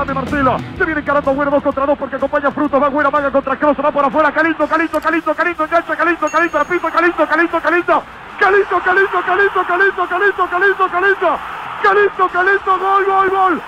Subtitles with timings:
[0.00, 0.56] Aguantame Marcelo.
[0.78, 2.80] Se viene encarando Agüero 2 contra 2 porque acompaña Frutos.
[2.80, 4.32] Va Agüero, vaga contra Cross, va por afuera.
[4.32, 8.02] Calito, Calito, Calito, Calito, engancha, Calito, Calito, al piso, Calito, Calito, Calito.
[8.38, 11.38] Calito, Calito, Calito, Calito, Calito, Calito, Calito.
[11.82, 13.30] Calito, Calito, gol, gol.
[13.30, 13.62] ¡Gol!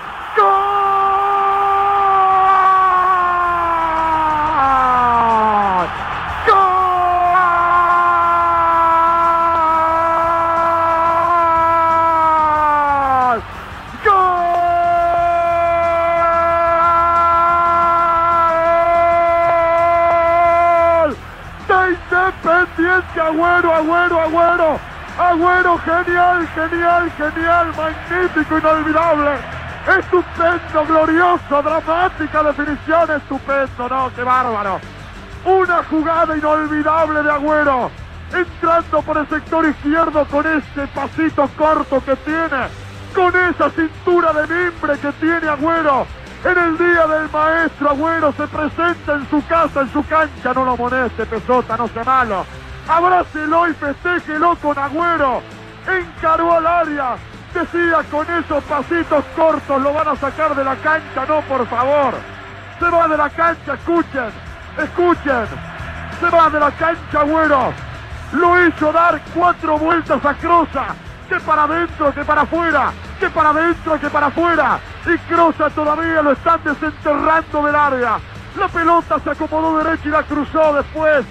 [25.33, 29.31] Agüero, genial, genial, genial, magnífico, inolvidable.
[29.97, 34.79] Estupendo, glorioso, dramática definición, estupendo, no, qué bárbaro.
[35.43, 37.89] Una jugada inolvidable de Agüero.
[38.31, 42.67] Entrando por el sector izquierdo con ese pasito corto que tiene.
[43.15, 46.05] Con esa cintura de mimbre que tiene Agüero.
[46.45, 50.53] En el día del maestro Agüero se presenta en su casa, en su cancha.
[50.53, 52.45] No lo moleste, Pesota, no sea malo.
[52.87, 55.41] Abrácelo y festéjelo con Agüero.
[55.87, 57.15] Encaró al área.
[57.53, 61.25] Decía con esos pasitos cortos lo van a sacar de la cancha.
[61.27, 62.13] No, por favor.
[62.79, 64.31] Se va de la cancha, escuchen.
[64.77, 65.45] Escuchen.
[66.19, 67.73] Se va de la cancha Agüero.
[68.33, 70.87] Lo hizo dar cuatro vueltas a Croza.
[71.29, 72.91] Que para adentro, que para afuera.
[73.19, 74.79] Que para adentro, que para afuera.
[75.05, 78.17] Y Croza todavía lo están desenterrando del área.
[78.57, 81.25] La pelota se acomodó derecha y la cruzó después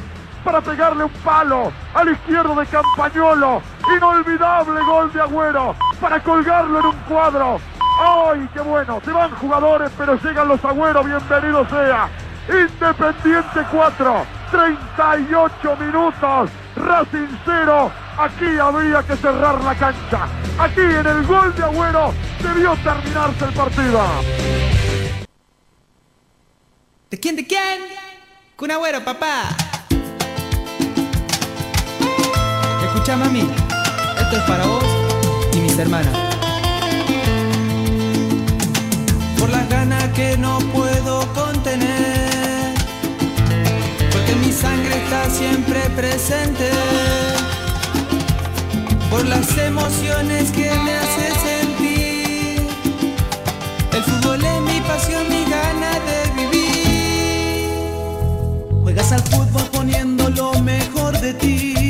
[0.45, 3.63] para pegarle un palo al izquierdo de Campañolo.
[3.97, 7.61] Inolvidable gol de Agüero para colgarlo en un cuadro.
[8.01, 9.01] ¡Ay, qué bueno!
[9.05, 11.05] Se van jugadores, pero llegan los Agüeros.
[11.07, 12.09] Bienvenido sea.
[12.49, 16.51] Independiente 4, 38 minutos.
[16.77, 17.93] Racing 0.
[18.19, 20.27] Aquí había que cerrar la cancha.
[20.59, 24.01] Aquí en el gol de Agüero debió terminarse el partido.
[27.11, 27.81] ¿De quién, de quién?
[28.57, 29.72] Kun Agüero, papá.
[33.03, 33.41] Escucha, mami.
[33.41, 34.85] Esto es para vos
[35.55, 36.15] y mis hermanas.
[39.41, 42.77] Por las ganas que no puedo contener.
[44.13, 46.71] Porque mi sangre está siempre presente.
[49.11, 52.69] Por las emociones que me hace sentir.
[53.95, 57.71] El fútbol es mi pasión, mi gana de vivir.
[58.85, 61.82] Juegas al fútbol poniendo lo mejor de ti.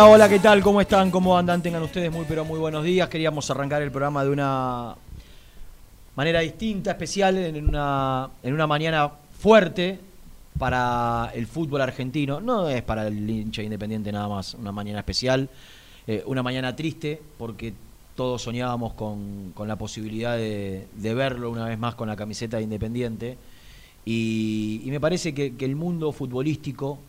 [0.00, 0.62] Hola, ¿qué tal?
[0.62, 1.10] ¿Cómo están?
[1.10, 1.60] ¿Cómo andan?
[1.60, 3.08] Tengan ustedes muy, pero muy buenos días.
[3.08, 4.94] Queríamos arrancar el programa de una
[6.14, 9.10] manera distinta, especial, en una, en una mañana
[9.40, 9.98] fuerte
[10.56, 12.40] para el fútbol argentino.
[12.40, 15.48] No es para el hincha independiente nada más, una mañana especial.
[16.06, 17.74] Eh, una mañana triste porque
[18.14, 23.36] todos soñábamos con, la posibilidad de, verlo una vez más con la camiseta de Independiente.
[24.04, 27.00] Y, me parece que el mundo futbolístico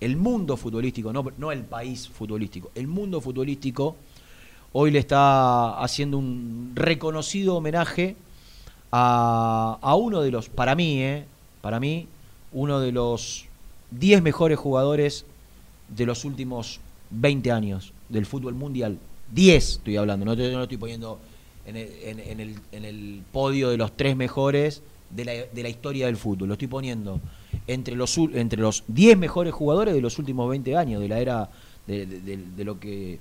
[0.00, 3.96] el mundo futbolístico, no, no el país futbolístico, el mundo futbolístico
[4.72, 8.16] hoy le está haciendo un reconocido homenaje
[8.90, 11.24] a, uno de los, para mí, eh,
[11.60, 12.06] para mí,
[12.52, 13.46] uno de los
[13.90, 15.26] 10 mejores jugadores
[15.88, 16.80] de los últimos
[17.10, 18.98] 20 años del fútbol mundial.
[19.32, 21.18] 10 estoy hablando, no, no estoy poniendo
[21.66, 26.16] en el, en, el, podio de los tres mejores de la, de la historia del
[26.16, 27.20] fútbol, lo estoy poniendo
[27.66, 31.50] entre los entre los 10 mejores jugadores de los últimos 20 años, de la era
[31.86, 33.18] de, lo que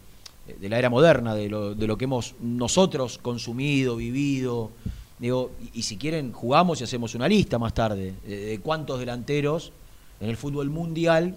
[0.59, 4.71] de la era moderna, de lo, de lo que hemos nosotros consumido, vivido.
[5.19, 9.71] Digo, y, si quieren jugamos y hacemos una lista más tarde de, cuántos delanteros
[10.19, 11.35] en el fútbol mundial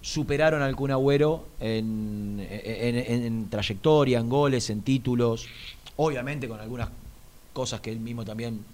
[0.00, 5.46] superaron al Kun Agüero en, en, trayectoria, en goles, en títulos,
[5.96, 6.88] obviamente con algunas
[7.52, 8.64] cosas que él mismo también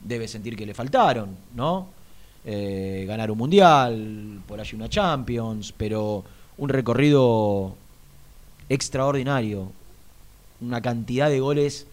[0.00, 1.95] debe sentir que le faltaron, ¿no?
[2.48, 6.22] Eh, ganar un mundial, por allí una Champions, pero
[6.58, 7.74] un recorrido
[8.68, 9.72] extraordinario,
[10.60, 11.88] una cantidad de goles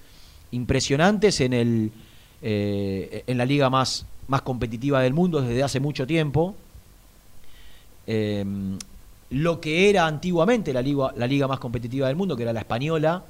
[0.52, 1.92] impresionantes en el
[2.46, 6.54] eh, en la liga más, más competitiva del mundo desde hace mucho tiempo.
[8.06, 8.46] Eh,
[9.32, 12.60] lo que era antiguamente la liga, la liga más competitiva del mundo, que era la
[12.60, 13.24] española,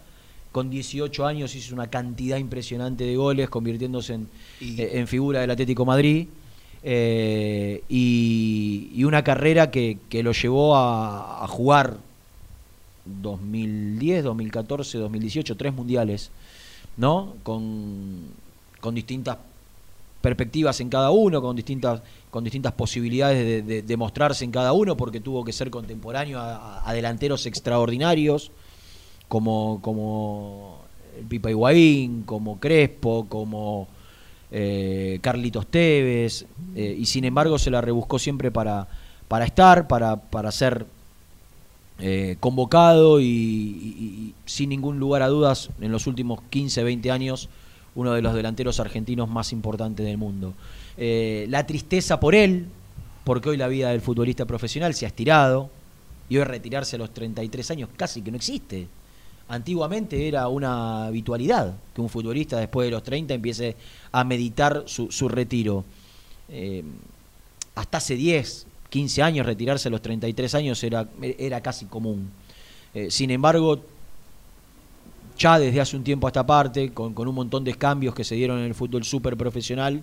[0.51, 4.27] con 18 años hizo una cantidad impresionante de goles, convirtiéndose en,
[4.59, 6.27] en figura del Atlético Madrid.
[6.85, 11.97] Eh, y, una carrera que, lo llevó a, jugar
[13.05, 16.31] 2010, 2014, 2018, tres mundiales,
[16.97, 17.35] ¿no?
[17.43, 18.43] Con,
[18.93, 19.37] distintas
[20.21, 25.21] perspectivas en cada uno, con distintas, con distintas posibilidades de, mostrarse en cada uno, porque
[25.21, 28.51] tuvo que ser contemporáneo a, delanteros extraordinarios,
[29.29, 30.81] como, como
[31.17, 33.87] el Pipa Higuaín, como Crespo, como
[34.55, 36.45] eh, Carlitos Tevez,
[36.75, 38.87] eh, y sin embargo se la rebuscó siempre para,
[39.27, 40.85] para estar, para, para ser
[41.97, 47.49] eh, convocado y, sin ningún lugar a dudas en los últimos 15, 20 años
[47.95, 50.53] uno de los delanteros argentinos más importantes del mundo.
[50.97, 52.67] la tristeza por él,
[53.23, 55.71] porque hoy la vida del futbolista profesional se ha estirado
[56.29, 58.87] y hoy retirarse a los 33 años casi que no existe.
[59.53, 63.75] Antiguamente era una habitualidad que un futbolista después de los 30 empiece
[64.11, 65.85] a meditar su, retiro.
[66.49, 66.83] Eh,
[67.75, 71.07] hasta hace 10, 15 años retirarse a los 33 años era,
[71.37, 72.31] era casi común.
[72.95, 73.79] Eh, sin embargo,
[75.37, 78.33] ya desde hace un tiempo a esta parte, con, un montón de cambios que se
[78.33, 80.01] dieron en el fútbol súper profesional,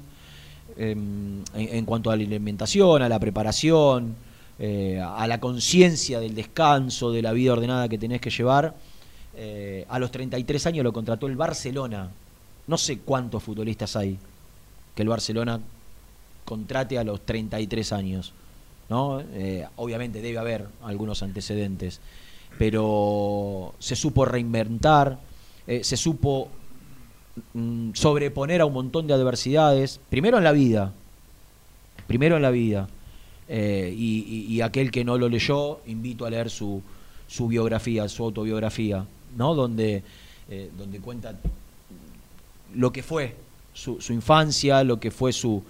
[0.76, 4.14] em, en, cuanto a la alimentación, a la preparación,
[4.60, 8.76] eh, a la conciencia del descanso, de la vida ordenada que tenés que llevar,
[9.36, 12.10] eh, a los 33 años lo contrató el Barcelona.
[12.66, 14.18] No sé cuántos futbolistas hay
[14.94, 15.60] que el Barcelona
[16.44, 18.32] contrate a los 33 años.
[18.88, 19.20] ¿no?
[19.32, 22.00] Eh, obviamente debe haber algunos antecedentes,
[22.58, 25.18] pero se supo reinventar,
[25.66, 26.48] eh, se supo
[27.54, 30.92] mm, sobreponer a un montón de adversidades, primero en la vida,
[32.08, 32.88] primero en la vida,
[33.52, 36.82] y, aquel que no lo leyó, invito a leer su,
[37.26, 39.06] su biografía, su autobiografía.
[39.36, 40.02] Donde,
[40.48, 41.34] eh, donde cuenta
[42.74, 43.36] lo que fue
[43.72, 45.62] su, infancia, lo que fue su,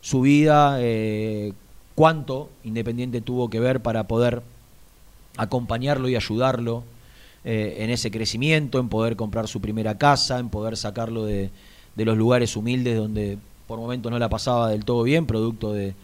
[0.00, 1.52] su vida, eh,
[1.94, 4.42] cuánto Independiente tuvo que ver para poder
[5.36, 6.84] acompañarlo y ayudarlo
[7.44, 11.50] eh, en ese crecimiento, en poder comprar su primera casa, en poder sacarlo de,
[11.96, 15.94] de los lugares humildes donde por momentos no la pasaba del todo bien, producto de,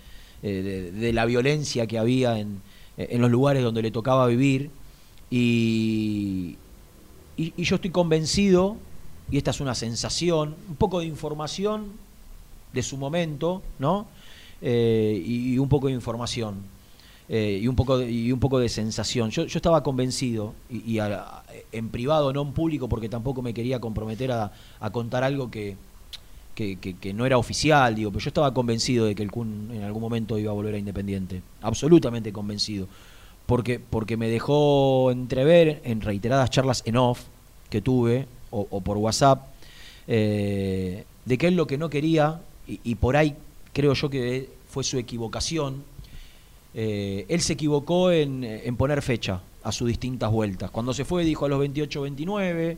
[0.43, 2.61] de, la violencia que había en,
[2.99, 4.71] en, los lugares donde le tocaba vivir.
[5.31, 6.59] Y,
[7.37, 8.77] y, yo estoy convencido,
[9.31, 11.93] y esta es una sensación, un poco de información
[12.73, 14.07] de su momento, ¿no?
[14.61, 16.57] Eh, y, un poco de información.
[17.29, 19.31] Eh, y, un poco de, y un poco de sensación.
[19.31, 20.99] Yo, yo estaba convencido, y,
[21.73, 24.53] en privado, no en público, porque tampoco me quería comprometer a,
[24.93, 25.77] contar algo que,
[26.55, 30.03] que, no era oficial, digo, pero yo estaba convencido de que el Kun en algún
[30.03, 31.43] momento iba a volver a Independiente.
[31.63, 32.87] Absolutamente convencido
[33.47, 37.23] porque, porque me dejó entrever en reiteradas charlas en off
[37.69, 39.49] que tuve, o, por WhatsApp,
[40.07, 43.35] eh, de que él lo que no quería, y, por ahí
[43.73, 45.83] creo yo que fue su equivocación,
[46.77, 50.73] Eh, él se equivocó en, poner fecha a sus distintas vueltas.
[50.73, 52.77] Cuando se fue dijo a los 28-29,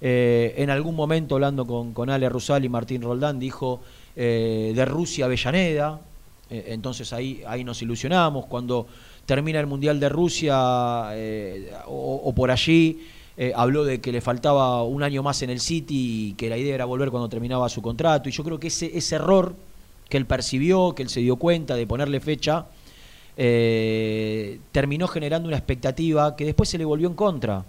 [0.00, 3.80] eh, en algún momento hablando con, con Ale Rusal y Martín Roldán dijo
[4.14, 6.00] de Rusia a Avellaneda,
[6.50, 8.46] entonces ahí, ahí nos ilusionamos.
[8.46, 8.86] Cuando
[9.26, 11.12] termina el Mundial de Rusia
[11.86, 13.00] o, por allí,
[13.54, 16.74] habló de que le faltaba un año más en el City y que la idea
[16.74, 18.28] era volver cuando terminaba su contrato.
[18.28, 19.54] Y yo creo que ese, ese error
[20.08, 22.66] que él percibió, que él se dio cuenta de ponerle fecha,
[23.34, 27.64] eh, terminó generando una expectativa que después se le volvió en contra.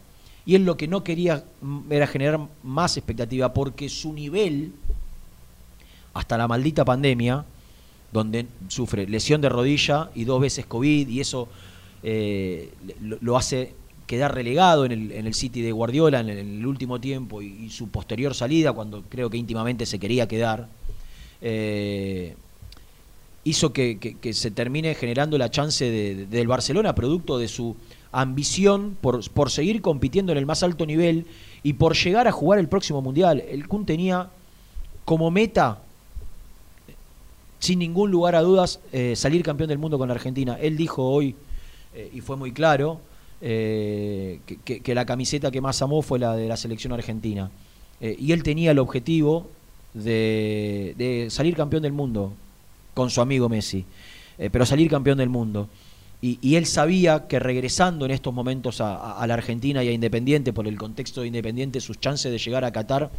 [0.45, 1.45] Y él lo que no quería
[1.89, 4.73] era generar más expectativa porque su nivel,
[6.13, 7.45] hasta la maldita pandemia,
[8.13, 11.49] donde sufre lesión de rodilla y dos veces COVID, y eso
[12.03, 12.69] eh,
[13.01, 13.73] lo, hace
[14.05, 17.89] quedar relegado en el, en el City de Guardiola en el, último tiempo y, su
[17.89, 20.67] posterior salida, cuando creo que íntimamente se quería quedar.
[21.41, 22.35] Eh,
[23.45, 27.75] hizo que, se termine generando la chance del Barcelona, producto de su
[28.11, 31.25] ambición por, por, seguir compitiendo en el más alto nivel
[31.63, 33.43] y por llegar a jugar el próximo Mundial.
[33.49, 34.29] El Kun tenía
[35.03, 35.79] como meta,
[37.63, 40.57] sin ningún lugar a dudas, eh, salir campeón del mundo con la Argentina.
[40.59, 41.33] Él dijo hoy,
[41.95, 42.99] eh, y fue muy claro,
[43.39, 47.49] eh, que, la camiseta que más amó fue la de la selección argentina.
[48.01, 49.47] y él tenía el objetivo
[49.93, 52.33] de salir campeón del mundo
[52.93, 53.85] con su amigo Messi,
[54.51, 55.69] pero salir campeón del mundo.
[56.21, 60.67] Y, él sabía que regresando en estos momentos a, la Argentina y a Independiente, por
[60.67, 63.09] el contexto de Independiente, sus chances de llegar a Qatar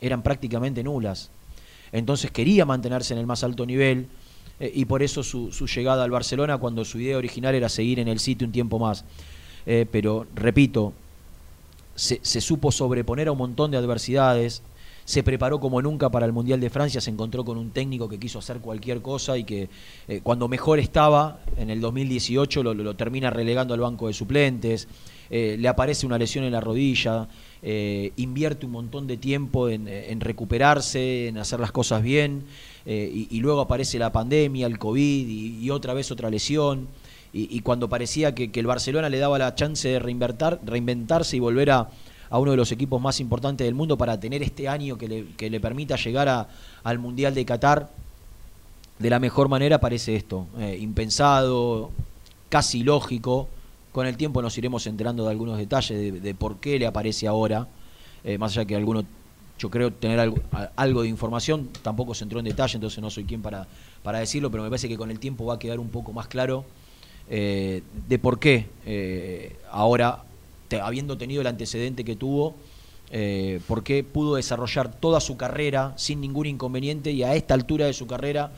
[0.00, 1.30] eran prácticamente nulas.
[1.94, 4.08] Entonces quería mantenerse en el más alto nivel
[4.58, 8.08] eh, y por eso su, llegada al Barcelona cuando su idea original era seguir en
[8.08, 9.04] el sitio un tiempo más.
[9.64, 10.92] Eh, pero, repito,
[11.94, 14.62] se, supo sobreponer a un montón de adversidades,
[15.04, 18.18] se preparó como nunca para el Mundial de Francia, se encontró con un técnico que
[18.18, 19.68] quiso hacer cualquier cosa y que
[20.08, 24.88] eh, cuando mejor estaba, en el 2018, lo, termina relegando al banco de suplentes,
[25.30, 27.28] le aparece una lesión en la rodilla,
[27.64, 32.44] eh, invierte un montón de tiempo en, recuperarse, en hacer las cosas bien,
[32.86, 36.86] y, luego aparece la pandemia, el COVID y, otra vez otra lesión.
[37.32, 41.88] Y, cuando parecía que, el Barcelona le daba la chance de reinventarse y volver a,
[42.30, 45.48] uno de los equipos más importantes del mundo para tener este año que le, que
[45.48, 46.48] le permita llegar
[46.82, 47.88] al Mundial de Qatar
[48.98, 51.90] de la mejor manera, parece esto, eh, impensado,
[52.48, 53.48] casi lógico.
[53.94, 57.68] Con el tiempo nos iremos enterando de algunos detalles de, por qué le aparece ahora,
[58.24, 59.04] eh, más allá que alguno,
[59.56, 63.40] yo creo tener algo, de información, tampoco se entró en detalle, entonces no soy quien
[63.40, 63.68] para,
[64.02, 66.26] para decirlo, pero me parece que con el tiempo va a quedar un poco más
[66.26, 66.64] claro
[67.30, 68.66] eh, de por qué
[69.70, 70.24] ahora
[70.82, 72.56] habiendo tenido el antecedente que tuvo,
[73.10, 77.92] eh, porque pudo desarrollar toda su carrera sin ningún inconveniente y a esta altura de
[77.92, 78.50] su carrera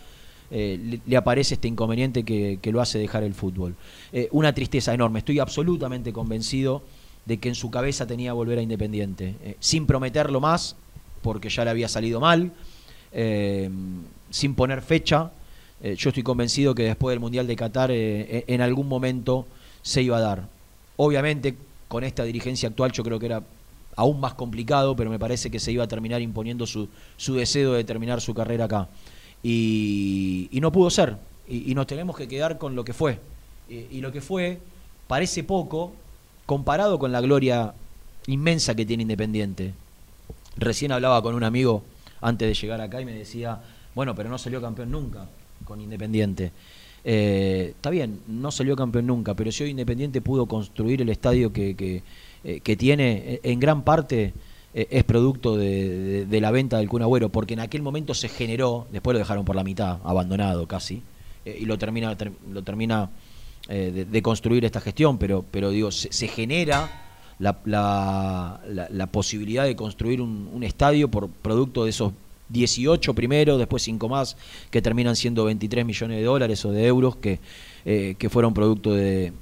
[0.50, 3.74] eh, le, aparece este inconveniente que, lo hace dejar el fútbol.
[4.12, 6.82] Eh, una tristeza enorme, estoy absolutamente convencido
[7.24, 10.76] de que en su cabeza tenía volver a Independiente, sin prometerlo más,
[11.22, 12.52] porque ya le había salido mal,
[14.30, 15.32] sin poner fecha.
[15.82, 19.44] yo estoy convencido que después del Mundial de Qatar en algún momento
[19.82, 20.48] se iba a dar.
[20.96, 21.56] Obviamente
[21.88, 23.42] con esta dirigencia actual yo creo que era
[23.96, 26.88] aún más complicado, pero me parece que se iba a terminar imponiendo su
[27.34, 28.88] deseo de terminar su carrera acá.
[29.42, 31.16] Y, no pudo ser,
[31.48, 33.18] y, nos tenemos que quedar con lo que fue.
[33.68, 34.60] Y, lo que fue
[35.06, 35.92] parece poco
[36.46, 37.74] comparado con la gloria
[38.26, 39.72] inmensa que tiene Independiente.
[40.56, 41.82] Recién hablaba con un amigo
[42.20, 43.60] antes de llegar acá y me decía,
[43.94, 45.28] bueno, pero no salió campeón nunca
[45.64, 46.52] con Independiente.
[47.08, 51.52] Eh, está bien, no salió campeón nunca, pero si hoy Independiente pudo construir el estadio
[51.52, 52.02] que, que,
[52.42, 54.32] eh, tiene, eh, en gran parte
[54.76, 59.18] es producto de, la venta del Kun porque en aquel momento se generó, después lo
[59.18, 61.02] dejaron por la mitad, abandonado casi,
[61.44, 62.14] y lo termina,
[62.52, 63.10] lo termina
[63.68, 67.06] de, construir esta gestión, pero, pero digo, se, genera
[67.38, 72.12] la, posibilidad de construir un, estadio por producto de esos
[72.48, 74.36] 18 primero, después 5 más,
[74.70, 77.40] que terminan siendo 23 millones de dólares o de euros que,
[77.84, 79.32] eh, que fueron producto de,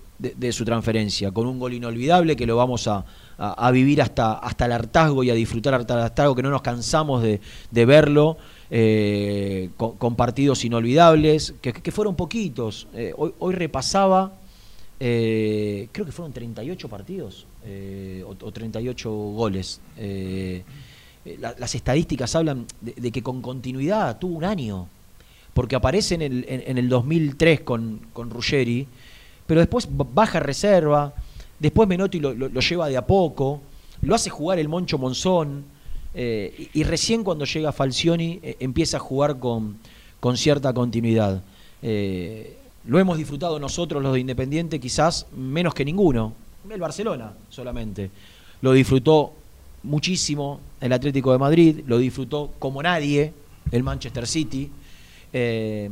[0.53, 3.05] su transferencia, con un gol inolvidable que lo vamos a,
[3.39, 6.63] a, vivir hasta, hasta el hartazgo y a disfrutar hasta el hartazgo, que no nos
[6.63, 8.37] cansamos de, de verlo,
[8.71, 12.87] eh, con, partidos inolvidables, que, que fueron poquitos.
[12.95, 14.33] Eh, hoy, hoy, repasaba,
[14.99, 17.47] creo que fueron 38 partidos
[18.25, 19.81] o, o, 38 goles.
[21.25, 24.89] Eh, las estadísticas hablan de, que con continuidad tuvo un año,
[25.55, 28.87] porque aparece en el, en, el 2003 con, con Ruggeri,
[29.47, 31.15] pero después baja reserva,
[31.59, 33.61] después Menotti lo, lleva de a poco,
[34.03, 35.65] lo hace jugar el Moncho Monzón,
[36.15, 39.79] eh, y, recién cuando llega Falcioni eh, empieza a jugar con,
[40.21, 41.43] con cierta continuidad.
[41.83, 46.33] lo hemos disfrutado nosotros los de Independiente quizás menos que ninguno.
[46.71, 48.11] El Barcelona solamente.
[48.63, 49.33] Lo disfrutó
[49.85, 53.33] muchísimo el Atlético de Madrid, lo disfrutó como nadie
[53.71, 54.71] el Manchester City,
[55.33, 55.91] eh,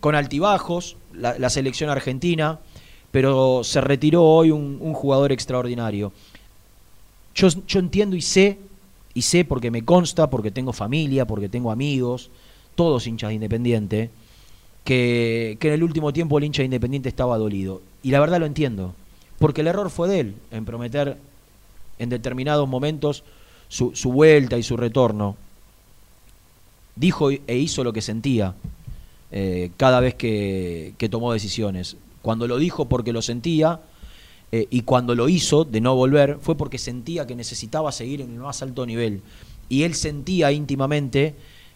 [0.00, 2.60] con altibajos, la, selección argentina,
[3.10, 6.12] pero se retiró hoy un, jugador extraordinario.
[7.34, 8.58] Yo, yo entiendo y sé,
[9.14, 12.30] y sé porque me consta, porque tengo familia, porque tengo amigos,
[12.74, 14.10] todos hinchas de Independiente,
[14.84, 17.82] que, en el último tiempo el hincha de Independiente estaba dolido.
[18.02, 18.94] Y la verdad lo entiendo,
[19.38, 21.18] porque el error fue de él en prometer
[21.98, 23.24] en determinados momentos
[23.68, 25.36] su, vuelta y su retorno.
[26.96, 28.54] Dijo e hizo lo que sentía
[29.30, 31.96] eh, cada vez que, tomó decisiones.
[32.22, 33.80] Cuando lo dijo porque lo sentía
[34.50, 38.32] eh, y cuando lo hizo de no volver fue porque sentía que necesitaba seguir en
[38.32, 39.22] el más alto nivel.
[39.68, 41.34] Y él sentía íntimamente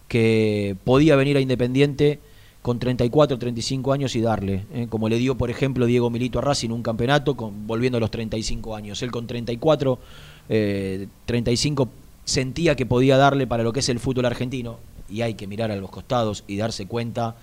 [0.08, 2.20] que podía venir a Independiente
[2.62, 4.86] con 34, 35 años y darle, ¿eh?
[4.88, 8.10] como le dio, por ejemplo, Diego Milito a Racing un campeonato con, volviendo a los
[8.10, 9.02] 35 años.
[9.02, 9.98] Él con 34,
[11.26, 11.86] 35 eh,
[12.24, 14.78] sentía que podía darle para lo que es el fútbol argentino
[15.08, 17.36] y hay que mirar a los costados y darse cuenta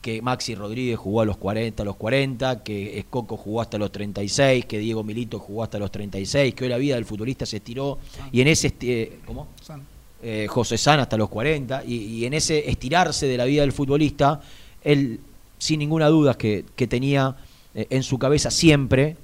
[0.00, 3.92] que Maxi Rodríguez jugó a los 40, a los 40, que Escoco jugó hasta los
[3.92, 7.58] 36, que Diego Milito jugó hasta los 36, que hoy la vida del futbolista se
[7.58, 7.98] estiró
[8.32, 8.74] y en ese...
[8.80, 9.48] Eh, ¿Cómo?
[10.22, 14.40] Eh, José San hasta los 40, y, en ese estirarse de la vida del futbolista,
[14.84, 15.20] él
[15.58, 17.36] sin ninguna duda que, tenía
[17.74, 19.16] eh, en su cabeza siempre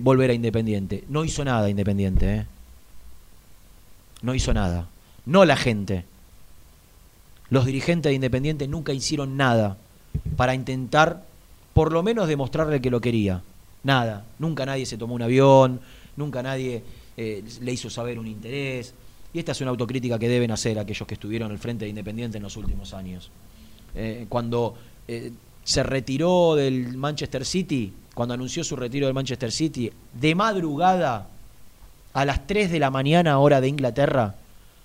[0.00, 1.04] volver a Independiente.
[1.08, 2.46] No hizo nada Independiente,
[4.22, 4.88] no hizo nada.
[5.24, 6.04] No la gente.
[7.50, 9.76] Los dirigentes de Independiente nunca hicieron nada
[10.36, 11.24] para intentar
[11.72, 13.42] por lo menos demostrarle que lo quería.
[13.84, 14.24] Nada.
[14.38, 15.80] Nunca nadie se tomó un avión,
[16.16, 16.82] nunca nadie
[17.16, 18.94] le hizo saber un interés.
[19.32, 22.38] Y esta es una autocrítica que deben hacer aquellos que estuvieron al frente de Independiente
[22.38, 23.30] en los últimos años.
[23.94, 24.74] Eh, cuando
[25.06, 25.32] eh,
[25.64, 31.28] se retiró del Manchester City, cuando anunció su retiro del Manchester City, de madrugada
[32.14, 34.36] a las 3 de la mañana hora de Inglaterra,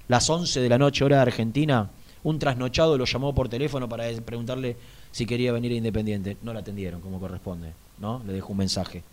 [0.07, 1.89] las 11 de la noche hora de Argentina,
[2.23, 4.75] un trasnochado lo llamó por teléfono para preguntarle
[5.11, 6.37] si quería venir a Independiente.
[6.41, 8.21] No la atendieron como corresponde, ¿no?
[8.25, 9.03] Le dejó un mensaje.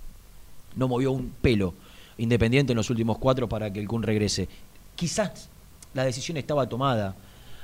[0.76, 1.74] No movió un pelo
[2.18, 4.48] Independiente en los últimos cuatro para que el Kun regrese
[4.94, 5.48] quizás
[5.94, 7.14] la decisión estaba tomada.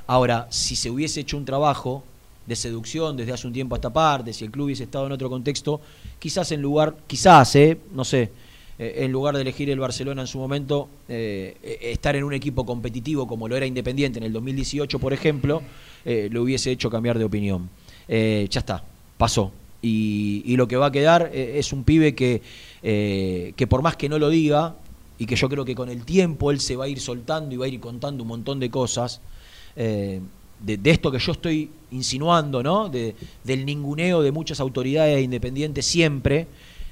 [0.07, 2.03] Ahora, si se hubiese hecho un trabajo
[2.47, 5.13] de seducción desde hace un tiempo a esta parte, si el club hubiese estado en
[5.13, 5.81] otro contexto,
[6.19, 8.31] quizás en lugar, quizás, eh, no sé,
[8.79, 12.65] eh, en lugar de elegir el Barcelona en su momento, eh, estar en un equipo
[12.67, 15.63] competitivo como lo era Independiente en el 2018, por ejemplo,
[16.05, 17.69] lo hubiese hecho cambiar de opinión.
[18.09, 18.85] ya está,
[19.19, 19.51] pasó.
[19.83, 22.43] Y, lo que va a quedar es un pibe que,
[22.83, 24.77] que por más que no lo diga,
[25.19, 27.59] y que yo creo que con el tiempo él se va a ir soltando y
[27.59, 29.21] va a ir contando un montón de cosas.
[29.75, 30.21] Eh,
[30.61, 32.89] de, esto que yo estoy insinuando, ¿no?
[32.89, 36.47] De, del ninguneo de muchas autoridades independientes siempre,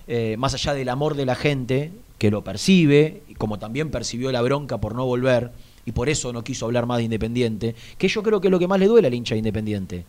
[0.07, 4.43] eh, más allá del amor de la gente, que lo percibe, como también percibió la
[4.43, 5.53] bronca por no volver,
[5.87, 8.59] y por eso no quiso hablar más de Independiente, que yo creo que es lo
[8.59, 10.05] que más le duele al hincha de Independiente.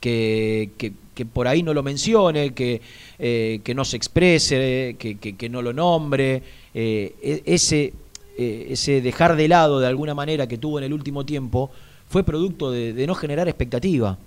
[0.00, 2.80] Que, que, por ahí no lo mencione, que,
[3.18, 7.92] eh, que no se exprese, que, que no lo nombre, eh, e-, ese,
[8.38, 11.70] ese dejar de lado de alguna manera que tuvo en el último tiempo
[12.10, 14.18] fue producto de, no generar expectativa.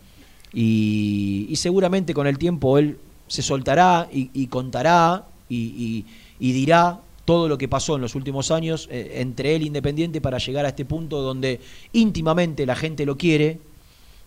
[0.54, 2.98] Y, seguramente con el tiempo él
[3.34, 6.06] se soltará y, contará y,
[6.40, 10.66] dirá todo lo que pasó en los últimos años eh, entre él Independiente para llegar
[10.66, 11.60] a este punto donde
[11.94, 13.58] íntimamente la gente lo quiere.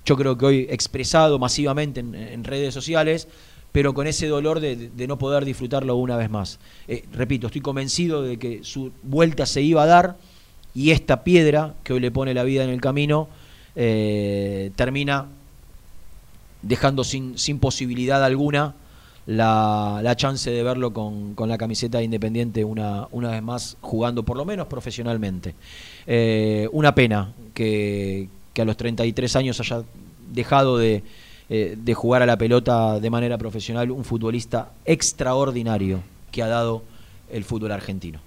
[0.05, 3.29] Yo creo que hoy expresado masivamente en redes sociales,
[3.71, 6.59] pero con ese dolor de, no poder disfrutarlo una vez más.
[6.89, 10.17] Eh, repito, estoy convencido de que su vuelta se iba a dar
[10.75, 13.29] y esta piedra que hoy le pone la vida en el camino
[13.77, 15.27] eh, termina
[16.63, 18.75] dejando sin, sin posibilidad alguna
[19.27, 23.77] la, la, chance de verlo con, con, la camiseta de Independiente una, una vez más
[23.81, 25.55] jugando, por lo menos profesionalmente.
[26.07, 29.83] Eh, una pena que, que a los 33 años haya
[30.33, 31.03] dejado de,
[31.49, 36.01] eh, de jugar a la pelota de manera profesional, un futbolista extraordinario
[36.33, 36.83] que ha dado
[37.31, 38.21] el fútbol argentino.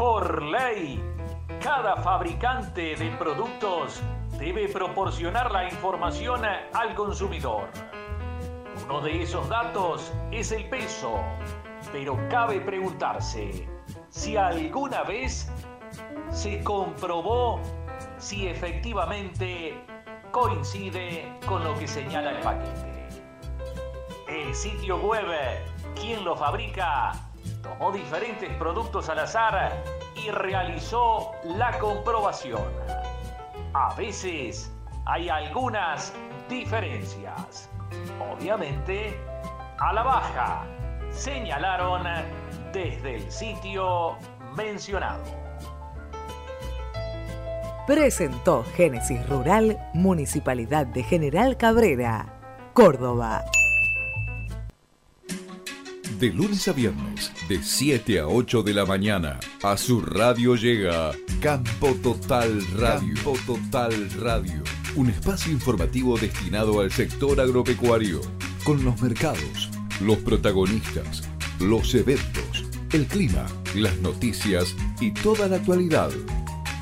[0.00, 0.98] Por ley,
[1.62, 4.02] cada fabricante de productos
[4.38, 6.40] debe proporcionar la información
[6.72, 7.68] al consumidor.
[8.86, 11.20] Uno de esos datos es el peso,
[11.92, 13.68] pero cabe preguntarse
[14.08, 15.52] si alguna vez
[16.30, 17.60] se comprobó
[18.16, 19.84] si efectivamente
[20.30, 23.06] coincide con lo que señala el paquete.
[24.26, 25.26] El sitio web
[25.94, 27.12] ¿Quién lo fabrica?
[27.62, 29.82] Tomó diferentes productos al azar
[30.14, 32.62] y realizó la comprobación.
[33.74, 34.72] A veces
[35.06, 36.12] hay algunas
[36.48, 37.68] diferencias.
[38.32, 39.18] Obviamente,
[39.78, 40.66] a la baja,
[41.10, 42.04] señalaron
[42.72, 44.16] desde el sitio
[44.56, 45.22] mencionado.
[47.86, 52.26] Presentó Génesis Rural, Municipalidad de General Cabrera,
[52.72, 53.44] Córdoba.
[56.20, 61.12] De lunes a viernes, de 7 a 8 de la mañana, a su radio llega
[61.40, 63.14] Campo Total Radio.
[63.14, 64.62] Campo Total Radio.
[64.96, 68.20] Un espacio informativo destinado al sector agropecuario,
[68.64, 69.70] con los mercados,
[70.02, 71.22] los protagonistas,
[71.58, 76.10] los eventos, el clima, las noticias y toda la actualidad.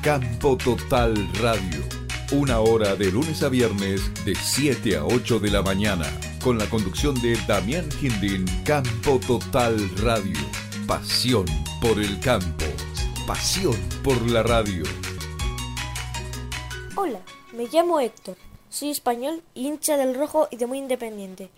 [0.03, 1.79] Campo Total Radio.
[2.33, 6.07] Una hora de lunes a viernes, de 7 a 8 de la mañana
[6.43, 10.37] con la conducción de Damián Gindin, Campo Total Radio.
[10.87, 11.45] Pasión
[11.81, 12.65] por el campo,
[13.27, 14.83] pasión por la radio.
[16.95, 17.19] Hola,
[17.53, 18.37] me llamo Héctor,
[18.69, 21.49] soy español, hincha del rojo y de muy independiente.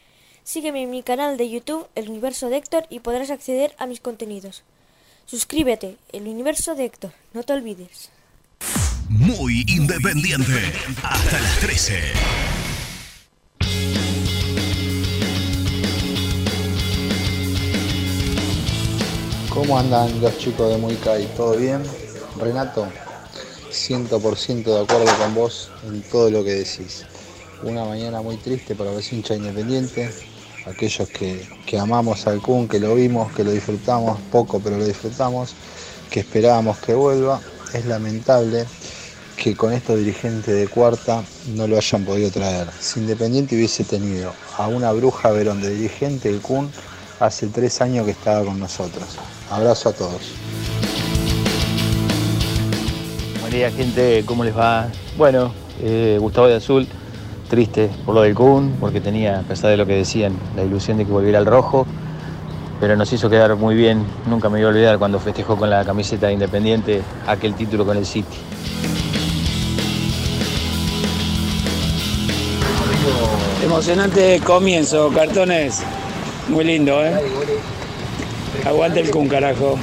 [0.43, 3.99] Sígueme en mi canal de YouTube, El Universo de Héctor, y podrás acceder a mis
[3.99, 4.63] contenidos.
[5.25, 8.09] Suscríbete, El Universo de Héctor, no te olvides.
[9.09, 12.60] Muy independiente, hasta las 13.
[19.53, 21.25] ¿Cómo andan los chicos de Muicay?
[21.35, 21.83] ¿Todo bien?
[22.39, 22.87] Renato,
[23.69, 27.03] 100% de acuerdo con vos en todo lo que decís.
[27.61, 30.21] Una mañana muy triste para los hinchas independientes,
[30.65, 34.85] aquellos que, que amamos al Kun, que lo vimos, que lo disfrutamos, poco pero lo
[34.85, 35.53] disfrutamos,
[36.09, 37.41] que esperábamos que vuelva.
[37.73, 38.65] Es lamentable
[39.35, 42.69] que con estos dirigentes de cuarta no lo hayan podido traer.
[42.79, 46.71] Si Independiente hubiese tenido a una bruja Verón de dirigente, el Kun,
[47.19, 49.17] hace tres años que estaba con nosotros.
[49.51, 50.31] Abrazo a todos.
[53.41, 54.87] Buen día gente, ¿cómo les va?
[55.17, 56.87] Bueno, eh, Gustavo de Azul,
[57.49, 60.97] triste por lo del Kun, porque tenía, a pesar de lo que decían, la ilusión
[60.97, 61.85] de que volviera al rojo,
[62.79, 65.83] pero nos hizo quedar muy bien, nunca me voy a olvidar cuando festejó con la
[65.83, 68.37] camiseta de Independiente aquel título con el City.
[73.61, 75.83] Emocionante comienzo, cartones.
[76.47, 77.19] Muy lindo, ¿eh?
[78.65, 79.79] Aguante el Kun, carajo.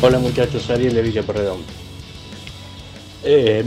[0.00, 1.58] Hola muchachos, Ariel de Villa Porredón.
[3.22, 3.64] Eh,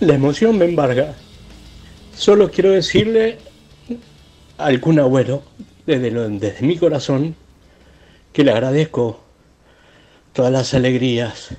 [0.00, 1.14] la emoción me embarga.
[2.14, 3.38] Solo quiero decirle
[4.58, 5.42] al Kun Agüero,
[5.86, 7.34] desde, desde mi corazón,
[8.32, 9.20] que le agradezco
[10.34, 11.50] todas las alegrías,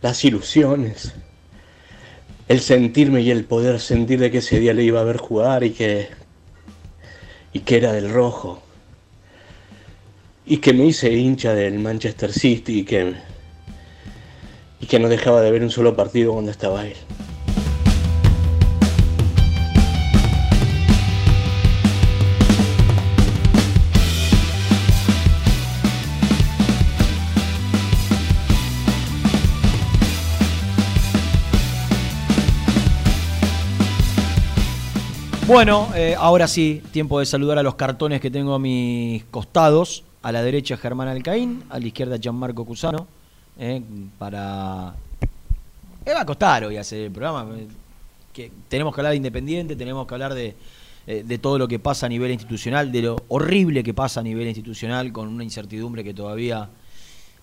[0.00, 1.14] las ilusiones,
[2.46, 5.64] el sentirme y el poder sentir de que ese día le iba a ver jugar
[5.64, 6.08] y que,
[7.56, 8.60] y que era del rojo.
[10.44, 13.14] Y que me hice hincha del Manchester City y que,
[14.78, 16.96] y que no dejaba de ver un solo partido cuando estaba él.
[35.46, 40.02] Bueno, eh, ahora sí, tiempo de saludar a los cartones que tengo a mis costados.
[40.22, 43.06] A la derecha Germán Alcaín, a la izquierda Gianmarco Cusano.
[43.58, 43.80] eh,
[44.18, 44.94] para...
[46.04, 47.46] Me va a costar hoy hacer el programa.
[47.56, 47.68] eh,
[48.32, 50.56] Que tenemos que hablar de Independiente, tenemos que hablar de,
[51.06, 54.22] eh, de todo lo que pasa a nivel institucional, de lo horrible que pasa a
[54.24, 56.68] nivel institucional, con una incertidumbre que todavía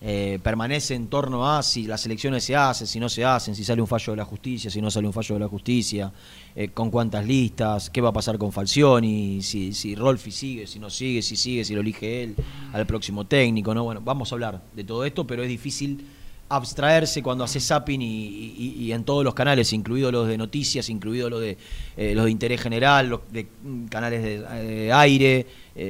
[0.06, 3.64] eh, permanece en torno a si las elecciones se hacen, si no se hacen, si
[3.64, 6.12] sale un fallo de la justicia, si no sale un fallo de la justicia,
[6.54, 10.78] eh, con cuántas listas, qué va a pasar con Falcioni, si, si Rolfi sigue, si
[10.78, 12.36] no sigue, si sigue, si lo elige él
[12.74, 13.84] al próximo técnico, ¿no?
[13.84, 16.04] Bueno, vamos a hablar de todo esto, pero es difícil
[16.50, 21.40] abstraerse cuando hace zapping y, en todos los canales, incluidos los de noticias, incluidos los
[21.40, 21.56] de
[21.96, 25.46] eh, los de interés general, los de mm, canales de aire,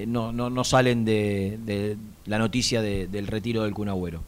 [0.07, 1.97] no, no, no salen de
[2.27, 4.23] la noticia de- del retiro del Cunagüero.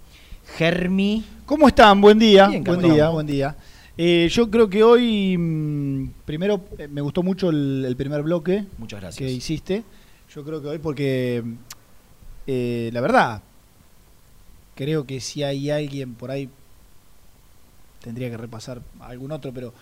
[0.56, 1.24] Germi.
[1.44, 2.00] ¿Cómo están?
[2.00, 2.48] Buen día.
[2.48, 3.56] Bien, buen día, buen día.
[3.98, 8.64] Eh, yo creo que hoy, mm, primero, eh, me gustó mucho el, el primer bloque
[8.78, 9.18] Muchas gracias.
[9.18, 9.84] que hiciste.
[10.34, 11.42] Yo creo que hoy porque,
[12.46, 13.42] eh, la verdad,
[14.74, 16.50] creo que si hay alguien por ahí,
[18.02, 19.72] tendría que repasar algún otro, pero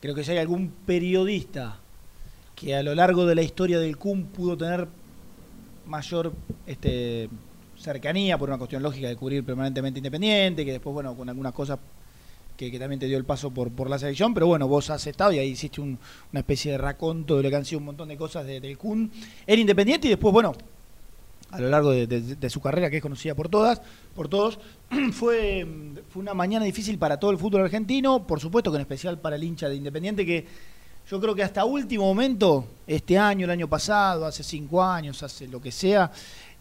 [0.00, 1.78] creo que si hay algún periodista
[2.56, 4.88] que a lo largo de la historia del CUM pudo tener
[5.86, 6.32] mayor
[6.66, 7.28] este,
[7.82, 11.78] cercanía por una cuestión lógica de cubrir permanentemente Independiente, que después, bueno, con algunas cosas
[12.56, 15.38] que, también te dio el paso por, la selección, pero bueno, vos has estado y
[15.38, 15.98] ahí hiciste un-
[16.30, 18.78] una especie de raconto de lo que han sido un montón de cosas de- del
[18.78, 19.10] Kun
[19.46, 20.52] en Independiente y después, bueno,
[21.50, 23.82] a lo largo de su carrera, que es conocida por todas,
[24.14, 24.58] por todos,
[25.12, 25.66] fue,
[26.08, 29.36] fue una mañana difícil para todo el fútbol argentino, por supuesto que en especial para
[29.36, 30.46] el hincha de Independiente, que
[31.10, 35.48] yo creo que hasta último momento, este año, el año pasado, hace cinco años, hace
[35.48, 36.10] lo que sea,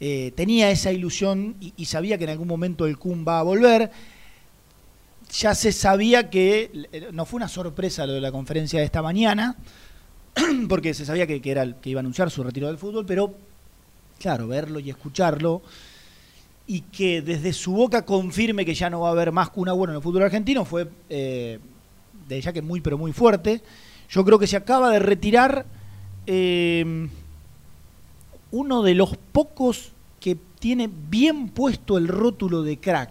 [0.03, 3.91] eh, tenía esa ilusión y, sabía que en algún momento el Kun va a volver.
[5.31, 9.03] Ya se sabía que, eh, no fue una sorpresa lo de la conferencia de esta
[9.03, 9.55] mañana,
[10.67, 13.35] porque se sabía que, era que iba a anunciar su retiro del fútbol, pero
[14.17, 15.61] claro, verlo y escucharlo
[16.65, 19.91] y que desde su boca confirme que ya no va a haber más Kun Agüero
[19.91, 21.59] en el fútbol argentino fue eh,
[22.27, 23.61] de ya que muy pero muy fuerte.
[24.09, 25.67] Yo creo que se acaba de retirar
[26.25, 27.07] eh,
[28.51, 29.90] uno de los pocos
[30.61, 33.09] tiene bien puesto el rótulo de crack,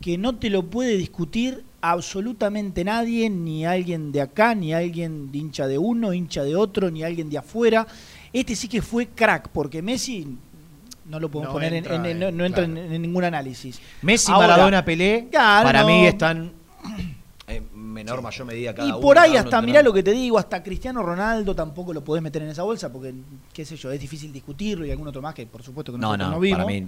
[0.00, 5.38] que no te lo puede discutir absolutamente nadie, ni alguien de acá, ni alguien de
[5.38, 7.86] hincha de uno, hincha de otro, ni alguien de afuera.
[8.32, 10.26] Este sí que fue crack, porque Messi
[11.08, 12.80] no lo podemos No poner en- entra en, en- en- no, no entra claro.
[12.80, 13.80] en, en ningún análisis.
[14.02, 15.86] Messi, Ahora, Maradona, Pelé, claro, para no.
[15.86, 16.52] mí están
[17.88, 19.00] en menor, mayor medida cada y uno.
[19.00, 22.42] por ahí hasta, mirá lo que te digo, hasta Cristiano Ronaldo tampoco lo podés meter
[22.42, 23.14] en esa bolsa, porque,
[23.52, 26.16] qué sé yo, es difícil discutirlo y algún otro más que por supuesto que No,
[26.16, 26.58] no, no, vimos.
[26.58, 26.86] para mí,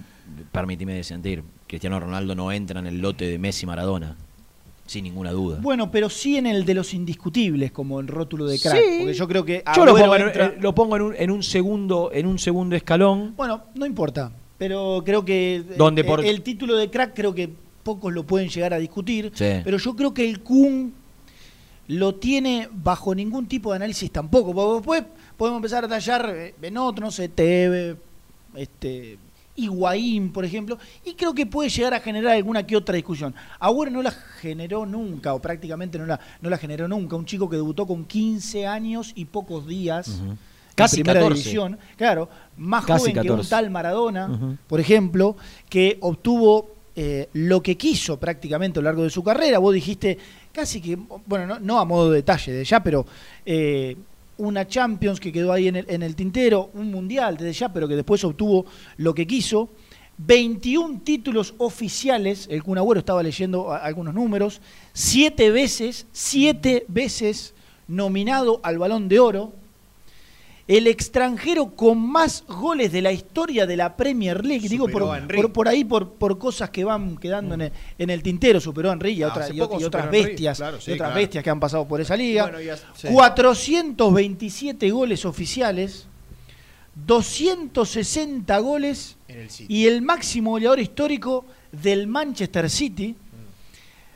[0.53, 4.17] permíteme sentir, Cristiano Ronaldo no entra en el lote de Messi Maradona.
[4.87, 5.59] sin ninguna duda.
[5.63, 8.75] Bueno, pero sí en el de los indiscutibles, como el rótulo de crack.
[8.77, 8.97] Sí.
[8.99, 9.63] Porque yo creo que.
[9.77, 12.27] Yo lo Agüero pongo, en, entra- eh, lo pongo en un, en un segundo, en
[12.27, 13.35] un segundo escalón.
[13.37, 14.33] Bueno, no importa.
[14.59, 15.57] Pero creo que.
[15.57, 17.55] eh, Donde por- El título de crack creo que
[17.91, 19.33] pocos lo pueden llegar a discutir.
[19.35, 19.61] Sí.
[19.65, 20.95] Pero yo creo que el Kun
[21.89, 24.55] lo tiene bajo ningún tipo de análisis tampoco.
[24.55, 25.05] Porque después
[25.37, 27.97] podemos empezar a tallar eh, en otro, no sé, Teve,
[28.55, 29.19] este.
[29.57, 33.35] Higuaín, por ejemplo, y creo que puede llegar a generar alguna que otra discusión.
[33.59, 37.17] Agüero no la generó nunca, o prácticamente no la, no la generó nunca.
[37.17, 40.23] Un chico que debutó con 15 años y pocos días.
[40.75, 41.35] Casi primera 14.
[41.35, 43.51] división, claro, más Casi joven que un 14.
[43.51, 45.37] tal Maradona, por ejemplo,
[45.69, 49.59] que obtuvo eh, lo que quiso prácticamente a lo largo de su carrera.
[49.59, 50.19] Vos dijiste
[50.53, 53.07] casi que, bueno, no, no a modo de detalle de ya, pero
[53.47, 53.97] eh,
[54.41, 58.25] una Champions que quedó ahí en el, tintero, un Mundial desde ya, pero que después
[58.25, 58.67] obtuvo
[58.97, 59.71] lo que quiso.
[60.19, 64.61] 21 títulos oficiales, el Kun Agüero estaba leyendo algunos números,
[64.93, 67.55] siete veces, siete veces
[67.89, 69.53] nominado al Balón de Oro,
[70.77, 74.69] el extranjero con más goles de la historia de la Premier League.
[74.69, 75.37] Digo, por, Superó Henry.
[75.43, 78.89] por, por ahí, por, por cosas que van quedando en, el, en el tintero, superó
[78.91, 81.15] a Henry y, Ah, otra- y otras bestias, claro, y otras claro.
[81.17, 82.45] bestias que han pasado por esa liga.
[82.45, 83.09] Bueno, ya- sí.
[83.11, 86.07] 427 goles oficiales,
[87.07, 93.17] 260 goles el y el máximo goleador histórico del Manchester City.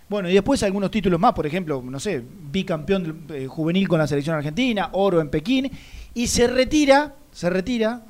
[0.09, 4.07] Bueno, y después algunos títulos más, por ejemplo, no sé, bicampeón eh, juvenil con la
[4.07, 5.71] selección argentina, oro en Pekín,
[6.15, 8.03] y se retira, se retira,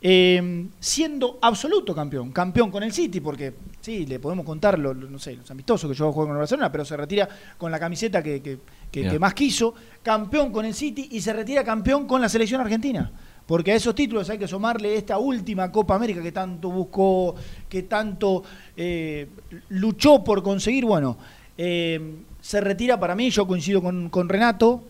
[0.00, 5.08] eh, siendo absoluto campeón, campeón con el City, porque sí, le podemos contar, lo- lo-
[5.10, 7.80] no sé, los amistosos que yo juego con el Barcelona, pero se retira con la
[7.80, 8.58] camiseta que, que-
[8.92, 9.12] que- Bien.
[9.12, 13.10] que más quiso, campeón con el City y se retira campeón con la selección argentina.
[13.44, 17.34] Porque a esos títulos hay que sumarle esta última Copa América que tanto buscó,
[17.66, 18.42] que tanto
[18.76, 19.26] eh,
[19.70, 20.84] luchó por conseguir.
[20.84, 21.16] Bueno,
[21.56, 24.84] eh, se retira para mí, yo coincido con, con Renato,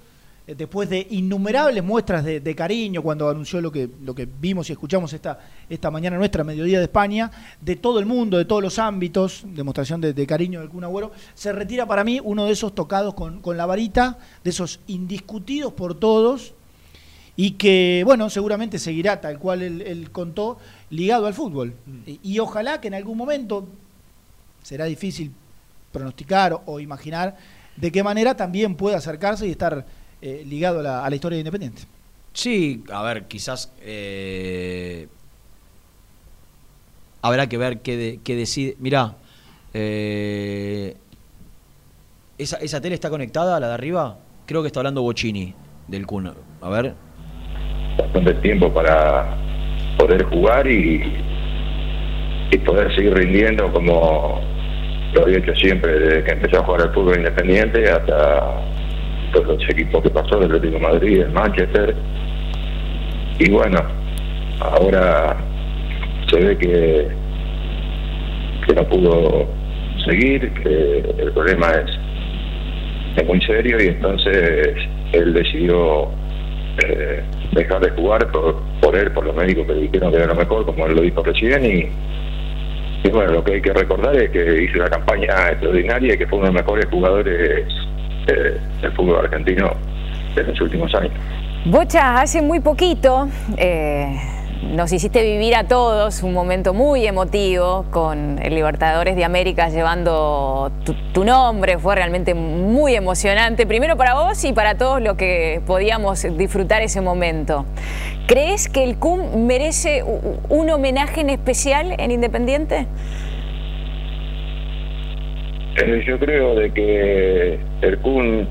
[0.56, 4.72] después de innumerables muestras de, de cariño cuando anunció lo que, lo que vimos y
[4.72, 5.38] escuchamos esta,
[5.68, 7.30] esta mañana nuestra, Mediodía de España,
[7.60, 11.12] de todo el mundo, de todos los ámbitos, demostración de, de cariño del Kun Agüero,
[11.34, 15.74] se retira para mí uno de esos tocados con, con la varita, de esos indiscutidos
[15.74, 16.54] por todos,
[17.36, 20.58] y que, bueno, seguramente seguirá tal cual él, él contó,
[20.90, 21.74] ligado al fútbol.
[22.04, 23.68] Y, y ojalá que en algún momento,
[24.62, 25.30] será difícil
[25.92, 27.36] pronosticar o, o imaginar
[27.76, 29.86] de qué manera también puede acercarse y estar
[30.22, 31.82] eh, ligado a la, a la historia de Independiente.
[32.32, 35.08] Sí, a ver, quizás eh,
[37.22, 38.76] habrá que ver qué, de- qué decide.
[38.78, 39.14] Mirá,
[39.74, 40.96] eh,
[42.38, 44.18] esa, esa tele está conectada, a la de arriba.
[44.46, 45.54] Creo que está hablando Bocini
[45.88, 46.32] del Kun.
[46.60, 46.94] A ver.
[47.98, 49.36] bastante tiempo para
[49.98, 51.02] poder jugar y,
[52.50, 54.40] y poder seguir rindiendo como
[55.12, 58.60] lo había hecho siempre desde que empezó a jugar al fútbol independiente hasta
[59.32, 61.94] todos los equipos que pasó, del Atlético Madrid, el Manchester.
[63.38, 63.80] Y bueno,
[64.60, 65.36] ahora
[66.30, 67.08] se ve que,
[68.66, 69.46] que no pudo
[70.04, 71.90] seguir, que el problema es,
[73.16, 74.74] es muy serio y entonces
[75.12, 76.08] él decidió
[76.84, 77.22] eh,
[77.52, 80.34] dejar de jugar por, por él, por los médicos que le dijeron que era lo
[80.34, 81.88] mejor, como él lo dijo recién, y,
[83.06, 86.26] y bueno, lo que hay que recordar es que hizo una campaña extraordinaria y que
[86.26, 87.66] fue uno de los mejores jugadores
[88.28, 89.70] eh, del fútbol argentino
[90.34, 91.12] de los últimos años.
[91.64, 94.16] Bocha, hace muy poquito eh,
[94.62, 100.70] nos hiciste vivir a todos un momento muy emotivo con el Libertadores de América llevando
[100.84, 101.78] tu, tu nombre.
[101.78, 107.00] Fue realmente muy emocionante, primero para vos y para todos los que podíamos disfrutar ese
[107.00, 107.66] momento.
[108.26, 110.04] ¿Crees que el CUM merece
[110.48, 112.86] un homenaje en especial en Independiente?
[115.80, 118.48] Eh, yo creo de que el Kun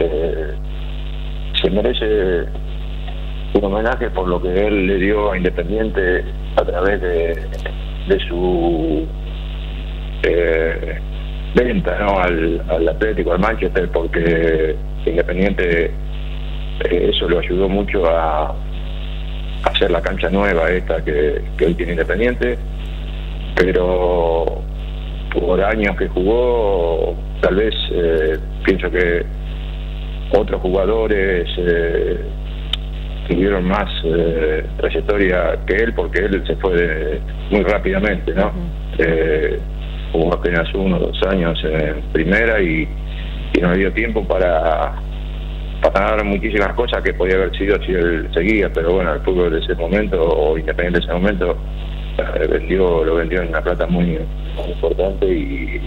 [0.00, 0.54] eh,
[1.62, 2.44] se merece
[3.54, 6.24] un homenaje por lo que él le dio a Independiente
[6.56, 9.06] a través de, su
[10.24, 10.98] eh,
[11.54, 12.18] venta ¿no?
[12.18, 14.74] al, Atlético, al Manchester, porque
[15.06, 15.92] Independiente
[16.84, 18.54] eh, eso lo ayudó mucho a, a
[19.70, 22.58] hacer la cancha nueva esta que, que hoy tiene Independiente,
[23.54, 24.62] pero
[25.40, 29.24] por años que jugó, tal vez eh, pienso que
[30.32, 32.18] otros jugadores eh,
[33.28, 37.20] tuvieron más eh, trayectoria que él, porque él se fue de-
[37.50, 38.52] muy rápidamente, ¿no?
[38.98, 39.58] Eh,
[40.12, 42.88] jugó apenas uno o dos años en primera y,
[43.56, 44.94] y no dio tiempo para,
[45.82, 49.58] para muchísimas cosas que podía haber sido si él seguía, pero bueno, el fútbol de
[49.58, 51.56] ese momento, o Independiente de ese momento,
[52.18, 54.18] eh, vendió, lo vendió en una plata muy,
[54.64, 55.80] importante y,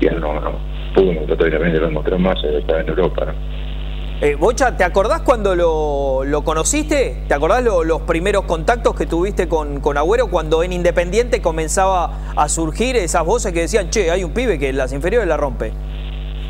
[0.00, 0.52] y él no, no,
[0.94, 3.24] fútbol me trató también de demostrar más estaba en Europa.
[3.26, 3.32] ¿no?
[4.22, 7.22] Eh, Bocha, ¿te acordás cuando lo, lo conociste?
[7.26, 12.32] ¿Te acordás lo- los primeros contactos que tuviste con, con Agüero cuando en Independiente comenzaba
[12.36, 15.38] a surgir esas voces que decían, che, hay un pibe que en las inferiores la
[15.38, 15.72] rompe?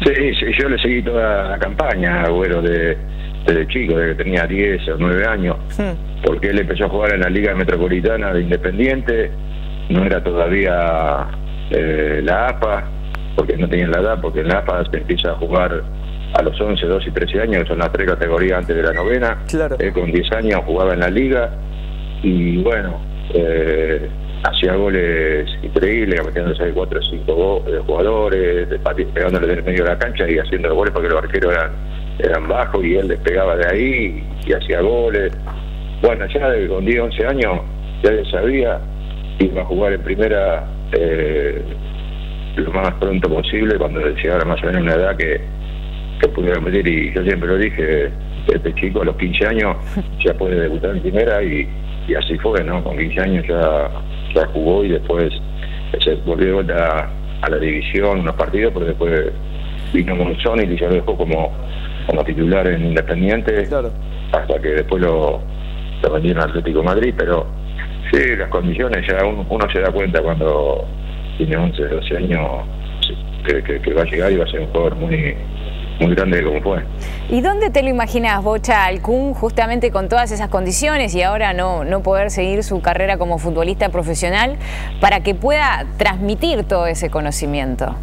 [0.04, 2.96] Sí, sí, yo le seguí toda la campaña, Agüero, de,
[3.46, 5.56] desde chico, desde que tenía 10 o 9 años,
[6.24, 9.30] porque él empezó a jugar en la Liga Metropolitana de Independiente,
[9.90, 11.26] no era todavía
[11.70, 12.84] eh, la APA,
[13.36, 15.82] porque no tenía la edad, porque en la APA se empieza a jugar
[16.34, 18.92] a los 11, 12 y 13 años, que son las tres categorías antes de la
[18.92, 19.38] novena.
[19.78, 21.50] Él con 10 años jugaba en la Liga
[22.22, 23.00] y bueno,
[23.34, 24.08] eh,
[24.44, 30.28] hacía goles increíbles, metiéndose 4 o 5 jugadores, de pegándole del medio de la cancha
[30.30, 31.70] y haciendo goles porque los arqueros eran,
[32.18, 35.32] eran bajos y él despegaba de ahí y, hacía goles.
[36.02, 37.60] Bueno, ya de- con 10, 11 años
[38.02, 38.78] ya él sabía
[39.40, 41.62] iba a jugar en primera eh,
[42.56, 45.40] lo más pronto posible cuando llegara más o menos una edad que,
[46.20, 48.10] que pudiera meter y yo siempre lo dije,
[48.52, 49.76] este chico a los 15 años
[50.24, 51.68] ya puede debutar en primera y,
[52.06, 52.82] y así fue, ¿no?
[52.82, 53.90] Con 15 años ya,
[54.34, 55.32] ya jugó y después
[55.98, 57.10] se volvió de vuelta
[57.42, 59.32] a la división unos partidos, pero después
[59.92, 61.52] vino Monzón y ya lo dejó como,
[62.06, 63.68] como titular en Independiente
[64.32, 65.40] hasta que después lo,
[66.02, 67.46] lo vendieron al Atlético de Madrid, pero
[68.12, 70.84] sí, las condiciones ya uno, uno se da cuenta cuando
[71.36, 72.40] tiene 11, 12 años
[73.46, 75.34] que, que- que va a llegar y va a ser un jugador muy,
[76.00, 76.80] muy grande como fue.
[77.30, 81.52] ¿Y dónde te lo imaginas, Bocha, al Kun, justamente con todas esas condiciones y ahora
[81.52, 84.56] no, no poder seguir su carrera como futbolista profesional
[85.00, 87.94] para que pueda transmitir todo ese conocimiento?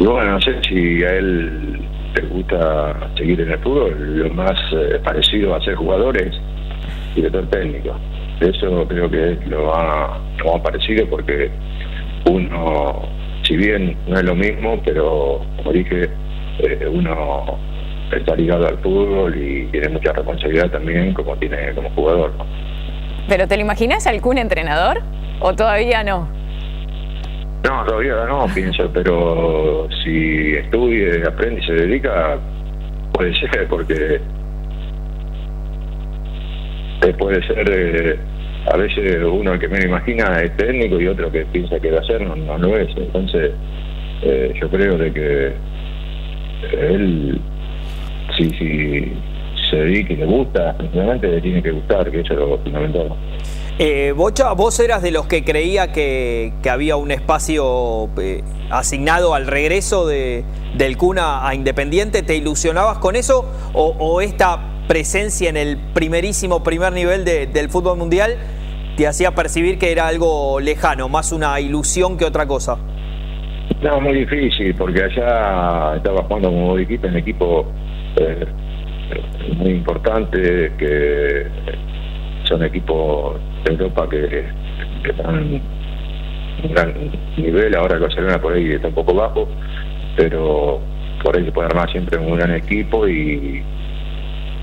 [0.00, 1.80] Y bueno, no sé si a él
[2.14, 6.34] le gusta seguir en el fútbol, lo más eh, parecido a ser jugador es
[7.14, 7.96] director técnico.
[8.40, 11.50] Eso creo que es lo más, lo más parecido porque
[12.30, 13.02] uno,
[13.42, 16.08] si bien no es lo mismo, pero como dije,
[16.60, 17.58] eh, uno
[18.16, 22.32] está ligado al fútbol y tiene mucha responsabilidad también como tiene como jugador.
[22.38, 22.46] ¿no?
[23.28, 25.00] ¿Pero te lo imaginas al Kun entrenador?
[25.40, 26.28] ¿O todavía no?
[27.64, 32.38] No, todavía no, pienso, pero si estudia, aprende y se dedica,
[33.12, 34.20] puede ser, porque
[37.02, 38.18] eh, puede ser, eh,
[38.66, 42.00] a veces uno el que me imagina es técnico y otro que piensa que va
[42.00, 42.88] a ser no, no lo es.
[42.96, 43.52] Entonces,
[44.22, 45.52] eh, yo creo de que
[46.72, 47.40] él,
[48.36, 48.50] si,
[49.70, 53.14] se dedica y le gusta, realmente le tiene que gustar, que eso es lo fundamental.
[53.78, 58.08] Eh, Bocha, vos eras de los que creía que, que había un espacio
[58.70, 60.42] asignado al regreso de,
[60.74, 62.22] del Cuna a Independiente.
[62.22, 63.44] ¿Te ilusionabas con eso?
[63.72, 68.32] ¿O, o esta presencia en el primerísimo primer nivel de- del fútbol mundial
[68.96, 72.76] te hacía percibir que era algo lejano, más una ilusión que otra cosa?
[73.82, 77.64] No, muy difícil, porque allá estaba jugando, como dijiste, en equipo
[78.16, 78.44] eh,
[79.56, 81.46] muy importante, que
[82.48, 84.46] son equipos de Europa que,
[85.04, 85.62] que están
[86.64, 86.92] un gran
[87.36, 87.76] nivel.
[87.76, 89.46] Ahora el Barcelona por ahí está un poco bajo,
[90.16, 90.80] pero
[91.22, 93.62] por ahí se puede armar siempre un gran equipo y,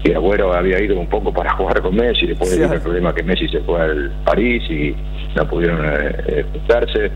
[0.06, 2.60] y Agüero había ido un poco para jugar con Messi, después Sí.
[2.60, 4.96] vino el problema que Messi se fue al París y
[5.36, 7.12] no pudieron eh, eh, juntarse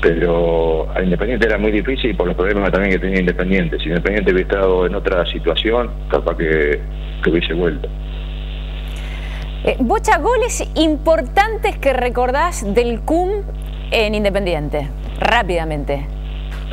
[0.00, 3.78] pero a Independiente era muy difícil por los problemas también que tenía Independiente.
[3.78, 6.80] Si Independiente hubiera estado en otra situación, capaz que,
[7.22, 7.88] que hubiese vuelto.
[9.64, 13.42] Eh, Bocha, goles importantes que recordás del Kun
[13.90, 14.88] en Independiente.
[15.18, 16.06] Rápidamente.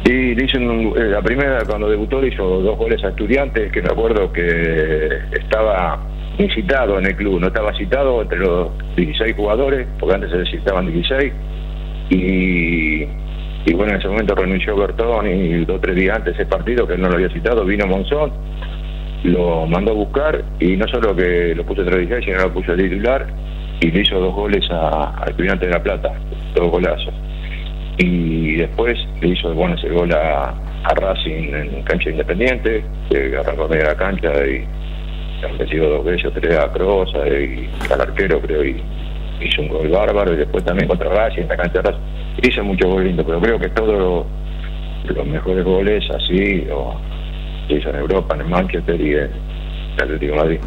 [0.05, 3.71] Y le hizo un- eh, la primera, cuando debutó, le hizo dos goles a Estudiantes,
[3.71, 5.99] que me acuerdo que estaba
[6.37, 10.91] incitado en el club, no estaba citado entre los 16 jugadores, porque antes se citaban
[10.91, 11.33] 16,
[12.11, 13.03] y,
[13.73, 16.93] bueno, en ese momento renunció Bertón y dos o tres días antes ese partido, que
[16.93, 18.31] él no lo había citado, vino Monzón,
[19.23, 22.75] lo mandó a buscar y no solo que lo puso entre 16, sino lo puso
[22.75, 23.25] de titular
[23.81, 26.11] y le hizo dos goles a, a Estudiantes de La Plata,
[26.53, 27.11] dos golazos
[27.97, 30.49] y después le hizo bueno ese gol a,
[30.83, 34.65] a Racing en cancha independiente, que arrancó media la cancha y
[35.45, 38.81] han vencido dos veces, tres a Croza y al arquero creo y
[39.41, 42.03] hizo un gol bárbaro y después también contra Racing en la cancha de Racing.
[42.43, 44.27] Hizo muchos goles lindos, pero creo que todos
[45.07, 46.95] los, los mejores goles así o
[47.69, 49.31] hizo en Europa, en el Manchester y en
[49.97, 50.59] el Atlético Madrid.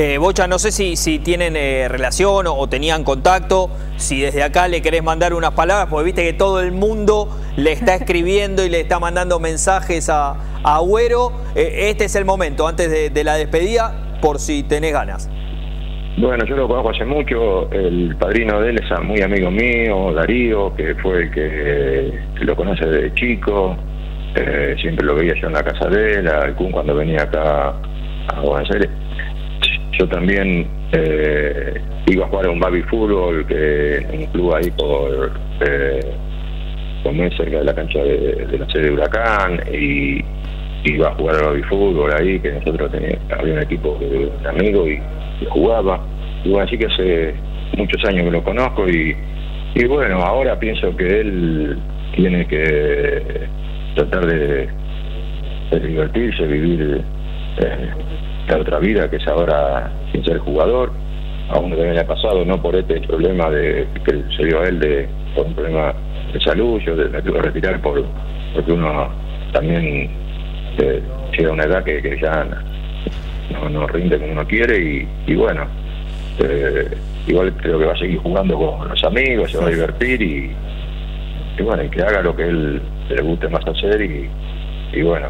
[0.00, 4.44] Eh, Bocha, no sé si, si tienen eh, relación o, o tenían contacto, si desde
[4.44, 8.64] acá le querés mandar unas palabras, porque viste que todo el mundo le está escribiendo
[8.64, 11.32] y le está mandando mensajes a, a Agüero.
[11.56, 15.28] Eh, este es el momento, antes de, de la despedida, por si tenés ganas.
[16.16, 20.76] Bueno, yo lo conozco hace mucho, el padrino de él es muy amigo mío, Darío,
[20.76, 23.76] que fue el que, que lo conoce desde chico,
[24.36, 27.74] eh, siempre lo veía yo en la casa de él, al Kun cuando venía acá
[28.28, 28.90] a Buenos Aires.
[29.98, 35.32] Yo también eh, iba a jugar a un baby fútbol, que un club ahí por,
[35.60, 36.00] eh,
[37.36, 40.24] cerca de la cancha de, la sede de Huracán, y
[40.84, 44.48] iba a jugar al baby fútbol ahí, que nosotros teníamos, había un equipo de, de
[44.48, 46.00] amigos y, y jugaba.
[46.44, 47.34] Y así que hace
[47.76, 49.16] muchos años que lo conozco y,
[49.74, 51.76] y bueno, ahora pienso que él
[52.14, 53.48] tiene que
[53.96, 54.68] tratar de,
[55.70, 57.02] de divertirse, vivir
[57.58, 57.88] eh,
[58.56, 60.90] otra vida que es ahora sin ser jugador,
[61.50, 64.78] aún también le ha pasado, no por este problema de que se dio a él
[64.80, 65.92] de por un problema
[66.32, 68.04] de salud, yo de- me tuve que retirar por
[68.54, 69.08] porque uno
[69.52, 70.10] también
[70.78, 71.02] eh,
[71.36, 72.46] llega a una edad que, que ya
[73.52, 75.66] no, no rinde como uno quiere y, y bueno,
[76.40, 76.88] eh,
[77.26, 80.50] igual creo que va a seguir jugando con los amigos, se va a divertir y,
[81.58, 84.28] y bueno, y que haga lo que él le guste más hacer y,
[84.92, 85.28] y bueno,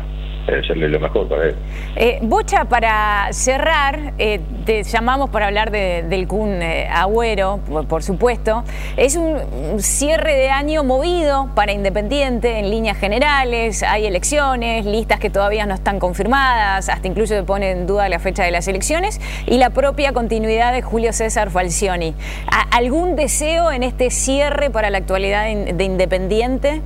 [0.67, 1.57] serle lo mejor para él.
[1.97, 8.03] Eh, Bocha, para cerrar, eh, te llamamos para hablar de- del Kun eh, Agüero, por,
[8.03, 8.65] supuesto.
[8.97, 9.39] Es un,
[9.81, 13.83] cierre de año movido para Independiente en líneas generales.
[13.83, 18.19] Hay elecciones, listas que todavía no están confirmadas, hasta incluso se pone en duda la
[18.19, 22.15] fecha de las elecciones y la propia continuidad de Julio César Falcioni.
[22.51, 26.81] ¿A- ¿Algún deseo en este cierre para la actualidad de Independiente?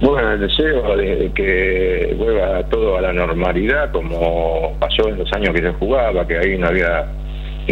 [0.00, 5.54] Bueno, el deseo de que vuelva todo a la normalidad, como pasó en los años
[5.54, 7.06] que yo jugaba, que ahí no había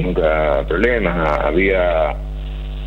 [0.01, 2.15] nunca problemas, había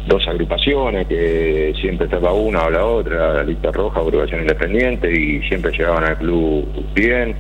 [0.08, 5.42] dos agrupaciones que siempre estaba una o la otra, la lista roja, agrupación independiente, y
[5.48, 7.36] siempre llegaban al club bien.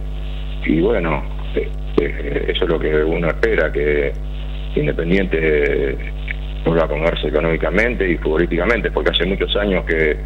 [0.65, 1.23] Y bueno,
[1.55, 4.11] eh, eso es lo que uno espera, que
[4.75, 5.97] Independiente
[6.65, 10.17] vuelva a comerse económicamente y futbolísticamente, porque hace muchos años que,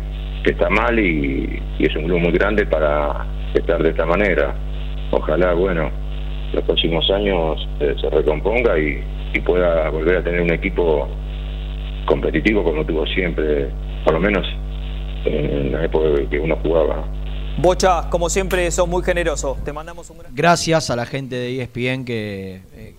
[0.49, 3.23] que está mal y, y es un club muy grande para
[3.53, 4.55] estar de esta manera.
[5.11, 5.91] Ojalá, bueno,
[6.53, 8.99] los próximos años eh, se recomponga y,
[9.35, 11.07] y pueda volver a tener un equipo
[12.07, 13.69] competitivo como tuvo siempre,
[14.03, 14.43] por lo menos
[15.25, 17.05] en la época que uno jugaba.
[17.57, 19.55] Bocha, como siempre, sos muy generoso.
[19.63, 20.33] Te mandamos un gran...
[20.35, 22.95] Gracias a la gente de ESPN que eh,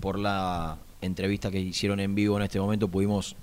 [0.00, 3.36] por la entrevista que hicieron en vivo en este momento pudimos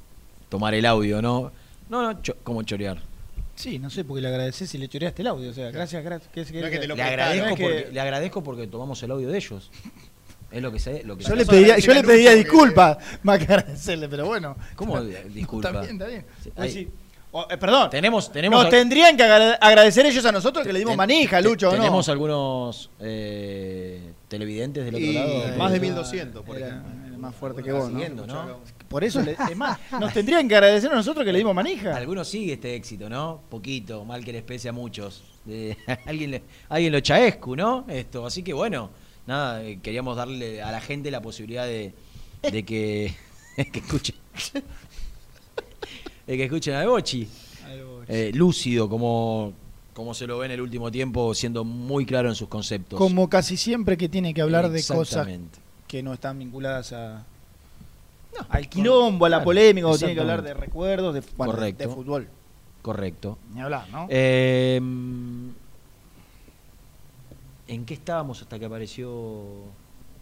[0.50, 1.52] tomar el audio, ¿no?
[1.90, 2.98] No, no, cho- como chorear.
[3.60, 5.50] Sí, no sé, porque le agradeces y le choreaste el audio.
[5.50, 6.32] O sea, gracias, gracias.
[6.34, 9.28] ¿qué- qué- le, qué- agradezco no es que- porque, le agradezco porque tomamos el audio
[9.28, 9.70] de ellos.
[10.50, 11.04] Es lo que sé.
[11.04, 14.56] Lo que Yo le pedía, yo le pedía disculpas más que agradecerle, pero bueno.
[14.78, 15.68] ¿Cómo No, disculpa?
[15.70, 16.26] Está bien, está bien.
[16.42, 16.88] Sí, Pues sí.
[17.52, 17.90] Eh, perdón.
[17.90, 21.44] Tenemos, tenemos, Nos tendrían que agra- agradecer ellos a nosotros que le dimos manija, te-
[21.44, 21.78] Lucho, ¿o ¿no?
[21.78, 25.58] Tenemos algunos eh, televidentes del otro Y lado.
[25.58, 27.18] más de Eh, 1200, por ejemplo.
[27.20, 28.00] Más fuerte que vos, ¿no?
[28.00, 28.62] siguiendo, ¿no?
[28.90, 31.96] Por eso, le- es más, nos tendrían que agradecer a nosotros que le dimos manija.
[31.96, 33.42] Algunos sigue este éxito, ¿no?
[33.50, 35.24] Poquito, mal que les pese a muchos.
[36.06, 37.86] Alguien, le- alguien lo chaescu, ¿no?
[37.88, 38.90] Esto, así que bueno,
[39.28, 41.94] nada, eh, queríamos darle a la gente la posibilidad de,
[42.42, 43.14] de que,
[43.56, 44.16] que escuchen.
[46.28, 47.28] de que escuchen a Bochi.
[48.08, 49.54] Eh, lúcido, como,
[49.94, 52.98] como se lo ve en el último tiempo, siendo muy claro en sus conceptos.
[52.98, 55.60] Como casi siempre que tiene que hablar de cosas Exactamente.
[55.88, 57.24] que no están vinculadas a
[58.50, 61.58] al quilombo, a la claro, polémica, o tiene que hablar de recuerdos, de, bueno, de-
[61.60, 61.84] Correcto.
[61.88, 62.28] de fútbol.
[62.82, 63.38] Correcto.
[63.54, 64.08] Ni hablar, ¿no?
[64.10, 64.78] Eh,
[67.68, 69.12] ¿En qué estábamos hasta que apareció?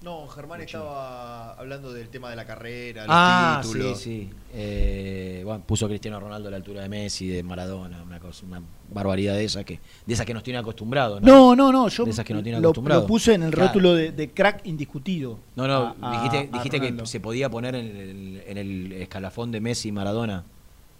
[0.04, 3.98] No, Germán estaba hablando del tema de la carrera, los Ah, títulos.
[4.00, 4.30] sí, sí.
[4.54, 8.45] Eh, bueno, puso a Cristiano Ronaldo a la altura de Messi, de Maradona, una cosa,
[8.45, 8.62] una
[8.93, 11.20] barbaridad de esas que, de esas que nos tiene acostumbrados.
[11.24, 13.04] No, no, no, yo de esas que nos tiene lo, acostumbrados.
[13.04, 13.68] lo puse en el Claro.
[13.70, 15.39] rótulo de, de crack indiscutido.
[15.56, 18.91] No, no, a- a- dijiste, a dijiste que se podía poner en el, en el
[18.93, 20.43] escalafón de Messi y Maradona.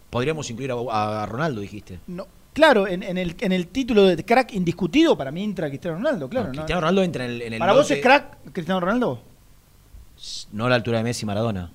[0.10, 2.00] Podríamos incluir a, a Ronaldo, dijiste.
[2.08, 2.26] No,
[2.58, 6.28] claro, en, en el, en el título de crack indiscutido, para mí entra Cristiano Ronaldo,
[6.28, 6.48] claro.
[6.48, 6.58] No, ¿no?
[6.58, 9.22] Cristiano Ronaldo entra en el, en el ¿Para vos es crack Cristiano Ronaldo?
[10.54, 11.72] No a la altura de Messi y Maradona.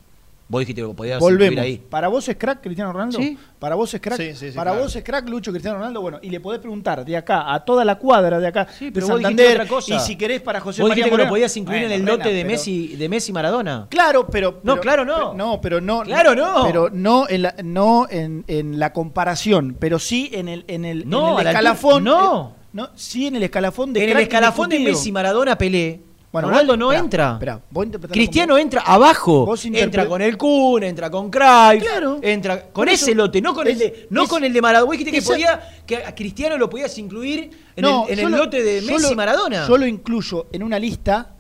[0.53, 1.61] Vos dijiste que podías Volvemos.
[1.65, 1.79] ahí.
[1.89, 3.17] ¿Para vos es crack Cristiano Ronaldo?
[3.19, 3.39] Sí.
[3.59, 4.19] ¿Para vos es crack?
[4.19, 4.85] Sí, sí, sí, ¿Para claro.
[4.85, 6.03] vos es crack Lucho Cristiano Ronaldo?
[6.03, 9.07] Bueno, y le podés preguntar de acá a toda la cuadra de acá de pero
[9.09, 9.95] vos dijiste Santander otra cosa.
[9.95, 11.31] y si querés para José Vos María que lo Moreno.
[11.31, 13.87] podías incluir Bueno, en el lote de pero- Messi, de Messi Maradona.
[13.89, 15.15] Claro, pero, No, pero- claro, no.
[15.17, 16.03] pero- no, pero no.
[16.03, 16.65] Claro, no.
[16.67, 21.09] Pero no en la, no en, en la comparación, pero sí en el en el,
[21.09, 22.07] No, en el la escalafón.
[22.09, 22.49] altura- no.
[22.59, 24.81] eh, no, sí en el escalafón de en el escalafón de.
[24.81, 26.03] Messi, Maradona, Pelé.
[26.33, 27.35] Bueno, Ronaldo no entra.
[27.35, 29.45] Esperá, vos Cristiano entra abajo.
[29.45, 31.83] Vos entra con el Kun, entra con Cruyff.
[31.83, 32.21] Claro.
[32.23, 34.93] Entra con ese lote, no con el de, no es, con el de Maradona.
[34.93, 39.15] dijiste que podía que a Cristiano lo podías incluir en, el, lote de Messi y
[39.15, 39.69] Maradona.
[39.69, 41.37] Yo lo incluyo en una lista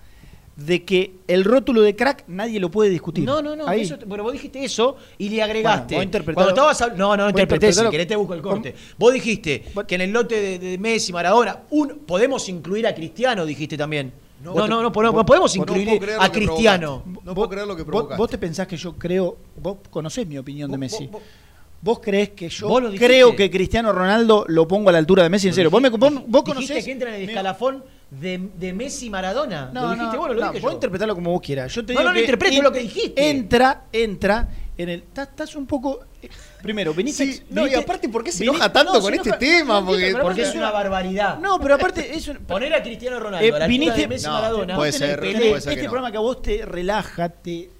[0.56, 3.24] de que el rótulo de crack nadie lo puede discutir.
[3.24, 3.66] No, no, no.
[3.66, 3.90] Ahí.
[4.06, 5.94] Bueno, vos dijiste eso y le agregaste.
[5.94, 7.72] Bueno, vos Cuando estabas a, No, no, interpreté.
[7.72, 8.74] Si querés te busco el corte.
[8.98, 13.46] Vos dijiste que en el lote de, de Messi, Maradona, un, podemos incluir a Cristiano,
[13.46, 14.12] dijiste también.
[14.42, 17.02] No, no, no, no, podemos incluir a Cristiano.
[17.24, 18.18] No puedo creer lo que provocaste.
[18.18, 21.06] Vos, te pensás que yo creo, vos conocés mi opinión de Messi.
[21.06, 21.22] Vos,
[21.80, 25.48] vos creés que yo creo que Cristiano Ronaldo lo pongo a la altura de Messi,
[25.48, 25.70] en serio.
[25.70, 29.70] Vos, me, vos, vos que entra en el escalafón de, Messi Maradona.
[29.72, 30.72] No, no, no, dije yo.
[30.72, 31.72] interpretarlo como vos quieras.
[31.72, 33.30] Yo no, no, lo interpreto, lo que dijiste.
[33.30, 34.48] Entra, entra
[34.78, 35.04] en el.
[35.14, 36.00] Estás un poco.
[36.22, 36.28] Eh,
[36.62, 37.32] primero, veniste.
[37.32, 39.84] Sí, no, y aparte, ¿por qué se enoja tanto con este tema?
[39.84, 40.10] Porque,
[40.42, 41.38] es una barbaridad.
[41.38, 42.14] No, pero aparte.
[42.14, 43.46] Es un, Poner a Cristiano Ronaldo.
[43.46, 44.00] Eh, a la eh, viniste.
[44.00, 47.70] De Messi Maradona, puede ser, puede este, este programa que a vos te relaja, te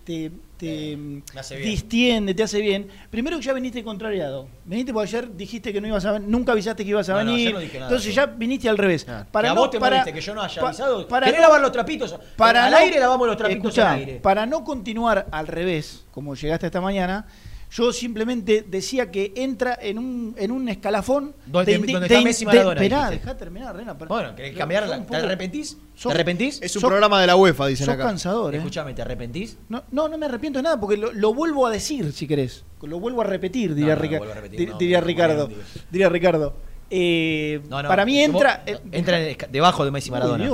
[0.63, 2.89] este, eh, mm, te distiende, te hace bien.
[3.11, 4.47] Primero que ya viniste contrariado.
[4.65, 7.57] Viniste porque ayer dijiste que no ibas a nunca avisaste que ibas a venir.
[7.75, 9.05] Entonces ya viniste al revés.
[9.09, 9.27] Ah.
[9.31, 11.09] Para a vos te para, que yo no haya avisado.
[11.09, 12.15] Para lavar los trapitos?
[12.37, 14.21] Para al aire lavamos los trapitos al aire.
[14.21, 17.27] Para no continuar al revés, como llegaste esta mañana,
[17.73, 21.35] yo simplemente decía que entra en un, en un escalafón.
[21.47, 22.83] Donde, de, donde de, está Messi Maradona.
[22.83, 23.95] Esperá, dejá terminar, Rena.
[23.95, 24.87] Bueno, ¿querés cambiar?
[24.87, 25.79] La, ¿Te arrepentís?
[26.03, 26.61] ¿Te arrepentís?
[26.61, 28.05] Es un programa de la UEFA, dicen sos acá.
[28.05, 28.55] cansador.
[28.55, 28.59] ¿eh?
[28.59, 29.57] Escúchame, ¿te arrepentís?
[29.71, 32.63] No, no, no, me arrepiento de nada porque lo, vuelvo a decir, si querés.
[32.83, 35.49] Lo vuelvo a repetir, diría, no, repetir, diría Ricardo.
[35.91, 36.55] Diría Ricardo.
[36.95, 38.65] Eh, para mí entra.
[38.67, 39.19] Eh, entra
[39.51, 40.45] debajo de Messi Maradona.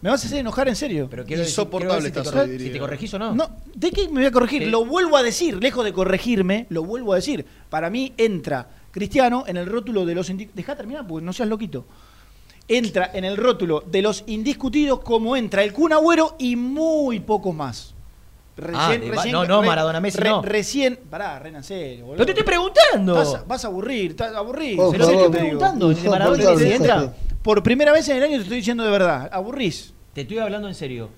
[0.00, 1.08] Me, vas a, hacer enojar en serio.
[1.10, 3.34] Pero quiero Insoportable decir, quiero si, te corregís o no.
[3.34, 3.50] no.
[3.74, 4.68] ¿De qué me voy a corregir?
[4.68, 7.44] Lo vuelvo a decir, lejos de corregirme, lo vuelvo a decir.
[7.68, 10.30] Para mí entra Cristiano en el rótulo de los.
[10.30, 10.48] Indi...
[10.54, 11.84] Deja terminar porque no seas loquito.
[12.68, 17.52] Entra en el rótulo de los indiscutidos como entra el Kun Agüero y muy poco
[17.52, 17.96] más.
[18.74, 20.42] Ah, recién, no, no, Maradona Messi no.
[20.42, 22.16] Recién, pará, renacero, boludo.
[22.18, 23.14] Pero te estoy preguntando.
[23.46, 24.88] Vas, a, aburrir, estás aburrido.
[24.88, 25.94] Oh, Pero estoy preguntando,
[27.42, 29.94] Por primera vez en el año te estoy diciendo de verdad, aburrís.
[30.12, 31.10] Te estoy hablando en serio.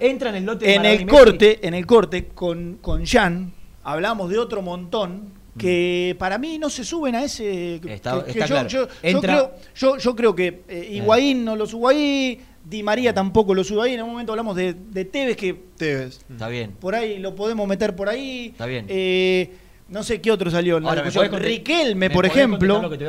[0.00, 3.52] Entra en el lote de En el corte, en el corte con con Jan
[3.88, 6.18] hablamos de otro montón que mm.
[6.18, 8.68] para mí no se suben a ese está, claro.
[8.68, 10.88] yo, yo, creo, yo, yo creo que eh, eh.
[10.92, 13.94] Higuaín no los Higuaín Di María tampoco lo sube ahí.
[13.94, 15.54] En un momento hablamos de, de Tevez, que.
[15.76, 16.20] Tevez.
[16.30, 16.72] Está bien.
[16.72, 18.48] Por ahí lo podemos meter por ahí.
[18.52, 18.84] Está bien.
[18.88, 19.50] Eh,
[19.88, 20.76] no sé qué otro salió.
[20.76, 22.82] Ahora, ¿me Riquelme, por ejemplo.
[22.82, 23.04] lo que te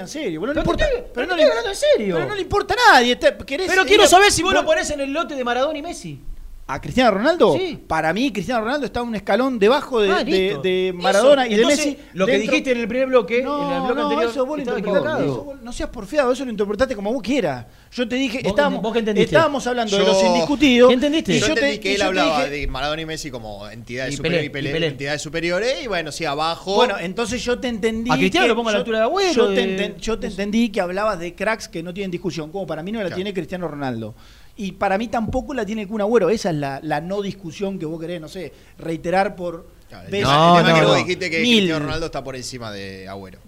[0.00, 0.40] en serio.
[0.40, 2.14] no importa- pero no le- en serio.
[2.14, 3.16] pero no le importa a nadie.
[3.16, 6.20] te- Pero quiero saber si vos lo ponés en el lote de Maradona y Messi
[6.66, 11.46] a Cristiano Ronaldo, para mí Cristiano Ronaldo está un escalón debajo de, ah, de, Maradona
[11.46, 11.98] y de Messi.
[12.14, 15.72] Lo que dijiste en el primer bloque, no, eso vos lo interpretaste.
[15.72, 17.66] seas porfiado, eso lo interpretaste como vos quieras.
[17.92, 20.92] Yo te dije, estábamos, vos hablando de los indiscutidos.
[20.92, 21.34] Entendiste?
[21.34, 24.50] Y yo, yo entendí que él hablaba de Maradona y Messi como entidades, superiores, y
[24.50, 26.76] Pelé, entidades superiores, y bueno, sí, abajo.
[26.76, 28.10] Bueno, entonces yo te entendí.
[28.10, 29.52] A Cristiano que lo pongo a la altura de Agüero.
[30.00, 33.02] Yo, te, entendí que hablabas de cracks que no tienen discusión, como para mí no
[33.02, 34.14] la tiene Cristiano Ronaldo.
[34.56, 36.30] Y para mí tampoco la tiene el Kun Agüero.
[36.30, 39.66] Esa es la, la no discusión que vos querés, no sé, reiterar por.
[39.88, 41.58] Claro, el tema, no, el que vos dijiste que mil.
[41.58, 43.40] Cristiano Ronaldo está por encima de Agüero.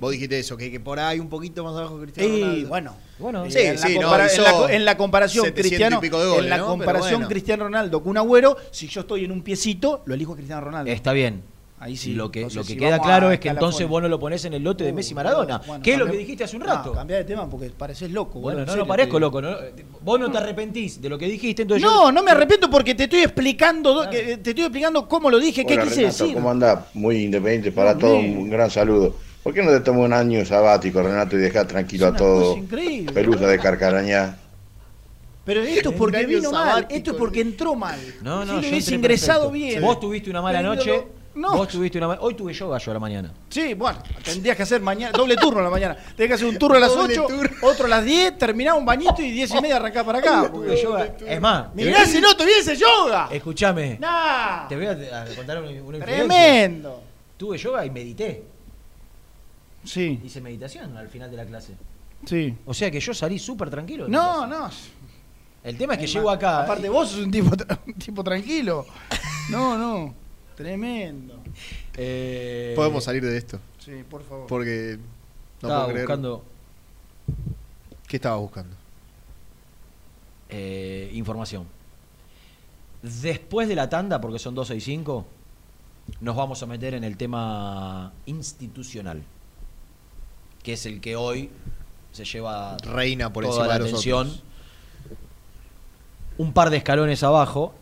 [0.00, 2.58] Vos dijiste eso, que, que, por ahí un poquito más abajo que Cristiano Ronaldo.
[2.58, 6.60] Y bueno, bueno eh, en, la no, en, la, comparación, Cristiano, de goles, en la
[6.60, 7.28] comparación bueno.
[7.28, 10.90] Cristiano Ronaldo, Kun Agüero, si yo estoy en un piecito, lo elijo a Cristiano Ronaldo.
[10.90, 11.53] Está bien.
[11.84, 12.14] Ahí sí.
[12.14, 14.62] Lo que, lo que queda claro es que entonces vos no lo ponés en el
[14.62, 15.58] lote de uh, Messi y Maradona.
[15.66, 16.88] Bueno, ¿Qué es lo que dijiste hace un rato?
[16.88, 18.40] No, cambiar de tema porque pareces loco.
[18.40, 19.42] Bueno, no, serio, parezco loco.
[19.42, 19.54] No,
[20.00, 21.60] vos no te arrepentís de lo que dijiste.
[21.60, 25.66] Entonces no, no me arrepiento porque te estoy explicando te estoy explicando cómo lo dije,
[25.66, 26.34] qué quise Renato, decir.
[26.34, 26.78] ¿Cómo andás?
[26.94, 28.18] Muy independiente para todos.
[28.18, 29.14] Un gran saludo.
[29.42, 32.56] ¿Por qué no te tomas un año sabático, Renato, y dejás tranquilo a todo?
[33.12, 34.38] Pelusa de carcarañá.
[35.44, 38.00] Pero esto es porque vino mal, esto es porque entró mal.
[38.22, 39.68] No, no, si hubiese ingresado perfecto.
[39.68, 39.82] bien.
[39.82, 41.04] Vos tuviste una mala noche
[41.34, 41.56] no.
[41.56, 43.32] Vos tuviste una Hoy tuve yoga yo a la mañana.
[43.48, 45.96] Sí, bueno, tendrías que hacer mañana, doble turno a la mañana.
[45.96, 47.26] Tendrías que hacer un turno a las 8,
[47.62, 50.50] otro a las 10, terminar un bañito y 10 y media arrancar para acá.
[51.26, 53.28] Es más, Mirá si no tuviese yoga.
[53.32, 53.98] escuchame.
[53.98, 57.02] Nah, Te voy a, contar una, una tremendo.
[57.36, 58.44] Tuve yoga y medité.
[59.82, 61.74] Sí, Hice meditación al final de la clase.
[62.24, 62.56] sí.
[62.64, 64.08] O sea que yo salí súper tranquilo.
[64.08, 64.70] No, no.
[65.62, 66.62] El tema es que llego acá.
[66.62, 66.90] Aparte, eh.
[66.90, 67.50] vos sos un tipo,
[67.86, 68.86] un tipo tranquilo.
[69.50, 70.14] No, no.
[70.56, 71.42] Tremendo.
[71.96, 73.58] Eh, Podemos salir de esto.
[73.78, 74.46] Sí, por favor.
[74.46, 76.06] Porque no estaba puedo creer.
[76.06, 76.44] buscando
[78.06, 78.76] ¿Qué estaba buscando?
[80.48, 81.66] Eh, información.
[83.02, 85.26] Después de la tanda, porque son 12 y 5,
[86.20, 89.22] nos vamos a meter en el tema institucional,
[90.62, 91.50] que es el que hoy
[92.12, 94.32] se lleva Reina por encima la de los atención.
[96.38, 97.74] Un par de escalones abajo,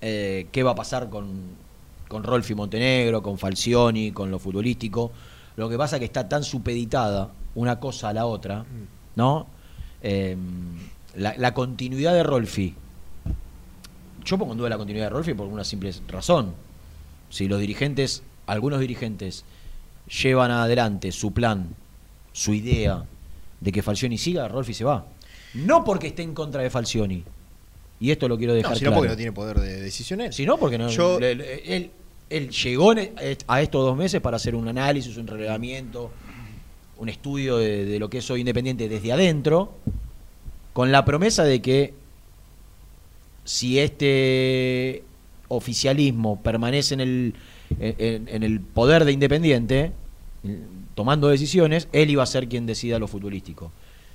[0.00, 1.56] eh, ¿qué va a pasar con,
[2.08, 5.12] con Rolfi Montenegro, con Falcioni, con lo futbolístico.
[5.56, 8.64] Lo que pasa es que está tan supeditada una cosa a la otra,
[9.14, 9.46] ¿no?
[10.02, 10.36] Eh,
[11.16, 12.74] la, la continuidad de Rolfi.
[14.24, 16.52] Yo pongo en duda la continuidad de Rolfi por una simple razón.
[17.30, 19.44] Si los dirigentes, algunos dirigentes,
[20.22, 21.74] llevan adelante su plan,
[22.32, 23.04] su idea
[23.60, 25.06] de que Falcioni siga, Rolfi se va.
[25.54, 27.24] No porque esté en contra de Falcioni.
[27.98, 29.00] Y esto lo quiero dejar No, sino claro.
[29.00, 30.32] porque no tiene poder de decisión él.
[30.32, 31.90] Si no, porque no, Yo- él,
[32.28, 33.12] él llegó en-
[33.46, 36.10] a estos dos meses para hacer un análisis, un relevamiento,
[36.98, 39.72] un estudio de, de lo que es hoy Independiente desde adentro,
[40.72, 41.94] con la promesa de que
[43.44, 45.04] si este
[45.48, 47.34] oficialismo permanece en el,
[47.80, 49.92] en, en el poder de Independiente,
[50.44, 50.58] eh,
[50.94, 53.70] tomando decisiones, él iba a ser quien decida lo futbolístico.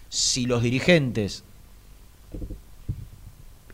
[0.09, 1.43] Si los dirigentes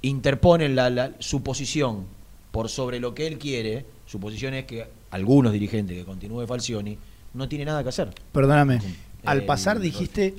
[0.02, 2.06] interponen la, la- su posición
[2.52, 6.98] por sobre lo que él quiere, su posición es que algunos dirigentes que continúe Falcioni
[7.34, 8.14] no tiene nada que hacer.
[8.32, 8.80] Perdóname.
[9.26, 10.34] Al El- pasar dijiste,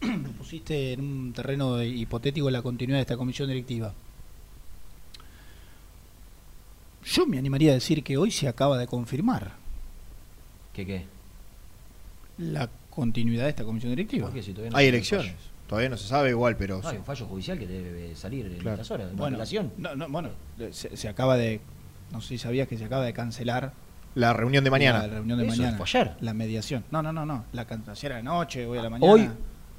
[0.00, 3.92] me pusiste en un terreno de- hipotético la continuidad de esta comisión directiva.
[7.04, 9.52] Yo me animaría a decir que hoy se acaba de confirmar
[10.72, 11.04] ¿Qué qué?
[12.38, 14.26] la continuidad de esta comisión directiva.
[14.26, 14.42] ¿Por qué?
[14.42, 15.34] Si todavía no Hay elecciones.
[15.66, 16.80] Todavía no se sabe igual, pero.
[16.82, 16.98] No, hay sí.
[16.98, 18.74] un fallo judicial que debe salir en Claro.
[18.74, 19.38] estas horas, de Bueno,
[19.78, 20.28] no, no, bueno,
[20.70, 21.60] se, se acaba de,
[22.12, 23.72] no sé si sabías que se acaba de cancelar
[24.14, 25.06] La reunión de mañana.
[25.06, 25.76] La reunión de Eso mañana.
[25.76, 26.16] fue ayer.
[26.20, 26.84] La mediación.
[26.90, 27.44] No, no, no, no.
[27.52, 29.12] La can- ayer a la noche, hoy a la mañana.
[29.12, 29.28] Hoy-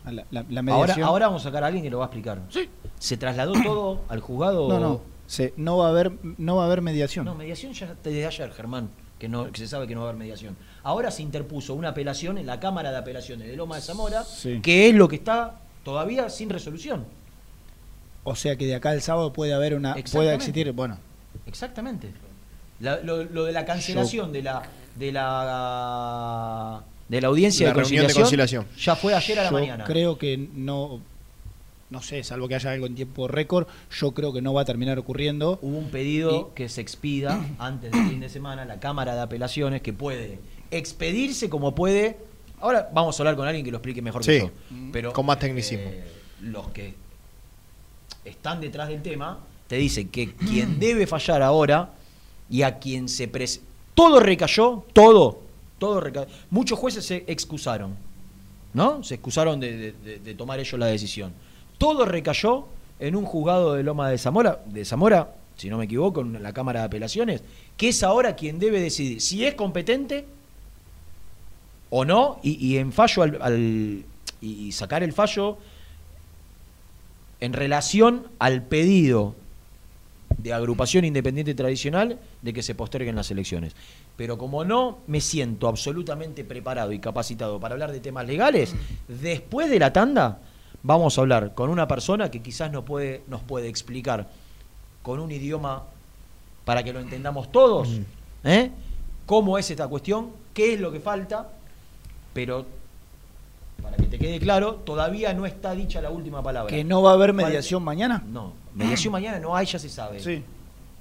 [0.06, 1.08] la, la- la Ahora, mediación.
[1.08, 2.42] ahora vamos a sacar a alguien que lo va a explicar.
[3.00, 4.68] ¿Se trasladó todo al juzgado?
[4.68, 5.02] no, no.
[5.28, 7.26] Se, no va a haber, no va a haber mediación.
[7.26, 10.10] No, mediación ya desde ayer, Germán, que, no, que se sabe que no va a
[10.10, 10.56] haber mediación.
[10.84, 14.60] Ahora se interpuso una apelación en la Cámara de Apelaciones de Loma de Zamora, Sí.
[14.62, 17.06] que es lo que está todavía sin resolución.
[18.26, 20.98] O sea que de acá al sábado puede haber una, puede existir, bueno,
[21.46, 22.12] Exactamente.
[22.82, 24.64] La- lo, lo de la cancelación de la
[24.96, 28.84] de la de la audiencia La de, reunión de conciliación, conciliación.
[28.84, 29.84] ya fue ayer a la yo mañana.
[29.86, 31.00] creo que no,
[31.92, 34.66] no sé, salvo que haya algo en tiempo récord, yo creo que no va a
[34.66, 35.60] terminar ocurriendo.
[35.62, 39.82] Hubo un pedido que se expida antes del fin de semana la Cámara de Apelaciones
[39.84, 40.40] que puede
[40.72, 42.18] expedirse como puede.
[42.62, 44.52] Ahora vamos a hablar con alguien que lo explique mejor que Sí, yo.
[44.92, 45.86] Pero con más tecnicismo.
[45.90, 46.04] eh,
[46.42, 46.94] los que
[48.24, 51.90] están detrás del tema te dicen que quien debe fallar ahora
[52.50, 53.62] y a quien se pres
[53.94, 55.40] todo recayó, todo,
[55.80, 56.28] todo recayó.
[56.50, 57.96] Muchos jueces se excusaron,
[58.74, 59.04] ¿no?
[59.04, 61.32] Se excusaron de, de- de- de tomar ellos la decisión.
[61.78, 62.66] Todo recayó
[63.00, 66.52] en un juzgado de Loma de Zamora, de Zamora, si no me equivoco, en la
[66.54, 67.42] Cámara de Apelaciones,
[67.78, 70.26] que es ahora quien debe decidir si es competente
[71.98, 74.04] o no, y, y en fallo al, al-
[74.42, 75.58] y, y sacar el fallo
[77.40, 79.34] en relación al pedido
[80.38, 83.76] de agrupación independiente tradicional de que se posterguen las elecciones.
[84.18, 88.76] Pero como no me siento absolutamente preparado y capacitado para hablar de temas legales,
[89.08, 90.40] después de la tanda
[90.84, 94.30] vamos a hablar con una persona que quizás nos puede, nos puede explicar
[95.02, 95.84] con un idioma
[96.66, 97.88] para que lo entendamos todos,
[98.44, 98.70] ¿eh?
[99.26, 101.50] cómo es esta cuestión, qué es lo que falta,
[102.36, 102.66] pero
[103.82, 106.70] para que te quede claro, todavía no está dicha la última palabra.
[106.70, 108.22] ¿Que no va a haber mediación mañana?
[108.28, 110.20] No, mediación mañana no hay, ya se sabe.
[110.20, 110.44] Sí.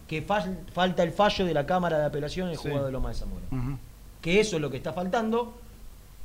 [0.09, 2.62] Que fal- falta el fallo de la Cámara de Apelación en el Sí.
[2.64, 3.47] juzgado de Loma de Zamora.
[4.22, 5.55] Que eso es lo que está faltando.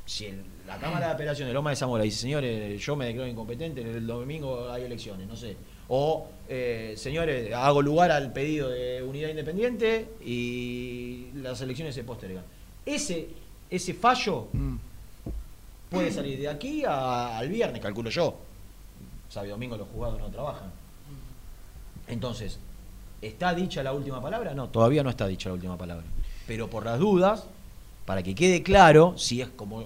[0.05, 3.28] Si el- la Cámara de Apelación de Loma de Zamora dice, señores, yo me declaro
[3.28, 5.55] incompetente, el domingo hay elecciones, no sé.
[5.88, 12.43] O, eh, señores, hago lugar al pedido de unidad independiente y las elecciones se postergan.
[12.86, 13.30] Ese,
[13.70, 14.76] ese fallo Mm.
[15.90, 18.36] Puede salir de aquí a- al viernes, calculo yo.
[19.30, 20.70] Sábado y domingo los juzgados no trabajan.
[22.08, 22.60] Entonces,
[23.22, 24.54] ¿está dicha la última palabra?
[24.54, 26.06] No, todavía no está dicha la última palabra.
[26.48, 27.46] Pero por las dudas,
[28.06, 29.84] para que quede claro, si es como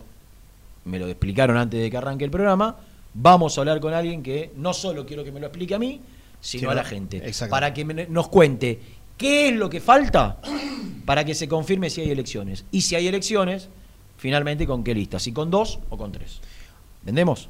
[0.85, 2.75] me lo explicaron antes de que arranque el programa,
[3.13, 6.01] vamos a hablar con alguien que no solo quiero que me lo explique a mí,
[6.41, 7.21] sino a la gente.
[7.49, 8.79] Para que me- nos cuente
[9.17, 10.39] qué es lo que falta
[11.05, 12.65] para que se confirme si hay elecciones.
[12.71, 13.69] Y si hay elecciones,
[14.23, 16.39] finalmente con qué lista, si con dos o con tres.
[17.01, 17.49] ¿Vendemos?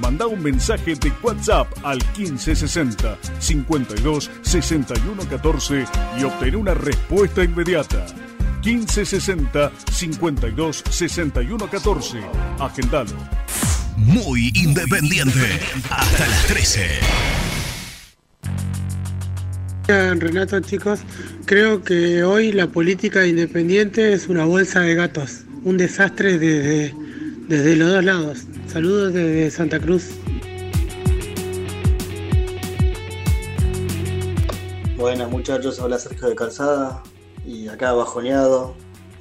[0.00, 5.84] Manda un mensaje de WhatsApp al 1560 52 61 14
[6.18, 8.06] y obtén una respuesta inmediata.
[8.64, 12.18] 1560 52 61 14.
[12.58, 13.12] Agendalo.
[13.96, 15.60] Muy independiente.
[15.90, 16.88] Hasta las 13.
[19.90, 21.00] Renato, chicos,
[21.46, 26.94] creo que hoy la política independiente es una bolsa de gatos, un desastre desde,
[27.50, 28.46] desde los dos lados.
[28.68, 30.10] Saludos desde Santa Cruz.
[34.96, 37.02] Buenas muchachos, habla Sergio de Calzada
[37.44, 38.74] y acá bajoneado,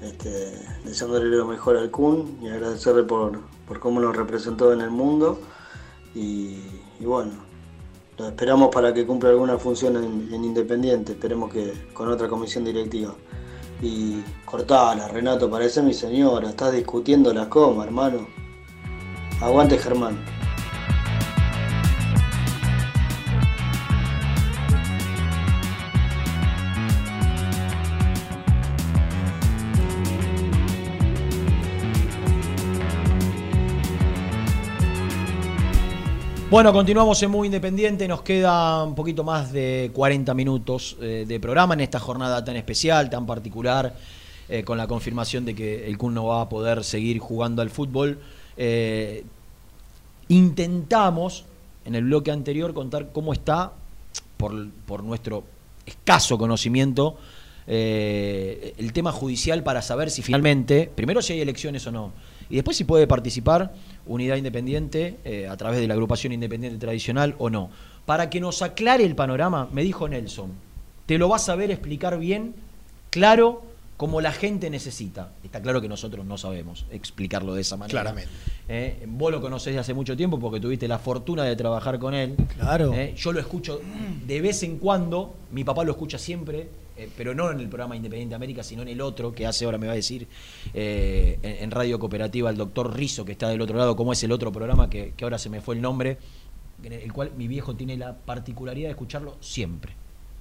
[0.03, 0.51] este,
[0.85, 5.41] deseándole lo mejor al Kun y agradecerle por, por cómo nos representó en el mundo
[6.13, 6.59] y,
[6.99, 7.31] bueno,
[8.19, 13.15] lo esperamos para que cumpla alguna función en Independiente, esperemos que con otra comisión directiva.
[13.81, 18.27] Y cortala, Renato, parece mi señora, estás discutiendo las comas, hermano.
[19.41, 20.38] Aguante Germán.
[36.49, 41.39] Bueno, continuamos en Muy Independiente, nos queda un poquito más de 40 minutos eh, de
[41.39, 43.95] programa en esta jornada tan especial, tan particular,
[44.49, 47.69] eh, con la confirmación de que el Kun no va a poder seguir jugando al
[47.69, 48.19] fútbol.
[48.57, 49.25] Eh,
[50.29, 51.45] intentamos
[51.85, 53.71] en el bloque anterior contar cómo está,
[54.35, 55.43] por, por nuestro
[55.85, 57.17] escaso conocimiento,
[57.67, 62.11] el tema judicial para saber si finalmente, primero si hay elecciones o no,
[62.49, 63.71] y después si puede participar
[64.09, 67.69] Unidad Independiente eh, a través de la agrupación independiente tradicional o no.
[68.05, 70.51] Para que nos aclare el panorama, me dijo Nelson,
[71.05, 72.55] te lo vas a ver explicar bien,
[73.11, 73.63] claro,
[73.97, 75.33] como la gente necesita.
[75.43, 78.01] Está claro que nosotros no sabemos explicarlo de esa manera.
[78.01, 78.31] Claramente.
[78.67, 82.13] Eh, vos lo conocés de hace mucho tiempo porque tuviste la fortuna de trabajar con
[82.13, 82.35] él.
[82.57, 82.93] Claro.
[82.93, 83.81] Eh, yo lo escucho
[84.25, 86.69] de vez en cuando, mi papá lo escucha siempre,
[86.99, 89.77] eh, pero no en el programa Independiente América, sino en el otro, que hace ahora
[89.77, 90.27] me va a decir
[90.73, 94.23] eh, en, en Radio Cooperativa el doctor Rizo, que está del otro lado, cómo es
[94.23, 96.17] el otro programa, que, que ahora se me fue el nombre,
[96.83, 99.93] en el cual mi viejo tiene la particularidad de escucharlo siempre.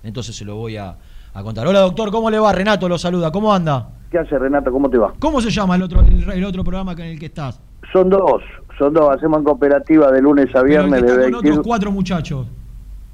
[0.03, 0.97] Entonces se lo voy a,
[1.35, 1.67] a contar.
[1.67, 2.53] Hola doctor, ¿cómo le va?
[2.53, 3.91] Renato lo saluda, ¿cómo anda?
[4.11, 4.71] ¿Qué hace Renato?
[4.73, 5.13] ¿Cómo te va?
[5.19, 7.61] ¿Cómo se llama el otro, el, el otro programa en el que estás?
[7.93, 8.43] Son dos,
[8.79, 9.11] son dos.
[9.15, 11.01] Hacemos en cooperativa de lunes a Pero el viernes.
[11.03, 12.47] que está de con 20 otros cuatro muchachos.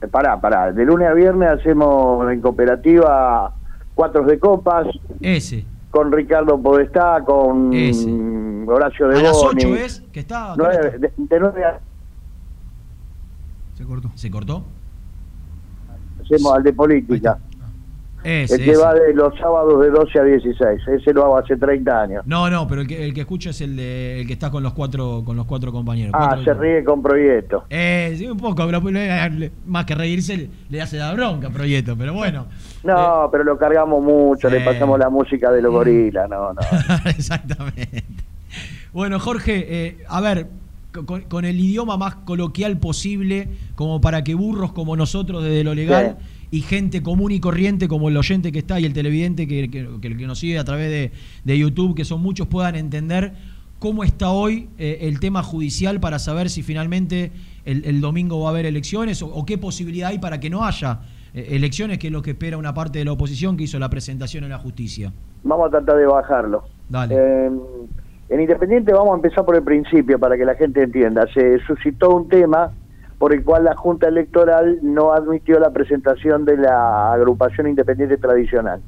[0.05, 0.72] Eh, Pará, pará.
[0.72, 3.52] De lunes a viernes hacemos en cooperativa
[3.94, 4.86] cuatro de copas.
[5.20, 5.64] Ese.
[5.90, 8.10] Con Ricardo Podestá, con Ese.
[8.66, 9.64] Horacio de A las Boni.
[9.64, 10.55] 8 es, que está...
[10.56, 11.78] De, de nueve a-
[13.74, 14.10] Se cortó.
[14.14, 14.64] ¿Se cortó?
[16.22, 17.39] hacemos al de política.
[18.25, 18.81] Ese, el que ese.
[18.81, 20.81] va de los sábados de 12 a 16.
[20.89, 22.23] Ese lo hago hace 30 años.
[22.27, 24.63] No, no, pero el que, el que escucho es el, de, el que está con
[24.63, 26.13] los cuatro con los cuatro compañeros.
[26.17, 27.65] Ah, Cuatro- se ríe con proyecto.
[27.71, 28.81] Eh, sí, un poco, pero
[29.67, 32.47] más que reírse le, hace la bronca a Proyecto, pero bueno.
[32.83, 34.65] No, pero lo cargamos mucho, le Sí.
[34.65, 35.75] pasamos la música de los Mm.
[35.75, 36.61] gorilas, no, no.
[37.11, 38.05] Exactamente.
[38.93, 40.47] Bueno, Jorge, eh, a ver,
[40.93, 45.65] co- con, con el idioma más coloquial posible, como para que burros como nosotros desde
[45.65, 46.17] lo legal
[46.56, 49.89] y gente común y corriente como el oyente que está y el televidente que, que-
[50.01, 51.10] que- que nos sigue a través de,
[51.44, 53.32] de YouTube, que son muchos, puedan entender
[53.81, 57.32] cómo está hoy eh, el tema judicial para saber si finalmente
[57.64, 60.64] el, el domingo va a haber elecciones o, o qué posibilidad hay para que no
[60.64, 61.01] haya
[61.35, 63.90] eh, elecciones, que es lo que espera una parte de la oposición que hizo la
[63.90, 65.12] presentación en la justicia.
[65.43, 66.62] Vamos a tratar de bajarlo.
[66.89, 67.14] Dale.
[67.18, 67.51] Eh,
[68.31, 71.26] en Independiente vamos a empezar por el principio para que la gente entienda.
[71.35, 72.70] Se suscitó un tema
[73.25, 78.83] por el cual la Junta Electoral no admitió la presentación de la agrupación independiente tradicional.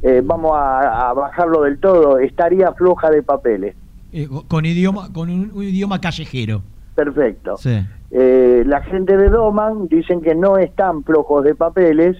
[0.00, 2.20] Eh, vamos a, a bajarlo del todo.
[2.20, 3.74] Estaría floja de papeles.
[4.12, 6.62] Eh, con idioma, con un, un idioma callejero.
[6.94, 7.56] Perfecto.
[7.56, 7.84] Sí.
[8.12, 12.16] Eh, la gente de Doman dicen que no están flojos de papeles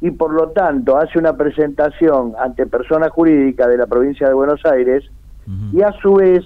[0.00, 4.66] y por lo tanto hace una presentación ante persona jurídica de la provincia de Buenos
[4.66, 5.04] Aires
[5.72, 6.42] y a su vez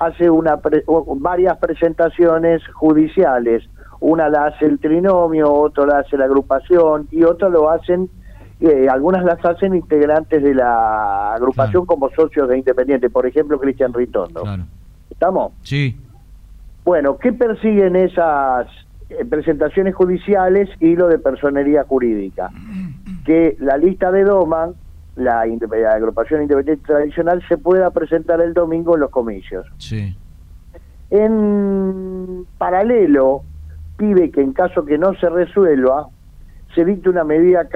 [0.00, 0.82] hace una pre-
[1.18, 3.62] varias presentaciones judiciales.
[4.00, 8.08] Una la hace el trinomio, otra la hace la agrupación y otra lo hacen,
[8.60, 13.92] eh, algunas las hacen integrantes de la agrupación como socios de Independiente, por ejemplo Cristian
[13.92, 14.42] Ritondo.
[15.10, 15.52] ¿Estamos?
[15.62, 15.96] Sí.
[16.82, 18.66] Bueno, ¿qué persiguen esas
[19.10, 22.50] eh, presentaciones judiciales y lo de personería jurídica?
[23.26, 24.72] Que la lista de Doman,
[25.16, 25.40] la,
[25.94, 29.66] agrupación independiente tradicional, se pueda presentar el domingo en los comicios.
[29.78, 30.16] Sí.
[31.10, 33.42] En paralelo,
[33.96, 36.06] pide que en caso que no se resuelva,
[36.74, 37.68] se dicte una medida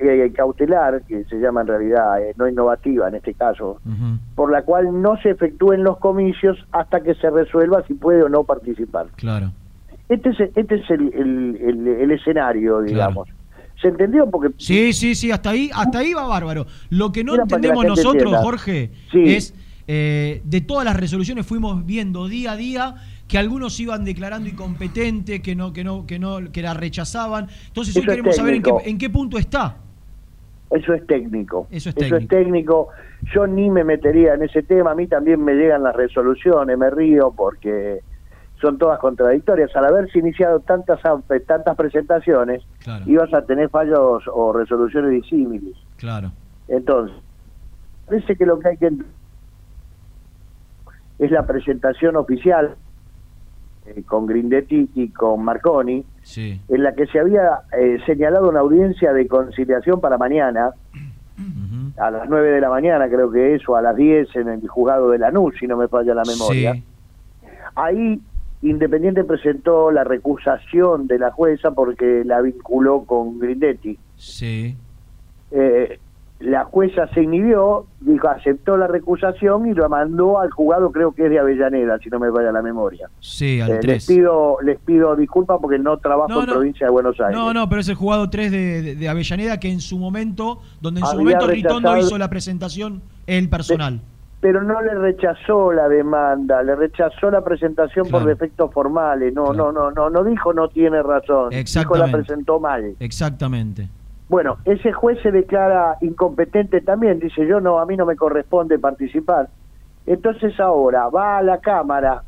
[0.00, 3.78] eh, cautelar, que se llama en realidad eh, no innovativa en este caso,
[4.34, 8.28] por la cual no se efectúen los comicios hasta que se resuelva si puede o
[8.30, 9.08] no participar.
[9.16, 9.50] Claro.
[10.08, 13.28] Este es, este es el, el- el- el escenario, digamos.
[13.80, 14.28] ¿Se entendió?
[14.28, 16.66] Porque Sí, sí, sí, hasta ahí, hasta ahí va bárbaro.
[16.90, 18.42] Lo que no que entendemos nosotros, entienda.
[18.42, 19.22] Jorge, Sí.
[19.34, 19.54] es
[19.86, 22.94] eh, de todas las resoluciones fuimos viendo día a día
[23.26, 27.46] que algunos iban declarando incompetentes, que no, que no, que no, que la rechazaban.
[27.68, 29.76] Entonces hoy Eso queremos saber en qué, en qué punto está.
[30.70, 31.66] Eso es técnico.
[31.70, 32.16] Eso es Eso técnico.
[32.18, 32.88] es técnico.
[33.34, 34.90] Yo ni me metería en ese tema.
[34.90, 38.00] A mí también me llegan las resoluciones, me río porque
[38.60, 39.74] son todas contradictorias.
[39.76, 43.04] Al haberse iniciado tantas ampe- tantas presentaciones, Claro.
[43.06, 45.74] ibas a tener fallos o resoluciones disímiles.
[45.96, 46.32] Claro.
[46.68, 47.16] Entonces,
[48.06, 48.90] parece que lo que hay que
[51.18, 52.76] es la presentación oficial
[53.86, 56.60] eh, con Grindetti y con Marconi, Sí.
[56.68, 60.70] en la que se había eh, señalado una audiencia de conciliación para mañana,
[61.96, 64.68] a las 9 de la mañana creo que es, o a las 10 en el
[64.68, 66.74] juzgado de Lanús, si no me falla la memoria.
[66.74, 66.84] Sí.
[67.76, 68.20] Ahí
[68.62, 73.96] Independiente presentó la recusación de la jueza porque la vinculó con Grindetti.
[74.16, 74.76] Sí.
[75.52, 75.98] Eh,
[76.40, 81.24] la jueza se inhibió, dijo, aceptó la recusación y lo mandó al juzgado, creo que
[81.24, 83.08] es de Avellaneda, si no me vaya la memoria.
[83.18, 83.92] Sí, al Eh, 3.
[83.94, 87.36] les pido les pido disculpas porque no trabajo No, en provincia de Buenos Aires.
[87.36, 90.60] No, no, pero es el jugado 3 de, de- de Avellaneda que en su momento,
[90.80, 94.00] donde en su momento Ritondo hizo la presentación el personal.
[94.40, 99.34] Pero no le rechazó la demanda, le rechazó la presentación por defectos formales.
[99.34, 101.50] No, no, no, no, no dijo no tiene razón.
[101.50, 102.94] Dijo la presentó mal.
[103.00, 103.88] Exactamente.
[104.28, 108.78] Bueno, ese juez se declara incompetente también, dice yo no, a mí no me corresponde
[108.78, 109.48] participar.
[110.06, 112.22] Entonces ahora va a la Cámara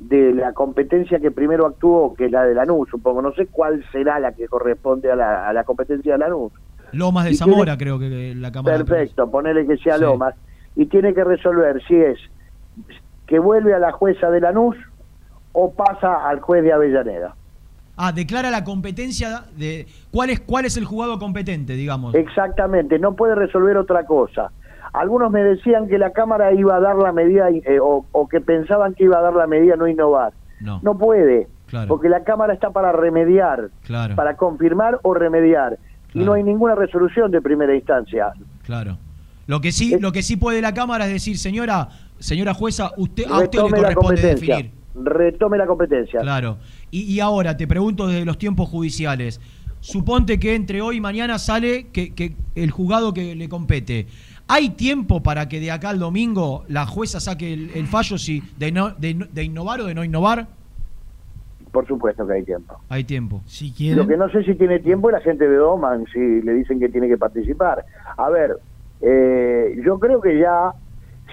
[0.00, 3.84] de la competencia que primero actuó, que es la de Lanús, supongo, no sé cuál
[3.92, 6.52] será la que corresponde a la, a la competencia de Lanús.
[6.92, 8.78] Lomas de Y tiene- Zamora, creo que la Cámara.
[8.78, 10.02] de Perfecto, ponele que sea Sí.
[10.02, 10.34] Lomas.
[10.76, 12.18] Y tiene que resolver si es
[13.26, 14.76] que vuelve a la jueza de Lanús
[15.52, 17.34] o pasa al juez de Avellaneda.
[17.96, 19.86] Ah, declara la competencia de.
[20.10, 22.14] ¿Cuál es, cuál es el jugado competente, digamos?
[22.14, 24.50] Exactamente, no puede resolver otra cosa.
[24.94, 28.40] Algunos me decían que la Cámara iba a dar la medida eh, o, o que
[28.40, 30.32] pensaban que iba a dar la medida no innovar.
[30.60, 30.80] No.
[30.82, 31.88] No puede, Claro.
[31.88, 34.14] porque la Cámara está para remediar, Claro.
[34.16, 35.78] para confirmar o remediar.
[36.14, 38.32] Y no hay ninguna resolución de primera instancia.
[38.64, 38.98] Claro.
[39.52, 43.24] Lo que sí, lo que sí puede la Cámara es decir, señora, señora jueza, usted,
[43.28, 44.56] a usted le Retome la corresponde competencia.
[44.56, 44.72] definir.
[45.04, 46.20] Retome la competencia.
[46.20, 46.56] Claro.
[46.90, 49.42] Y, y ahora te pregunto desde los tiempos judiciales.
[49.80, 54.06] Suponte que entre hoy y mañana sale que, que el juzgado que le compete.
[54.48, 58.42] ¿Hay tiempo para que de acá al domingo la jueza saque el, el fallo si
[58.56, 60.46] de, no- de, no- de innovar o de no innovar?
[61.72, 62.80] Por supuesto que hay tiempo.
[62.88, 63.42] Hay tiempo.
[63.44, 66.54] Si Lo que no sé si tiene tiempo es la gente de Doman, si le
[66.54, 67.84] dicen que tiene que participar.
[68.16, 68.56] A ver,
[69.02, 70.72] eh, yo creo que ya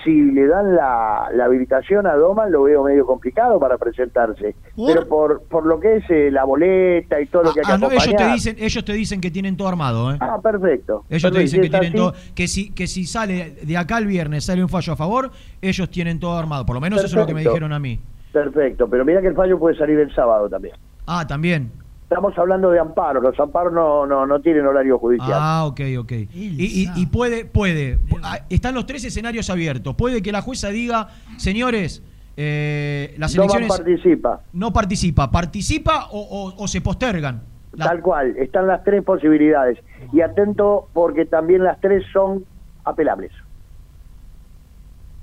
[0.04, 4.56] si le dan la, la habilitación a Doman lo veo medio complicado para presentarse.
[4.76, 7.72] Pero por, por lo que es eh, la boleta y todo lo que hay que
[7.74, 10.18] Ah, no, ellos te dicen, ellos te dicen que tienen todo armado, ¿eh?
[10.22, 11.04] Ah, perfecto.
[11.10, 14.08] Ellos te dicen que tienen así, todo, que si, que si sale de acá el
[14.08, 15.32] viernes sale un fallo a favor,
[15.62, 16.66] ellos tienen todo armado.
[16.66, 18.00] Por lo menos eso es lo que me dijeron a mí.
[18.32, 20.76] Perfecto, pero mira que el fallo puede salir el sábado también.
[21.08, 21.72] Ah, también.
[22.10, 25.30] Estamos hablando de amparo, los amparos no, no, no tienen horario judicial.
[25.32, 26.12] Ah, ok, ok.
[26.12, 29.94] Y, y- y puede, puede, ah, están los tres escenarios abiertos.
[29.94, 32.02] Puede que la jueza diga, señores,
[32.36, 34.42] eh, las elecciones participa.
[34.54, 37.44] no participa, participa o, o- o se postergan.
[37.78, 39.78] Tal cual, están las tres posibilidades.
[40.12, 42.44] Y atento porque también las tres son
[42.86, 43.32] apelables.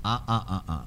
[0.05, 0.85] Ah, ah, ah, ah.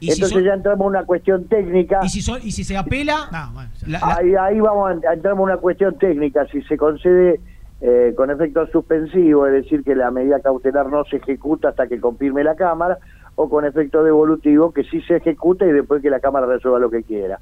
[0.00, 2.00] Y si Entonces son- ya entramos en una cuestión técnica.
[2.02, 3.50] Y si, son- y si se apela, la-
[3.86, 6.46] la- ahí, ahí vamos a, entramos en una cuestión técnica.
[6.52, 7.40] Si se concede
[7.80, 12.00] eh, con efecto suspensivo, es decir, que la medida cautelar no se ejecuta hasta que
[12.00, 12.98] confirme la Cámara,
[13.36, 16.90] o con efecto devolutivo, que sí se ejecuta y después que la Cámara resuelva lo
[16.90, 17.38] que quiera.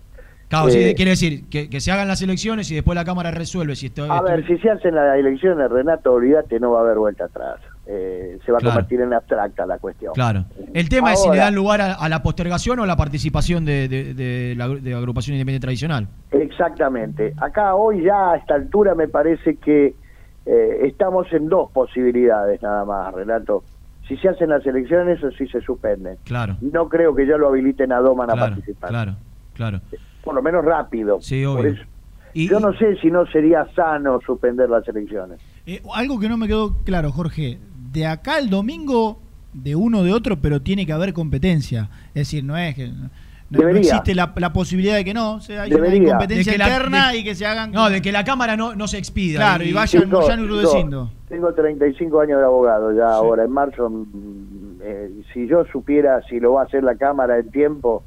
[0.49, 3.31] Claro, sí, Eh, quiere decir que, que se hagan las elecciones y después la Cámara
[3.31, 6.81] resuelve si esto, A esto- ver, si se hacen las elecciones, Renato, olvídate, no va
[6.81, 7.57] a haber vuelta atrás.
[7.89, 8.73] Eh, se va Claro.
[8.73, 10.13] a convertir en abstracta la cuestión.
[10.13, 10.45] Claro.
[10.75, 13.65] El tema es si le dan lugar a, a la postergación o a la participación
[13.65, 16.09] de, de- de la, de la agrupación independiente tradicional.
[16.33, 17.33] Exactamente.
[17.37, 19.95] Acá hoy ya a esta altura me parece que
[20.47, 23.63] eh, estamos en dos posibilidades nada más, Renato.
[24.09, 26.17] Si se hacen las elecciones o si se suspenden.
[26.25, 26.57] Claro.
[26.61, 28.91] No creo que ya lo habiliten a Doman a participar.
[28.91, 29.17] claro,
[29.55, 29.81] claro.
[30.25, 31.21] Por lo menos rápido.
[31.21, 31.73] Sí, obvio.
[31.73, 31.83] eso-
[32.35, 35.41] Yo no sé si no sería sano suspender las elecciones.
[35.67, 37.59] Eh, algo que no me quedó claro, Jorge.
[37.93, 39.19] De acá al domingo,
[39.53, 41.89] de uno o de otro, pero tiene que haber competencia.
[42.09, 42.89] Es decir, no es que.
[43.49, 45.35] No, no existe la, la posibilidad de que no.
[45.35, 46.19] O sea, hay una Debería.
[46.53, 47.71] interna de- y que se hagan.
[47.71, 49.39] No, de que la Cámara no, no se expida.
[49.39, 53.45] Claro, y vayan, Chicos, vayan chicos, Tengo 35 años de abogado ya ahora.
[53.45, 57.49] En marzo, mm, eh, si yo supiera si lo va a hacer la Cámara en
[57.53, 58.03] tiempo,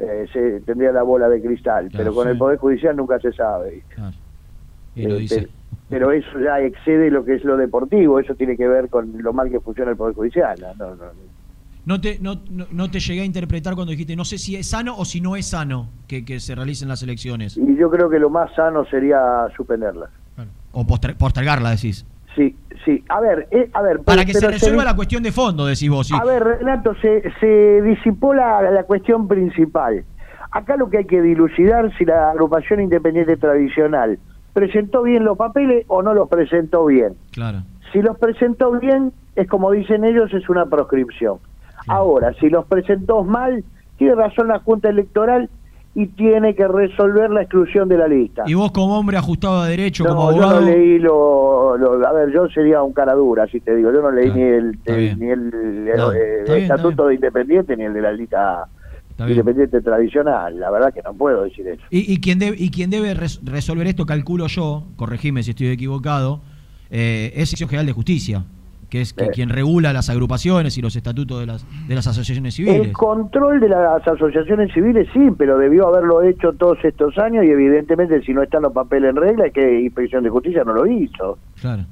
[0.00, 1.88] eh, se, tendría la bola de cristal.
[1.96, 2.32] pero con sí.
[2.32, 3.84] el Poder Judicial nunca se sabe.
[4.96, 5.48] Y lo Eh, dice.
[5.88, 8.18] Pe- Pero eso ya excede lo que es lo deportivo.
[8.18, 10.56] Eso tiene que ver con lo mal que funciona el Poder Judicial.
[10.78, 10.96] No, no,
[11.86, 12.00] no.
[12.00, 12.40] Te, no,
[12.72, 15.36] no, te llegué a interpretar cuando dijiste, no sé si es sano o si no
[15.36, 17.56] es sano que, que se realicen las elecciones.
[17.58, 19.20] Y yo creo que lo más sano sería
[19.56, 20.08] suspenderlas.
[20.72, 22.06] O poster- postergarla, decís.
[22.34, 23.04] Sí, sí.
[23.08, 24.00] A ver, eh, a ver.
[24.00, 26.08] Para pero- que se resuelva la cuestión de fondo, decís vos.
[26.08, 26.14] sí.
[26.20, 30.04] A ver, Renato, se, se disipó la, la cuestión principal.
[30.50, 34.18] Acá lo que hay que dilucidar si la agrupación independiente tradicional
[34.54, 37.14] presentó bien los papeles o no los presentó bien.
[37.32, 37.58] Claro.
[37.92, 41.36] Si los presentó bien, es como dicen ellos, es una proscripción.
[41.86, 43.62] Ahora, si los presentó mal,
[43.98, 45.50] tiene razón la Junta Electoral
[45.96, 48.42] y tiene que resolver la exclusión de la lista.
[48.46, 50.60] Y vos como hombre ajustado a derecho, como No, yo abogado...
[50.62, 53.92] no leí lo, lo- A ver, yo sería un cara dura, si te digo.
[53.92, 54.78] Yo no leí ni el,
[55.18, 58.64] ni el, No, eh, bien, estatuto de independiente ni el de la lista.
[59.18, 60.58] Independiente tradicional.
[60.58, 61.82] La verdad que no puedo decir eso.
[61.90, 65.68] Y, y quien debe, y quien debe res- resolver esto, calculo yo, corregime si estoy
[65.68, 66.40] equivocado,
[66.90, 68.44] eh, es Sección General de Justicia,
[68.90, 69.30] que es que Eh.
[69.32, 72.86] quien regula las agrupaciones y los estatutos de las, de las asociaciones civiles.
[72.86, 77.48] El control de las asociaciones civiles sí, pero debió haberlo hecho todos estos años y
[77.48, 80.86] evidentemente si no están los papeles en regla es que Inspección de Justicia no lo
[80.86, 81.38] hizo.
[81.60, 81.84] Claro.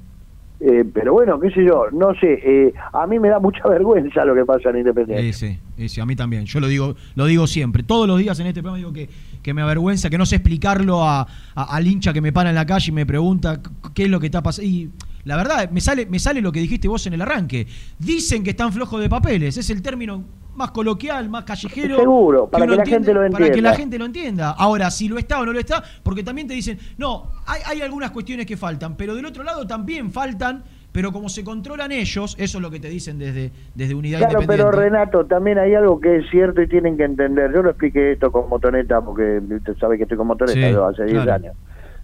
[0.65, 4.25] Eh, pero bueno, qué sé yo, no sé, eh, a mí me da mucha vergüenza
[4.25, 5.33] lo que pasa en Independiente.
[5.33, 6.45] Sí, sí, sí, a mí también.
[6.45, 7.83] Yo lo digo, lo digo siempre.
[7.83, 9.09] Todos los días en este programa digo que,
[9.43, 11.27] que me avergüenza, que no sé explicarlo a,
[11.57, 13.61] al hincha que me para en la calle y me pregunta
[13.93, 14.71] qué es lo que está pasando.
[14.71, 14.91] Y
[15.25, 17.67] la verdad, me sale, me sale lo que dijiste vos en el arranque.
[17.99, 19.57] Dicen que están flojos de papeles.
[19.57, 20.23] Es el término
[20.55, 21.97] más coloquial, más callejero.
[21.99, 23.71] Seguro, para que la gente lo Para que entienda.
[23.71, 24.51] la gente lo entienda.
[24.51, 27.83] Ahora, si lo está o no lo está, porque también te dicen, no, hay, hay
[27.83, 30.63] algunas cuestiones que faltan, pero del otro lado también faltan,
[30.93, 34.41] pero como se controlan ellos, eso es lo que te dicen desde, desde Unidad Claro,
[34.43, 34.71] Independiente.
[34.73, 37.51] pero Renato, también hay algo que es cierto y tienen que entender.
[37.55, 40.87] Yo lo expliqué esto con Motoneta, porque usted sabe que estoy con Motoneta Sí, yo
[40.87, 41.33] hace 10 claro.
[41.33, 41.57] años.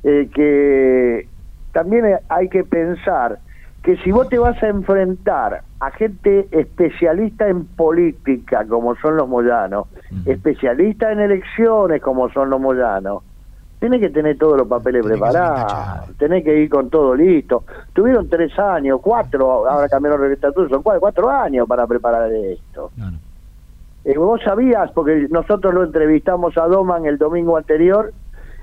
[0.05, 1.29] Eh, que
[1.73, 3.41] también hay que pensar
[3.89, 9.27] que si vos te vas a enfrentar a gente especialista en política, como son los
[9.27, 9.87] moyanos,
[10.27, 13.23] especialista en elecciones, como son los moyanos,
[13.79, 17.65] tenés que tener todos los papeles preparados, tenés que ir con todo listo.
[17.95, 22.91] Tuvieron tres años, cuatro, ahora cambiaron el estatuto, son cuatro, cuatro años para preparar esto.
[24.05, 28.13] Eh, vos sabías, porque nosotros lo entrevistamos a Doman el domingo anterior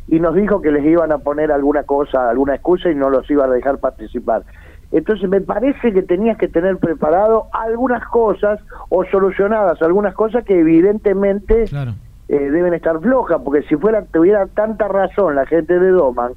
[0.08, 3.28] y nos dijo que les iban a poner alguna cosa, alguna excusa y no los
[3.32, 4.44] iban a dejar participar.
[4.92, 8.60] Entonces me parece que tenías que tener preparado algunas cosas
[8.90, 14.88] o solucionadas algunas cosas que evidentemente eh, deben estar flojas, porque si fuera tuviera tanta
[14.88, 16.34] razón la gente de Doman,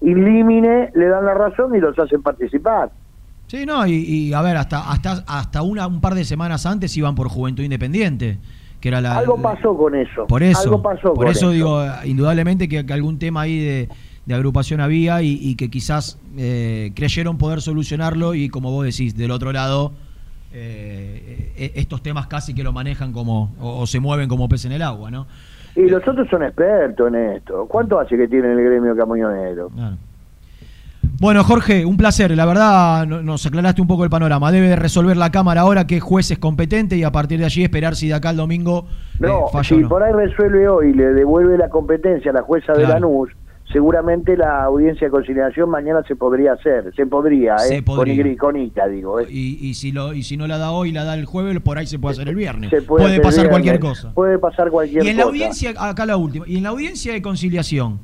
[0.00, 2.90] y le dan la razón y los hacen participar.
[3.48, 6.96] Sí, no, y, y, a ver, hasta hasta hasta una, un par de semanas antes
[6.96, 8.38] iban por Juventud Independiente,
[8.80, 9.16] que era la...
[9.16, 10.26] Algo pasó con eso.
[10.26, 13.88] Por eso, Algo pasó por con eso digo, indudablemente que, que algún tema ahí de,
[14.28, 19.16] de agrupación había y, y que quizás eh, creyeron poder solucionarlo y como vos decís,
[19.16, 19.92] del otro lado,
[20.52, 24.66] eh, eh, estos temas casi que lo manejan como, o, o se mueven como pez
[24.66, 25.26] en el agua, ¿no?
[25.74, 27.66] Y los otros son expertos en esto.
[27.68, 29.70] ¿Cuánto hace que tienen el gremio camionero?
[31.20, 32.30] Bueno, Jorge, un placer.
[32.36, 34.52] La verdad, no- nos aclaraste un poco el panorama.
[34.52, 37.62] Debe de resolver la Cámara ahora qué juez es competente y a partir de allí
[37.64, 39.88] esperar si de acá al domingo eh, No, falla si o no.
[39.88, 42.94] por ahí resuelve hoy y le devuelve la competencia a la jueza de Claro.
[42.94, 43.30] Lanús,
[43.72, 46.92] seguramente la audiencia de conciliación mañana se podría hacer.
[46.94, 47.82] Se podría, Se ¿eh?
[47.82, 48.22] podría.
[48.22, 49.20] Con, Y, con Ita, digo.
[49.20, 49.26] ¿eh?
[49.28, 51.78] Y, y si lo, y si no la da hoy, la da el jueves, por
[51.78, 52.70] ahí se puede hacer el viernes.
[52.70, 54.12] Se puede pasar viernes, cualquier cosa.
[54.14, 55.32] Puede pasar cualquier Y en la cosa.
[55.32, 58.00] audiencia, acá la última, y en la audiencia de conciliación,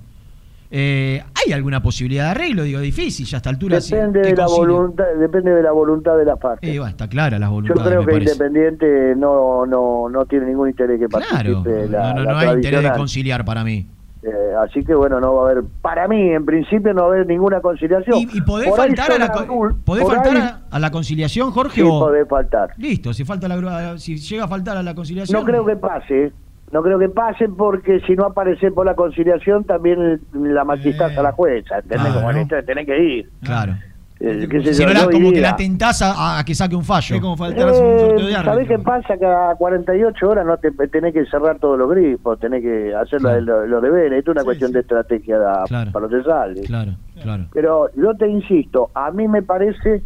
[0.70, 2.64] eh, ¿hay alguna posibilidad de arreglo?
[2.64, 3.78] Digo, difícil, ya a esta altura.
[3.78, 6.68] Depende ¿qué de la voluntad, depende de la voluntad de la parte.
[6.68, 8.32] Eh, está clara las Yo voluntades, creo me que parece.
[8.32, 12.38] Independiente no, no, no tiene ningún interés que Claro, participe la, no, no, la no
[12.38, 13.86] hay interés de conciliar para mí.
[14.26, 17.10] Eh, así que bueno, no va a haber, para mí en principio no va a
[17.12, 18.16] haber ninguna conciliación.
[18.18, 21.82] ¿Y, y podés Por faltar, a la, algún- podés faltar ahí- a, la conciliación, Jorge?
[21.82, 22.00] Sí, o...
[22.00, 22.70] podés faltar.
[22.78, 25.38] Listo, si, falta la, si llega a faltar a la conciliación.
[25.38, 26.32] No creo que pase,
[26.72, 31.22] no creo que pase porque si no aparece por la conciliación también la maquistás a
[31.22, 32.00] la jueza, ¿entendés?
[32.06, 32.14] Claro.
[32.14, 33.30] Como en esto tenés que ir.
[33.42, 33.74] Claro.
[34.20, 36.54] Eh, qué sé Si yo, no la, no como que la tentás a, a que
[36.54, 37.16] saque un fallo.
[37.16, 39.18] Es como Eh, ¿Sabés qué pasa?
[39.18, 43.40] Cada 48 horas no te tenés que cerrar todos los grifos, tenés que hacer Claro.
[43.40, 44.18] los, los deberes.
[44.20, 45.90] Esto es una cuestión de estrategia da- Claro.
[45.92, 46.60] para los salve.
[46.62, 46.92] Claro,
[47.22, 47.44] claro.
[47.52, 50.02] Pero yo te insisto, a mí me parece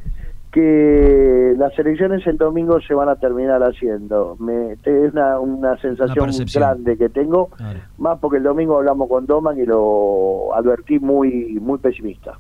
[0.51, 4.37] que las elecciones el domingo se van a terminar haciendo.
[4.41, 6.63] Me, es una, una sensación percepción.
[6.63, 7.51] grande que tengo,
[7.99, 12.39] más porque el domingo hablamos con Doman y lo advertí muy muy pesimista.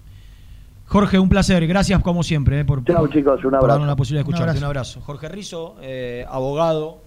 [0.89, 1.67] Jorge, un placer.
[1.67, 3.69] Gracias como siempre eh, por, Chao, por- chicos, un por abrazo.
[3.69, 4.65] darnos la posibilidad de Un escucharte.
[4.65, 4.65] abrazo.
[4.65, 5.01] Un abrazo.
[5.03, 7.03] Jorge Rizo, eh, abogado,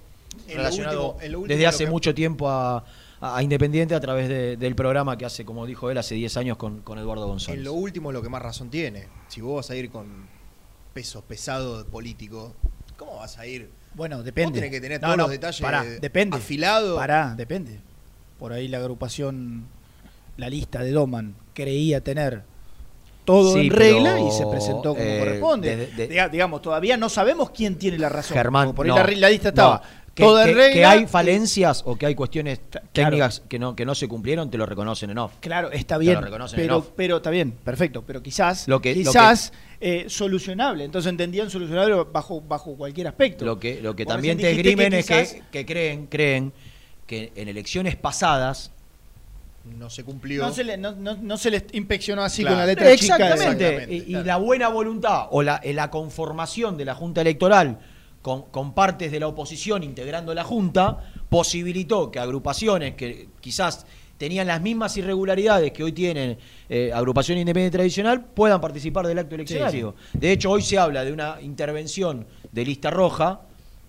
[0.48, 2.84] relacionado último- último desde hace que- mucho tiempo a,
[3.20, 6.58] a Independiente a través de- del programa que hace, como dijo él, hace 10 años
[6.58, 7.58] con, con Eduardo González.
[7.60, 9.08] En lo último, lo que más razón tiene.
[9.28, 10.06] Si vos vas a ir con
[10.94, 12.52] pesos pesados políticos,
[12.98, 13.70] ¿cómo vas a ir?
[13.96, 14.52] Bueno, depende.
[14.52, 16.38] Vos tenés que tener No, todos no, los detalles pará, depende.
[16.38, 16.98] afilados.
[16.98, 17.80] Pará, depende.
[18.40, 19.66] Por ahí la agrupación,
[20.38, 22.44] la lista de Doman, creía tener
[23.26, 25.76] todo Sí, en regla pero, y se presentó como eh, corresponde.
[25.78, 28.36] de- de- Diga- digamos, todavía no sabemos quién tiene la razón.
[28.36, 30.02] Germán, Como por ahí no, la, la lista estaba no.
[30.14, 30.74] Que, que- en regla.
[30.74, 32.60] que hay falencias o que hay cuestiones
[32.92, 35.34] técnicas que no que no se cumplieron, te lo reconocen en off.
[35.40, 36.16] Claro, está Te bien.
[36.16, 38.04] lo reconocen en Pero, pero está bien, perfecto.
[38.06, 40.84] Pero quizás, Lo que- lo quizás eh, solucionable.
[40.84, 43.46] Entonces entendían solucionable bajo, bajo cualquier aspecto.
[43.46, 46.52] Lo que, lo que también te esgrimen es que, que creen, creen
[47.08, 48.72] que en elecciones pasadas
[49.64, 50.44] No se cumplió.
[50.44, 52.56] No se, le, no, no- no se les inspeccionó así Claro.
[52.56, 53.16] con la letra chica.
[53.16, 53.68] Exactamente.
[53.68, 57.80] Exactamente, Y, y la buena voluntad o la, eh, la conformación de la Junta Electoral
[58.22, 63.86] con, con partes de la oposición integrando la Junta posibilitó que agrupaciones que quizás
[64.18, 66.38] tenían las mismas irregularidades que hoy tienen
[66.70, 69.96] eh, agrupación independiente tradicional, puedan participar del acto eleccionario.
[70.14, 73.42] De hecho, hoy se habla de una intervención de lista roja,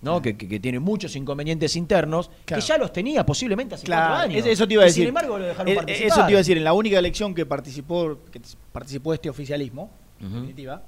[0.02, 0.20] ¿no?
[0.20, 2.60] Que, que- que tiene muchos inconvenientes internos, Claro.
[2.60, 4.46] que ya los tenía posiblemente hace Claro, cuatro años.
[4.46, 5.02] eso- te iba a Y decir.
[5.02, 6.06] sin embargo, lo dejaron Eh, participar.
[6.08, 8.40] Eso te iba a decir, en la única elección que participó, que
[8.72, 10.82] participó este oficialismo, en definitiva,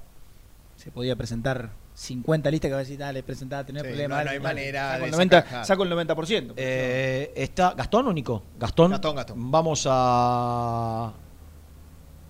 [0.75, 4.17] se podía presentar 50 listas que a veces dale, presentaba, tener Sí, problemas.
[4.19, 5.65] no- no hay dale, manera saco de el 90, sacar.
[5.65, 6.53] saco el 90%.
[6.57, 8.43] Eh, está Gastón o Nico?
[8.59, 8.91] Gastón.
[8.91, 9.49] Gastón, Gastón.
[9.51, 11.13] Vamos a,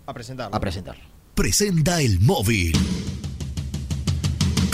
[0.06, 0.56] A presentarlo.
[0.56, 0.96] a presentar.
[1.34, 2.74] Presenta el móvil.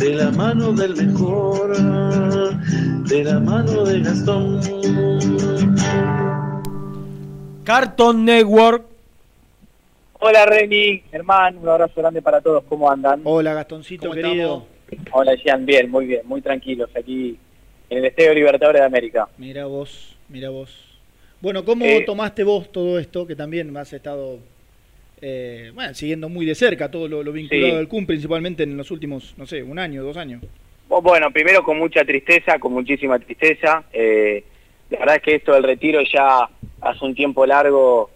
[0.00, 4.60] de la mano del mejor, de la mano de Gastón.
[7.64, 8.86] Carton Network.
[10.20, 13.20] Hola Reni, hermano, un abrazo grande para todos, ¿cómo andan?
[13.24, 14.66] Hola Gastoncito querido.
[15.12, 17.38] Hola Jean, bien, muy bien, muy tranquilos aquí
[17.90, 19.28] en el Estadio Libertadores de América.
[19.36, 20.98] Mira vos, mira vos.
[21.42, 23.26] Bueno, ¿cómo Eh, tomaste vos todo esto?
[23.26, 24.38] Que también has estado
[25.22, 27.76] eh, bueno, siguiendo muy de cerca todo lo, lo vinculado Sí.
[27.78, 30.42] al CUM, principalmente en los últimos, no sé, un año, dos años.
[30.88, 33.84] Bu- Bueno, primero con mucha tristeza, con muchísima tristeza.
[33.92, 34.42] Eh,
[34.90, 36.48] la verdad es que esto del retiro ya
[36.80, 38.10] hace un tiempo largo,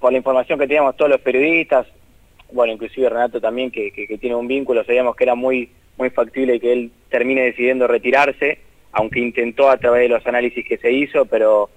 [0.00, 1.86] por la información que teníamos todos los periodistas,
[2.52, 6.10] bueno, inclusive Renato también, que, que- que tiene un vínculo, sabíamos que era muy, muy
[6.10, 8.58] factible que él termine decidiendo retirarse,
[8.92, 11.68] aunque intentó a través de los análisis que se hizo, pero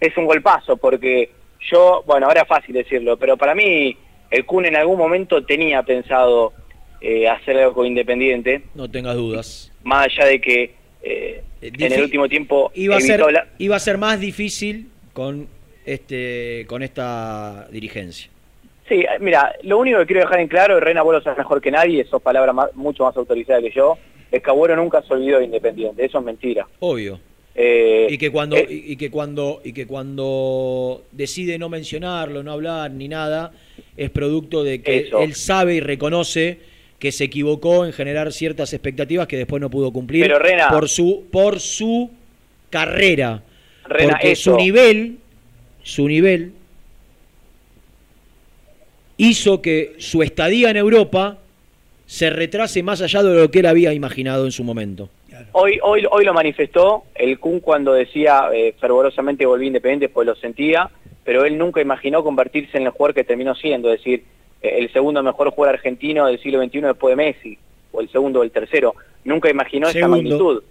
[0.00, 1.30] es un golpazo, porque
[1.70, 3.96] yo, bueno, ahora es fácil decirlo, pero para mí
[4.30, 6.52] el Kun en algún momento tenía pensado
[7.00, 9.72] eh, hacer algo con Independiente, No tengas dudas.
[9.82, 13.80] más allá de que eh, en el último tiempo Iba a, ser, la- iba a
[13.80, 15.48] ser más difícil con
[15.84, 18.30] este con esta dirigencia.
[18.88, 21.38] Sí, eh, mira, lo único que quiero dejar en claro, y Reina, vos lo sabes
[21.38, 23.96] mejor que nadie, eso es palabra más- mucho más autorizada que yo,
[24.30, 26.66] es que Agüero nunca se olvidó de Independiente, eso es mentira.
[26.80, 27.18] Obvio.
[27.56, 32.50] Eh, y que cuando eh, y, que cuando y que cuando decide no mencionarlo, no
[32.52, 33.52] hablar ni nada,
[33.96, 35.20] es producto de que Eso.
[35.20, 36.58] él sabe y reconoce
[36.98, 40.88] que se equivocó en generar ciertas expectativas que después no pudo cumplir Pero, Rena- por
[40.88, 42.10] su por su
[42.70, 43.42] carrera,
[43.84, 44.52] Rena, porque eso.
[44.52, 45.18] su nivel
[45.84, 46.52] su nivel
[49.16, 51.38] hizo que su estadía en Europa
[52.06, 55.08] se retrase más allá de lo que él había imaginado en su momento.
[55.52, 60.34] Hoy, hoy, hoy lo manifestó el Kun cuando decía eh, fervorosamente volví independiente, pues lo
[60.34, 60.90] sentía,
[61.24, 64.24] pero él nunca imaginó convertirse en el jugador que terminó siendo, es decir,
[64.62, 67.58] eh, el segundo mejor jugador argentino del siglo XXI después de Messi,
[67.92, 68.94] o el segundo o el tercero.
[69.24, 70.16] Nunca imaginó esa Segundo.
[70.16, 70.62] magnitud.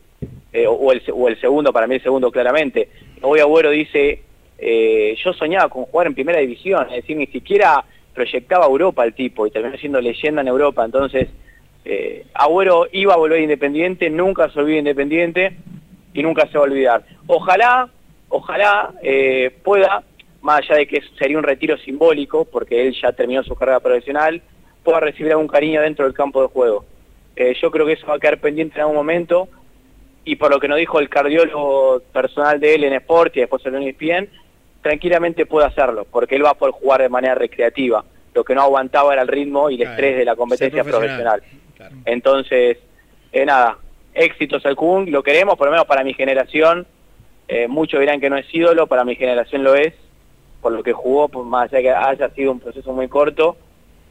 [0.53, 2.87] Eh, o, o el, o el segundo, para mí el segundo claramente.
[3.21, 4.21] Hoy Agüero dice,
[4.57, 7.83] eh, yo soñaba con jugar en primera división, es decir, ni siquiera
[8.13, 11.29] proyectaba Europa el tipo y terminó siendo leyenda en Europa, entonces
[11.85, 15.57] eh, Agüero iba a volver Independiente, nunca se olvidó de Independiente
[16.13, 17.03] y nunca se va a olvidar.
[17.27, 17.89] Ojalá,
[18.29, 20.03] ojalá eh, pueda,
[20.41, 24.41] más allá de que sería un retiro simbólico, porque él ya terminó su carrera profesional,
[24.83, 26.85] pueda recibir algún cariño dentro del campo de juego.
[27.35, 29.47] Eh, yo creo que eso va a quedar pendiente en algún momento
[30.25, 33.65] y por lo que nos dijo el cardiólogo personal de él en Sport y después
[33.65, 34.29] en ESPN,
[34.81, 38.03] tranquilamente puede hacerlo, porque él va por jugar de manera recreativa.
[38.33, 41.43] Lo que no aguantaba era el ritmo y el Claro, estrés de la competencia profesional.
[42.05, 42.77] Entonces,
[43.31, 43.77] eh, nada,
[44.13, 46.85] éxitos al Kun, lo queremos, por lo menos para mi generación.
[47.47, 49.93] Eh, muchos dirán que no es ídolo, para mi generación lo es,
[50.61, 53.57] por lo que jugó, por más allá que haya sido un proceso muy corto,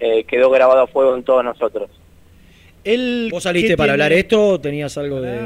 [0.01, 1.89] eh, quedó grabado a fuego en todos nosotros.
[3.31, 4.05] ¿Vos saliste ¿qué para tiene?
[4.05, 5.41] hablar esto o tenías algo de...?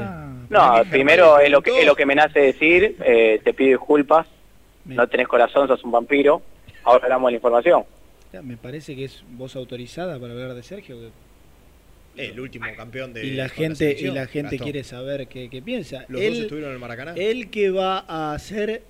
[0.49, 4.27] No, primero es lo que, es lo que me nace decir, eh, te pido disculpas,
[4.85, 6.41] no tenés corazón, sos un vampiro,
[6.85, 7.85] ahora hablamos de la información.
[8.43, 10.97] Me parece que es voz autorizada para hablar de Sergio.
[11.01, 11.26] que-
[12.17, 14.65] El último campeón de y la gente y la gente Gastón.
[14.65, 16.05] quiere saber qué, qué piensa.
[16.09, 17.13] Los él, dos estuvieron en el Maracaná.
[17.17, 18.83] Él que va a hacer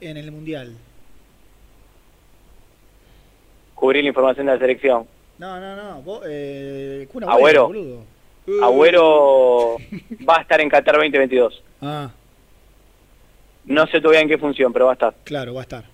[0.00, 0.74] en el mundial.
[3.74, 5.06] Cubrir la información de la selección.
[5.38, 6.02] No, no, no.
[6.02, 7.66] Vos, eh, Kun Agüero.
[7.66, 8.04] boludo.
[8.62, 9.76] Agüero
[10.28, 11.62] va a estar en Qatar 2022.
[11.80, 12.10] Ah,
[13.64, 15.14] No sé todavía en qué función, pero va a estar.
[15.24, 15.84] claro, va a estar.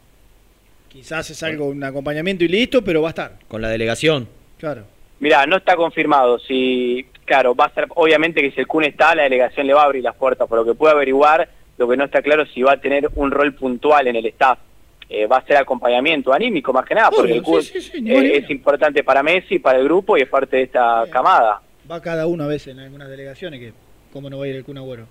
[0.89, 3.39] Quizás es algo, un acompañamiento y listo, pero va a estar.
[3.47, 4.29] Con la delegación.
[4.59, 4.85] Claro.
[5.21, 6.39] Mirá, no está confirmado.
[6.41, 9.83] Si, claro, va a ser, obviamente que si el Kun está, la delegación le va
[9.83, 10.49] a abrir las puertas.
[10.49, 11.49] Por lo que puedo averiguar,
[11.79, 14.27] lo que no está claro es si va a tener un rol puntual en el
[14.27, 14.59] staff.
[15.11, 17.91] eh, va a ser acompañamiento anímico más que nada, porque Obvio, el Kun sí, sí,
[17.91, 21.61] sí, eh, es importante para Messi, para el grupo y es parte de esta camada.
[21.91, 23.73] Va cada uno a veces en algunas delegaciones que
[24.13, 25.07] cómo no va a ir el Kun Agüero.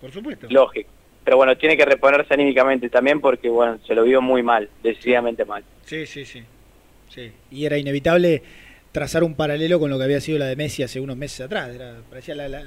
[0.00, 0.48] Por supuesto.
[0.50, 0.90] Lógico.
[1.24, 5.44] Pero bueno, tiene que reponerse anímicamente también porque bueno, se lo vio muy mal, decididamente
[5.44, 5.64] mal.
[5.84, 6.42] Sí, sí, sí.
[7.08, 7.32] sí.
[7.50, 8.42] Y era inevitable
[8.96, 11.68] trazar un paralelo con lo que había sido la de Messi hace unos meses atrás.
[11.74, 12.62] Era, parecía la, la-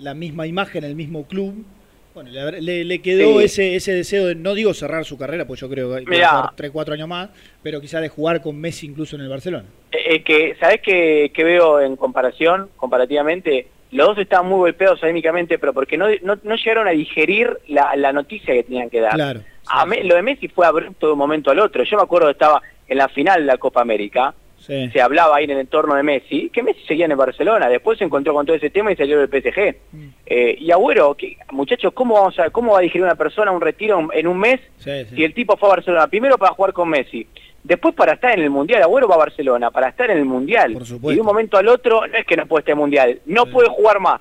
[0.00, 1.64] la misma imagen, el mismo club.
[2.12, 3.44] Bueno, le, le- le quedó Sí.
[3.46, 6.00] ese, ese deseo de, no digo cerrar su carrera, pues yo creo que va a
[6.10, 6.28] Mirá.
[6.28, 7.30] jugar 3, 4 años más,
[7.62, 9.64] pero quizás de jugar con Messi incluso en el Barcelona.
[9.92, 13.68] Eh, eh, que, ¿Sabés qué, qué veo en comparación, comparativamente?
[13.92, 17.96] Los dos estaban muy golpeados anímicamente, pero porque no, no, no llegaron a digerir la,
[17.96, 19.14] la noticia que tenían que dar.
[19.14, 19.40] Claro.
[19.68, 21.82] A Me- lo de Messi fue abrupto de un momento al otro.
[21.82, 24.34] Yo me acuerdo que estaba en la final de la Copa América,
[24.66, 24.88] Sí.
[24.90, 27.98] se hablaba ahí en el entorno de Messi, que Messi seguía en el Barcelona, después
[27.98, 29.76] se encontró con todo ese tema y salió del PSG.
[29.92, 30.08] Mm.
[30.26, 33.60] Eh, y Agüero, que, muchachos, ¿cómo, vamos a, ¿cómo va a digerir una persona un
[33.60, 35.16] retiro en un mes Sí, sí.
[35.16, 36.06] si el tipo fue a Barcelona?
[36.06, 37.26] Primero para jugar con Messi,
[37.62, 38.82] después para estar en el Mundial.
[38.82, 40.72] Agüero va a Barcelona para estar en el Mundial.
[40.72, 43.20] Y de un momento al otro, no es que no puede estar en el Mundial,
[43.26, 44.20] no puede jugar más.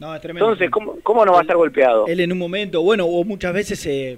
[0.00, 0.46] No, es tremendo.
[0.46, 2.06] Entonces, ¿cómo, cómo no va a estar golpeado?
[2.06, 4.16] Él en un momento, bueno, o muchas veces se,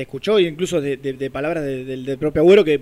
[0.00, 2.80] escuchó, incluso de, de- de palabras de- del, propio Agüero, que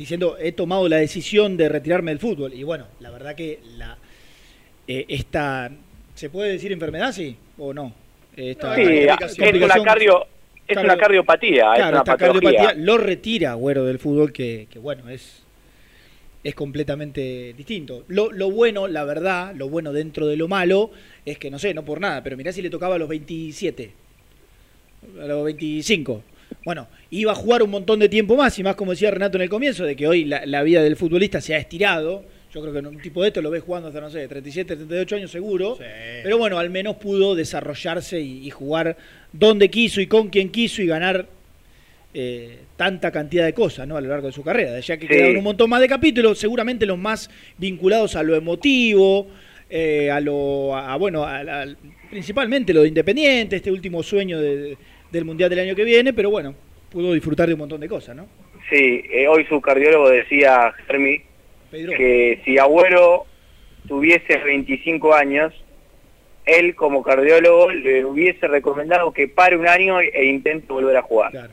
[0.00, 2.54] diciendo, he tomado la decisión de retirarme del fútbol.
[2.54, 3.98] Y bueno, la verdad que la
[4.88, 5.70] eh, esta,
[6.14, 7.94] ¿se puede decir enfermedad, sí o no?
[8.34, 10.26] Esta Sí, es una cardio,
[10.66, 14.78] es Cardio- una cardiopatía, es Claro, una cardiopatía lo retira Agüero del fútbol, que, que
[14.78, 15.42] bueno, es,
[16.42, 18.04] es completamente distinto.
[18.08, 20.90] Lo, lo bueno, la verdad, lo bueno dentro de lo malo,
[21.26, 23.90] es que no sé, no por nada, pero mirá si le tocaba a los 27,
[25.22, 26.22] a los 25.
[26.64, 29.42] Bueno, iba a jugar un montón de tiempo más, y más como decía Renato en
[29.42, 32.24] el comienzo, de que hoy la, la vida del futbolista se ha estirado.
[32.52, 35.16] Yo creo que un tipo de esto lo ves jugando hasta, no sé, 37, 38
[35.16, 35.78] años seguro.
[36.24, 38.96] Pero bueno, al menos pudo desarrollarse y, y jugar
[39.32, 41.26] donde quiso y con quien quiso y ganar
[42.12, 43.96] eh, tanta cantidad de cosas ¿no?
[43.96, 44.78] a lo largo de su carrera.
[44.80, 45.12] Ya que Sí.
[45.12, 49.28] quedaron un montón más de capítulos, seguramente los más vinculados a lo emotivo,
[49.68, 51.66] eh, a lo, a, bueno, a- a-
[52.10, 54.76] principalmente lo de Independiente, este último sueño de-
[55.10, 56.54] del Mundial del año que viene, pero bueno,
[56.90, 58.28] pudo disfrutar de un montón de cosas, ¿no?
[58.68, 61.22] Sí, eh, hoy su cardiólogo decía, Germi,
[61.70, 61.96] Pedro.
[61.96, 63.26] que si Agüero
[63.88, 65.52] tuviese 25 años,
[66.46, 71.50] él como cardiólogo le hubiese recomendado que pare un año e intente volver a jugar.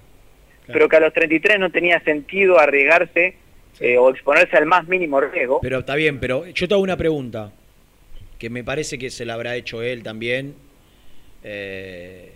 [0.68, 3.36] Pero que a los 33 no tenía sentido arriesgarse
[3.80, 5.60] eh, o exponerse al más mínimo riesgo.
[5.62, 7.54] Pero está bien, pero yo te hago una pregunta
[8.38, 10.56] que me parece que se la habrá hecho él también.
[11.44, 12.34] Eh,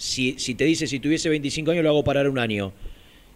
[0.00, 2.72] si, si te dice, si tuviese 25 años lo hago parar un año.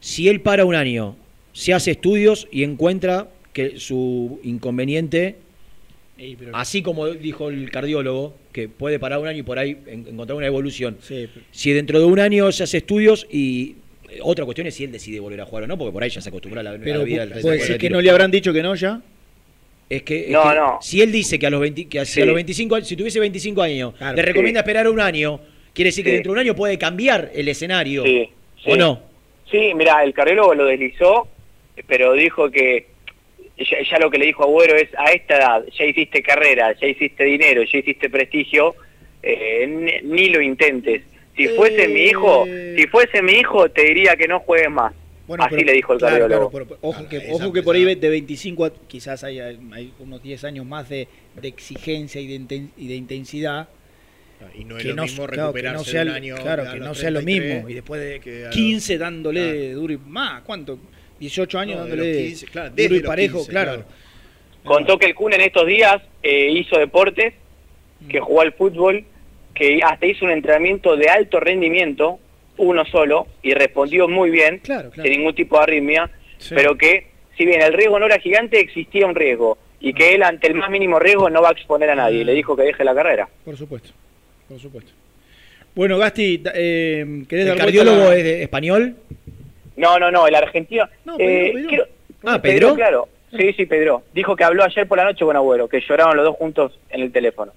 [0.00, 1.14] Si él para un año,
[1.52, 5.36] se hace estudios y encuentra que su inconveniente,
[6.16, 9.76] Ey, pero- así como dijo el cardiólogo, que puede parar un año y por ahí
[9.86, 10.96] en- encontrar una evolución.
[11.02, 13.74] Sí, pero- Si dentro de un año se hace estudios y
[14.08, 16.08] eh, otra cuestión es si él decide volver a jugar o no, porque por ahí
[16.08, 18.08] ya se acostumbra a la, a la Pero vida del puede ser que no le
[18.10, 19.02] habrán dicho que no ya.
[19.90, 20.78] Es que, es No, que no.
[20.80, 22.26] si él dice que a los 20 que si a Sí.
[22.26, 24.62] los 25 años- si tuviese 25 años, Claro, le recomienda sí.
[24.62, 25.40] esperar un año,
[25.74, 28.02] quiere decir que dentro de un año puede cambiar el escenario.
[28.04, 28.30] Sí,
[28.66, 29.02] ¿O no?
[29.50, 31.28] Sí, mira, el cardiólogo lo deslizó,
[31.86, 32.86] pero dijo que
[33.58, 36.86] ya, ya lo que le dijo Agüero es a esta edad, ya hiciste carrera, ya
[36.86, 38.74] hiciste dinero, ya hiciste prestigio,
[39.22, 41.02] eh, ni, ni lo intentes.
[41.36, 42.46] Si fuese mi hijo,
[42.76, 44.92] si fuese mi hijo, te diría que no juegues más.
[45.26, 46.50] Bueno, Así pero- le dijo el claro, cardiólogo.
[46.50, 49.92] claro, pero- pero ojo que, ojo que por ahí de 25 a, quizás hay, hay
[49.98, 51.08] unos 10 años más de,
[51.40, 53.68] de exigencia y de, inten- y de intensidad.
[54.54, 56.64] Y no es que lo mismo claro, que recuperarse no sea, de un año claro,
[56.72, 57.68] que no sea lo 33 mismo.
[57.68, 60.78] Y después de que a los- 15 dándole duro y más, ¿cuánto?
[61.20, 63.72] 18 años No, dándole los 15, claro, duro y parejo, 15, claro.
[63.72, 63.84] claro.
[64.64, 67.34] Contó que el Kun en estos días eh, hizo deportes,
[68.08, 69.04] que jugó al fútbol,
[69.54, 72.18] que hasta hizo un entrenamiento de alto rendimiento,
[72.56, 74.60] uno solo, y respondió muy bien,
[74.94, 76.10] sin ningún tipo de arritmia,
[76.50, 80.22] pero que si bien el riesgo no era gigante, existía un riesgo, y que él
[80.22, 82.62] ante el más mínimo riesgo no va a exponer a nadie, y le dijo que
[82.62, 83.28] deje la carrera.
[83.44, 83.90] Por supuesto,
[84.48, 84.90] por supuesto.
[85.74, 88.94] Bueno, Gasti, eh, ¿querés ¿El dar cardiólogo la- es de español?
[89.76, 90.88] No, no, no, el argentino...
[91.04, 91.68] No, eh, Pedro, Pedro.
[91.68, 91.88] quiero-
[92.24, 92.74] Ah, ¿Pedro?
[92.74, 93.08] claro.
[93.36, 94.04] Sí, sí, Pedro.
[94.14, 97.00] Dijo que habló ayer por la noche con Agüero, que lloraron los dos juntos en
[97.02, 97.52] el teléfono.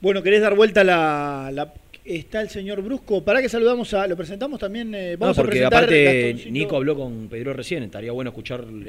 [0.00, 1.72] Bueno, ¿querés dar vuelta la, la-
[2.04, 3.24] Está el señor Brusco.
[3.24, 4.06] ¿Para que saludamos a...
[4.06, 4.94] Lo presentamos también?
[4.94, 5.84] eh, No, vamos a porque presentar...
[5.84, 8.86] aparte Gastoncito- Nico habló con Pedro recién, estaría bueno escuchar el,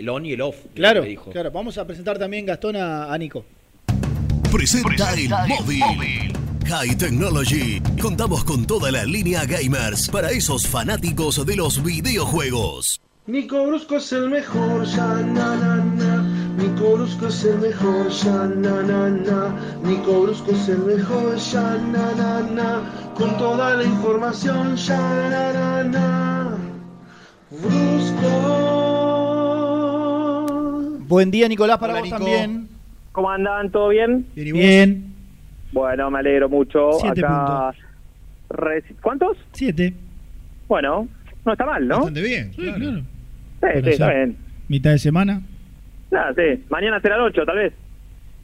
[0.00, 0.56] el on y el off.
[0.74, 1.30] Claro, que dijo.
[1.30, 1.50] claro.
[1.50, 3.44] Vamos a presentar también, Gastón, a, a Nico.
[4.52, 6.32] Presenta el móvil.
[6.66, 7.80] High Technology.
[8.00, 13.00] Contamos con toda la línea gamers para esos fanáticos de los videojuegos.
[13.26, 16.22] Nico Brusco es el mejor, ya na na na.
[16.56, 19.54] Nico Brusco es el mejor, ya na na na.
[19.84, 23.12] Nico Brusco es el mejor, ya na na na.
[23.16, 24.98] Con toda la información, ya
[25.28, 26.56] na na na.
[27.50, 28.28] Brusco.
[31.06, 32.16] Buen día, Nicolás, para Hola, vos Nico.
[32.16, 32.68] también.
[33.18, 33.68] ¿Cómo andan?
[33.72, 34.24] ¿Todo bien?
[34.36, 34.52] Bien.
[34.54, 35.04] Bien.
[35.72, 36.92] Bueno, me alegro mucho.
[37.00, 37.72] Siete Acá...
[38.48, 39.36] reci- ¿Cuántos?
[39.54, 39.92] Siete.
[40.68, 41.08] Bueno,
[41.44, 41.96] no está mal, ¿no?
[41.96, 42.78] Bastante bien, Sí, claro.
[42.78, 43.00] claro.
[43.00, 44.36] Sí, sí, está bien.
[44.68, 45.42] Mitad de semana.
[46.12, 46.62] Nada, sí.
[46.70, 47.72] Mañana será el 8, tal vez.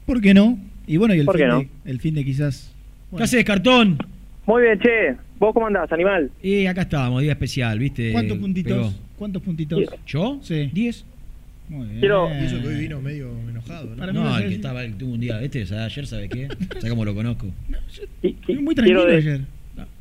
[0.05, 0.59] ¿Por qué no?
[0.85, 1.59] Y bueno, y el ¿Por fin, qué no?
[1.59, 2.75] de, el fin de quizás.
[3.15, 3.97] ¿Qué haces, cartón?
[4.45, 5.15] Muy bien, che.
[5.39, 6.29] ¿Vos cómo andás, animal?
[6.43, 8.11] Y acá estábamos, día especial, ¿viste?
[8.11, 8.73] ¿Cuántos puntitos?
[8.73, 8.93] Pegó.
[9.17, 9.83] ¿Cuántos puntitos?
[10.05, 10.37] ¿Yo?
[10.41, 10.69] Sí.
[10.73, 11.05] ¿Diez?
[11.69, 11.99] Muy bien.
[11.99, 13.95] Quiero- Y eso que hoy vino medio enojado, ¿no?
[13.95, 15.85] Para mí No, no el que si- estaba, el que tuvo un día, este, ¿sabes?
[15.85, 16.47] ayer, ¿sabe qué?
[16.73, 17.47] ¿Sabes cómo lo conozco?
[17.47, 19.41] Muy tranquilo quiero, de- ayer.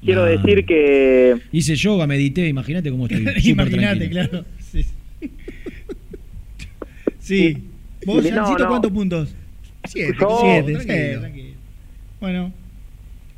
[0.05, 0.31] quiero No.
[0.31, 1.37] decir que...
[1.53, 3.27] Hice yoga, medité, imagínate cómo estoy.
[3.51, 4.45] Imagínate, claro.
[4.61, 4.85] Sí.
[7.19, 7.59] sí.
[8.07, 8.69] ¿Vos, Jancito, no.
[8.69, 9.35] cuántos puntos?
[9.85, 11.13] Siete, Yo- Siete, tranquilo.
[11.15, 11.55] sí, tranquilo.
[12.21, 12.53] Bueno,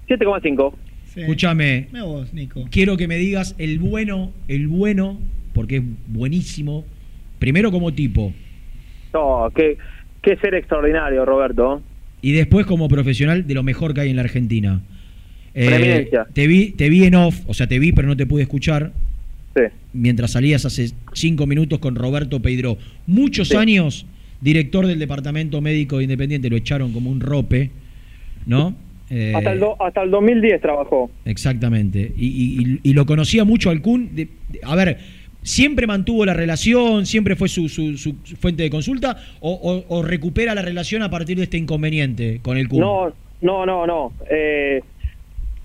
[0.09, 0.75] 7,5.
[1.15, 1.21] sí.
[1.21, 2.65] Escúchame, Mira vos, Nico.
[2.71, 5.19] quiero que me digas el bueno, el bueno,
[5.55, 6.85] porque es buenísimo.
[7.39, 8.33] Primero como tipo,
[9.13, 9.77] No, qué,
[10.23, 11.83] qué ser extraordinario, Roberto.
[12.23, 14.81] y después como profesional de lo mejor que hay en la Argentina.
[15.55, 18.43] Eh, te vi, te vi en off, o sea, te vi pero no te pude
[18.43, 18.93] escuchar
[19.55, 19.63] Sí.
[19.95, 22.77] mientras salías hace cinco minutos con Roberto Peidró.
[23.07, 23.57] Muchos Sí.
[23.57, 24.07] años
[24.43, 27.71] director del departamento médico independiente, lo echaron como un rope,
[28.45, 28.75] ¿no?
[29.09, 31.11] Eh, Hasta, el do- hasta el 2010 trabajó.
[31.25, 32.13] Exactamente.
[32.19, 34.15] Y, y- y- y lo conocía mucho al Kun.
[34.15, 34.99] de- de- a ver,
[35.47, 37.07] ¿siempre mantuvo la relación?
[37.07, 39.17] ¿Siempre fue su, su- su- fuente de consulta?
[39.41, 42.81] O, o- o recupera la relación a partir de este inconveniente con el Kun?
[42.81, 44.13] No, no, no, no.
[44.31, 44.83] Eh,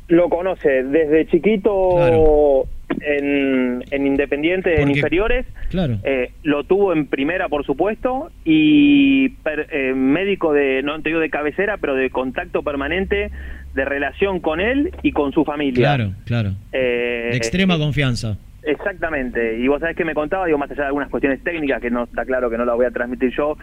[0.07, 2.65] lo conoce desde chiquito Claro.
[3.01, 5.45] en, en Independiente, en inferiores.
[5.69, 5.99] Claro.
[6.03, 11.21] Eh, lo tuvo en primera, por supuesto, y per- eh, médico de, no te digo
[11.21, 13.31] de cabecera, pero de contacto permanente,
[13.73, 15.95] de relación con él y con su familia.
[15.95, 16.51] Claro, claro.
[16.73, 18.37] Eh, De extrema confianza.
[18.63, 21.89] Exactamente, y vos sabés que me contaba, digo, más allá de algunas cuestiones técnicas que
[21.89, 23.57] no está claro que no las voy a transmitir yo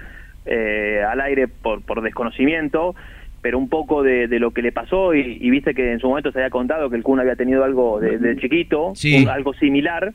[0.45, 2.95] eh, al aire por, por desconocimiento,
[3.41, 6.09] pero un poco de, de lo que le pasó y, y viste que en su
[6.09, 9.23] momento se había contado que el Kun había tenido algo de, de chiquito, Sí.
[9.23, 10.13] un- algo similar,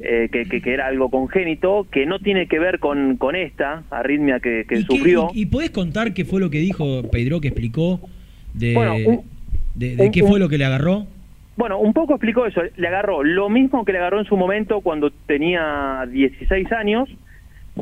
[0.00, 3.84] eh, que, que- que era algo congénito, que no tiene que ver con, con esta
[3.90, 5.28] arritmia que, que ¿Y, qué- sufrió.
[5.34, 8.00] y- y podés contar qué fue lo que dijo Pedro, que explicó?
[8.54, 9.20] De, Bueno, un-
[9.74, 11.06] de, de un- qué fue lo que le agarró?
[11.56, 12.62] Bueno, un poco explicó eso.
[12.76, 17.08] Le agarró lo mismo que le agarró en su momento cuando tenía 16 años,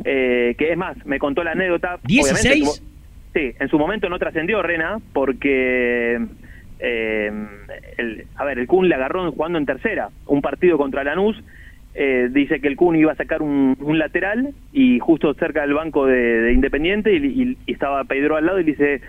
[0.05, 1.97] eh, que es más, me contó la anécdota.
[2.03, 2.21] ¿16?
[2.23, 2.71] obviamente, como-
[3.33, 6.19] sí, en su momento no trascendió Rena porque,
[6.79, 7.31] eh,
[7.97, 11.41] el- a ver, el Kun le agarró jugando en tercera, un partido contra Lanús.
[11.95, 15.73] Eh, dice que el Kun iba a sacar un, un lateral y justo cerca del
[15.73, 19.01] banco de, de Independiente y, y- y estaba Pedro al lado y le dice,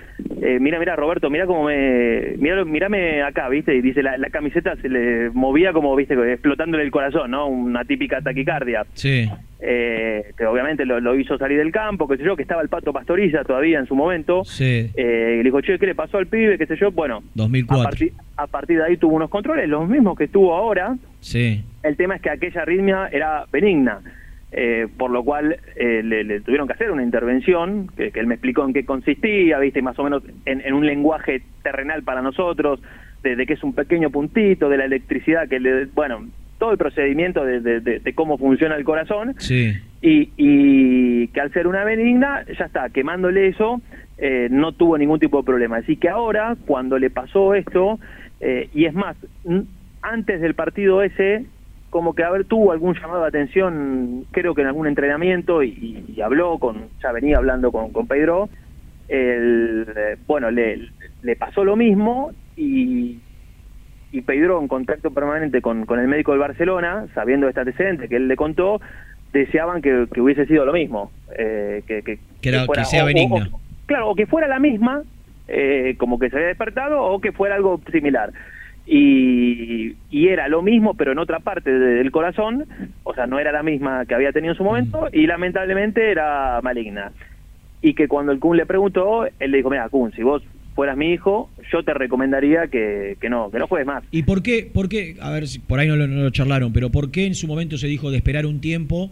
[0.43, 4.29] eh, mira, mira Roberto, mira cómo me, mira, mírame acá, viste, y dice la, la
[4.31, 7.47] camiseta se le movía como, viste, explotándole el corazón, ¿no?
[7.49, 8.85] Una típica taquicardia.
[8.93, 9.29] Sí.
[9.67, 12.69] Eh, que obviamente lo, lo hizo salir del campo, qué sé yo, que estaba el
[12.69, 14.45] Pato Pastoriza todavía en su momento.
[14.45, 14.91] Sí.
[14.95, 16.59] Eh, y le dijo, che, ¿qué le pasó al pibe?
[16.59, 17.83] qué sé yo, bueno, a 2004.
[17.83, 21.65] partir, a partir de ahí tuvo unos controles, los mismos que tuvo ahora, Sí.
[21.85, 24.01] El tema es que aquella arritmia era benigna,
[24.53, 28.27] eh, por lo cual eh, le, le tuvieron que hacer una intervención, que, que él
[28.27, 32.23] me explicó en qué consistía, viste, más o menos en, en un lenguaje terrenal para
[32.23, 32.81] nosotros,
[33.23, 36.27] de, de que es un pequeño puntito, de la electricidad, que le, bueno,
[36.59, 39.73] todo el procedimiento de, de- cómo funciona el corazón, Sí.
[40.01, 43.81] y, y que al ser una benigna, ya está, quemándole eso,
[44.19, 45.79] eh, no tuvo ningún tipo de problema.
[45.79, 47.99] Así que ahora, cuando le pasó esto,
[48.41, 49.17] eh, y es más,
[50.03, 51.45] antes del partido ese,
[51.95, 56.05] como que a ver, tuvo algún llamado de atención, creo que en algún entrenamiento, y,
[56.09, 58.49] y habló con, ya venía hablando con, con Pedro,
[59.07, 60.89] el, eh, bueno, le,
[61.23, 63.21] le pasó lo mismo y,
[64.11, 68.17] y Pedro en contacto permanente con, con el médico del Barcelona, sabiendo este antecedente que
[68.17, 68.81] él le contó,
[69.33, 71.13] deseaban que, que hubiese sido lo mismo.
[71.39, 73.49] eh, que, que, Que era- que sea o- o- benigna.
[73.53, 75.03] o- claro, o que fuera la misma,
[75.47, 78.33] eh, como que se había despertado, o que fuera algo similar.
[78.87, 82.65] Y, y era lo mismo, pero en otra parte de- del corazón,
[83.03, 86.61] o sea, no era la misma que había tenido en su momento, y lamentablemente era
[86.63, 87.13] maligna.
[87.83, 90.43] Y que cuando el Kun le preguntó, él le dijo, mira, Kun, si vos
[90.75, 94.05] fueras mi hijo, yo te recomendaría que, que no, que no juegues más.
[94.11, 96.73] ¿Y por qué, por qué, a ver si por ahí no lo, no lo charlaron,
[96.73, 99.11] pero por qué en su momento se dijo de esperar un tiempo?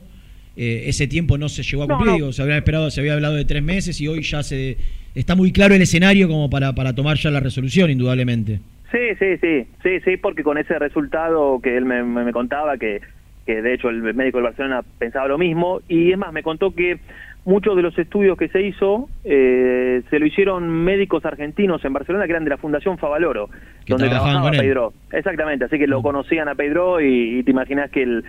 [0.54, 2.16] eh, ese tiempo no se llegó a No, cumplir, no.
[2.16, 4.76] digo, se había esperado, se había hablado de tres meses y hoy ya se
[5.14, 8.60] está muy claro el escenario como para, para tomar ya la resolución, indudablemente.
[8.92, 12.76] Sí, sí, sí, sí, sí, porque con ese resultado que él me, me- me contaba,
[12.76, 13.00] que,
[13.46, 16.74] que de hecho el médico del Barcelona pensaba lo mismo, y es más, me contó
[16.74, 17.00] que
[17.44, 22.26] muchos de los estudios que se hizo eh, se lo hicieron médicos argentinos en Barcelona
[22.26, 23.48] que eran de la Fundación Favaloro,
[23.88, 24.50] donde trabajaba.
[24.62, 24.92] Pedro.
[25.10, 28.24] Exactamente, así que lo conocían a Pedro y, y te imaginas que el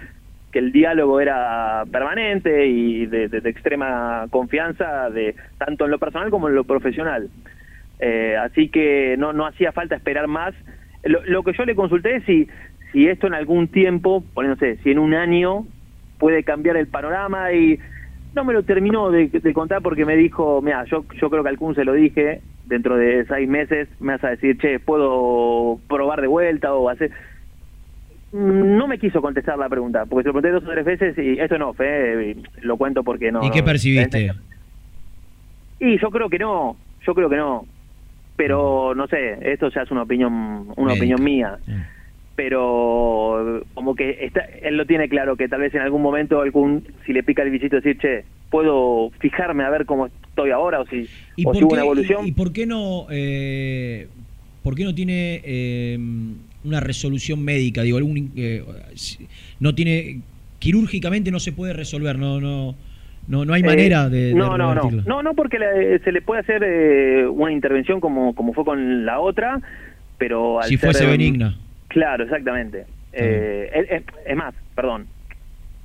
[0.52, 5.98] que el diálogo era permanente y de, de- de extrema confianza de tanto en lo
[5.98, 7.30] personal como en lo profesional.
[8.05, 10.53] Eh, así que no, no hacía falta esperar más.
[11.03, 12.49] Lo, lo que yo le consulté es si,
[12.91, 15.65] si esto en algún tiempo, por no sé, si en un año
[16.17, 17.80] puede cambiar el panorama y
[18.35, 21.49] no me lo terminó de, de contar porque me dijo, mira, yo, yo creo que
[21.49, 25.80] al Kun se lo dije, dentro de seis meses me vas a decir, che, puedo
[25.88, 27.11] probar de vuelta o hacer...
[28.34, 31.39] No me quiso contestar la pregunta, porque se lo pregunté dos o tres veces y
[31.39, 33.45] esto no, fe, lo cuento porque no...
[33.45, 34.34] ¿Y qué percibiste?
[35.80, 36.75] Y yo creo que no,
[37.05, 37.65] yo creo que no.
[38.35, 40.31] Pero no sé, esto ya es una opinión,
[40.76, 40.93] una Médica.
[40.93, 41.57] opinión mía.
[42.35, 46.84] Pero como que está, él lo tiene claro que tal vez en algún momento algún
[47.05, 50.85] si le pica el bichito decir, "Che, puedo fijarme a ver cómo estoy ahora o
[50.88, 54.07] si ¿Y o si hubo una evolución." y- y por qué no eh,
[54.64, 55.99] por qué no tiene eh,
[56.64, 57.84] una resolución médica?
[57.84, 58.64] Digo, algún, eh,
[59.60, 60.22] no tiene
[60.57, 62.73] quirúrgicamente no se puede resolver, no no
[63.28, 66.12] no, no hay Eh, manera de, de no, no, no, no, no, porque le- se
[66.12, 69.60] le puede hacer eh, una intervención como como fue con la otra,
[70.18, 71.56] pero al Si ser, fuese benigna.
[71.88, 72.86] Claro, exactamente.
[73.14, 75.06] Eh, es, más, perdón,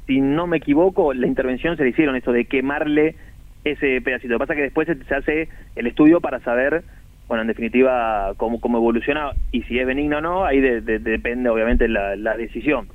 [0.06, 3.16] si no me equivoco, la intervención se le hicieron eso de quemarle
[3.65, 4.32] ese pedacito.
[4.32, 6.82] Lo que pasa es que después se, hace el estudio para saber,
[7.27, 10.98] bueno, en definitiva, cómo, cómo evoluciona y si es benigno o no, ahí de- de-
[10.98, 12.89] depende obviamente la, la decisión.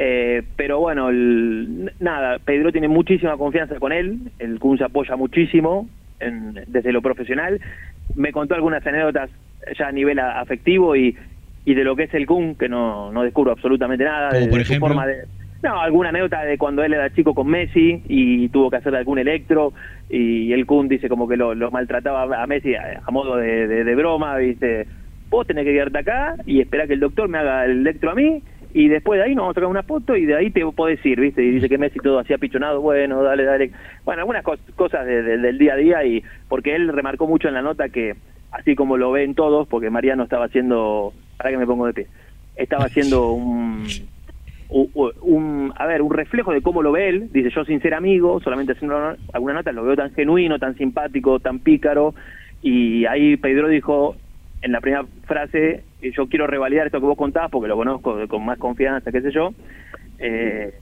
[0.00, 5.16] Eh, pero bueno, el- nada, Pedro tiene muchísima confianza con él, el Kun se apoya
[5.16, 5.88] muchísimo
[6.20, 7.60] en- desde lo profesional.
[8.14, 9.28] Me contó algunas anécdotas
[9.76, 11.16] ya a nivel a- afectivo y,
[11.64, 14.28] y de lo que es el Kun, que no, no descubro absolutamente nada.
[14.30, 14.88] Como de, por de su ejemplo.
[14.88, 15.16] forma de,
[15.64, 19.18] no, alguna anécdota de cuando él era chico con Messi y tuvo que hacer algún
[19.18, 19.72] electro
[20.08, 23.66] y el Kun dice como que lo, lo maltrataba a Messi a, a modo de,
[23.66, 24.86] de- de broma, dice,
[25.28, 28.14] vos tenés que quedarte acá y esperar que el doctor me haga el electro a
[28.14, 30.64] mí y después de ahí nos vamos a sacar una foto y de ahí te
[30.72, 31.42] podés ir, ¿viste?
[31.42, 33.72] Y dice que Messi todo hacía pichonado, bueno, dale, dale.
[34.04, 37.48] Bueno, algunas cos- cosas de- de- del día a día y porque él remarcó mucho
[37.48, 38.16] en la nota que
[38.50, 42.08] así como lo ven todos, porque Mariano estaba haciendo, para que me pongo de pie,
[42.56, 44.08] estaba haciendo un,
[44.68, 47.80] u- u- un, a ver, un reflejo de cómo lo ve él, dice yo sin
[47.80, 52.14] ser amigo, solamente haciendo alguna nota, lo veo tan genuino, tan simpático, tan pícaro,
[52.60, 54.16] y ahí Pedro dijo
[54.60, 58.44] en la primera frase, yo quiero revalidar esto que vos contabas porque lo conozco con
[58.44, 59.52] más confianza, qué sé yo,
[60.18, 60.72] eh,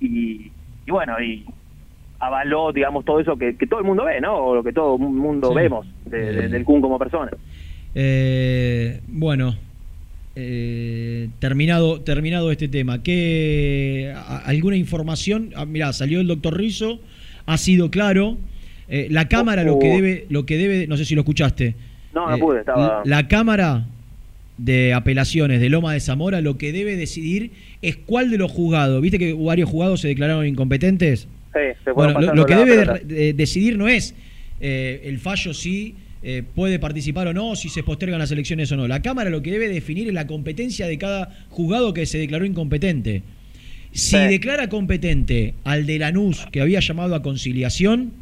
[0.00, 0.50] y,
[0.86, 1.44] y bueno, y
[2.20, 4.34] avaló, digamos, todo eso que, que todo el mundo ve, ¿no?
[4.36, 5.54] O lo que todo el mundo Sí.
[5.54, 7.30] vemos de- de- del Kun como persona.
[7.94, 9.54] Eh, bueno,
[10.34, 15.50] eh, terminado, terminado este tema, ¿qué, a- ¿alguna información?
[15.56, 17.00] Ah, mirá, salió el doctor Rizzo,
[17.46, 18.36] ha sido claro.
[18.88, 19.94] Eh, la Cámara lo que Oh.
[19.96, 21.74] debe, lo que debe, no sé si lo escuchaste.
[22.14, 23.02] No, no pude, estaba...
[23.04, 23.84] La Cámara
[24.58, 29.00] de Apelaciones de Loma de Zamora lo que debe decidir es cuál de los juzgados,
[29.00, 31.28] viste que varios juzgados se declararon incompetentes.
[31.54, 33.00] Sí, se Bueno, lo, que debe de- pelota.
[33.04, 34.14] de- decidir no es
[34.60, 38.76] eh, el fallo si eh, puede participar o no, si se postergan las elecciones o
[38.76, 38.88] no.
[38.88, 42.44] La Cámara lo que debe definir es la competencia de cada juzgado que se declaró
[42.44, 43.22] incompetente.
[43.92, 48.12] Si declara competente al de Lanús que había llamado a conciliación,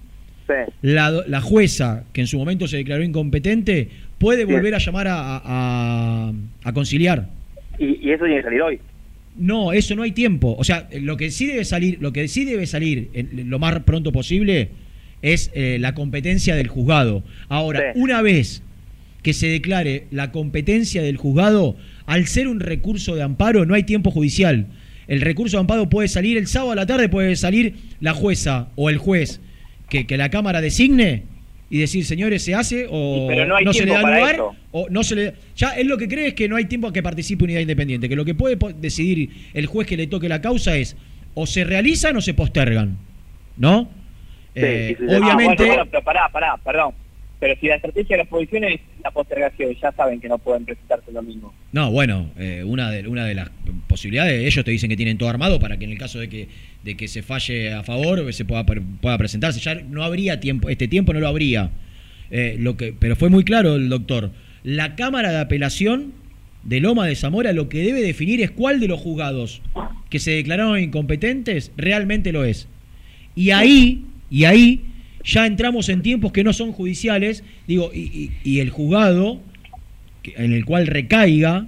[0.82, 5.40] la, la jueza que en su momento se declaró incompetente puede volver a llamar a,
[5.44, 6.32] a-
[6.64, 7.28] a conciliar.
[7.78, 8.80] Y, y eso tiene que salir hoy.
[9.36, 10.56] No, eso no hay tiempo.
[10.58, 13.78] O sea, lo que sí debe salir, lo que sí debe salir en- lo más
[13.80, 14.70] pronto posible
[15.22, 17.22] es eh, la competencia del juzgado.
[17.48, 18.62] Ahora, una vez
[19.22, 23.82] que se declare la competencia del juzgado, al ser un recurso de amparo, no hay
[23.82, 24.66] tiempo judicial.
[25.08, 28.68] El recurso de amparo puede salir el sábado a la tarde, puede salir la jueza
[28.76, 29.40] o el juez
[29.88, 31.24] que, que la Cámara designe
[31.68, 34.40] y decir, señores, ¿se hace o Pero no se le da lugar?
[34.70, 36.92] O no se le, ya él lo que cree es que no hay tiempo a
[36.92, 40.40] que participe unidad independiente, que lo que puede decidir el juez que le toque la
[40.40, 40.96] causa es
[41.34, 42.96] o se realizan o se postergan,
[43.56, 43.88] ¿no?
[44.54, 46.94] Eh, obviamente, Ah, bueno, bueno, pero pará, pará, perdón.
[47.38, 50.64] Pero si la estrategia de la oposición es la postergación, ya saben que no pueden
[50.64, 51.52] presentarse lo mismo.
[51.72, 53.50] no, bueno, eh, una de una de las
[53.88, 56.48] posibilidades, ellos te dicen que tienen todo armado para que en el caso de que
[56.82, 59.60] de que se falle a favor se pueda pueda presentarse.
[59.60, 61.70] Ya no habría tiempo, este tiempo no lo habría.
[62.30, 64.30] Eh, lo que, pero fue muy claro el doctor.
[64.62, 66.12] La Cámara de Apelación
[66.64, 69.62] de Loma de Zamora lo que debe definir es cuál de los juzgados
[70.10, 72.68] que se declararon incompetentes realmente lo es.
[73.34, 74.80] Y ahí, y ahí
[75.26, 79.40] ya entramos en tiempos que no son judiciales, digo, y, y- y el juzgado
[80.24, 81.66] en el cual recaiga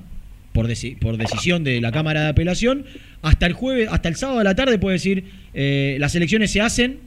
[0.52, 2.84] por, deci- por decisión de la Cámara de Apelación,
[3.22, 5.24] hasta el jueves, hasta el sábado de la tarde puede decir,
[5.54, 6.98] eh, las elecciones se hacen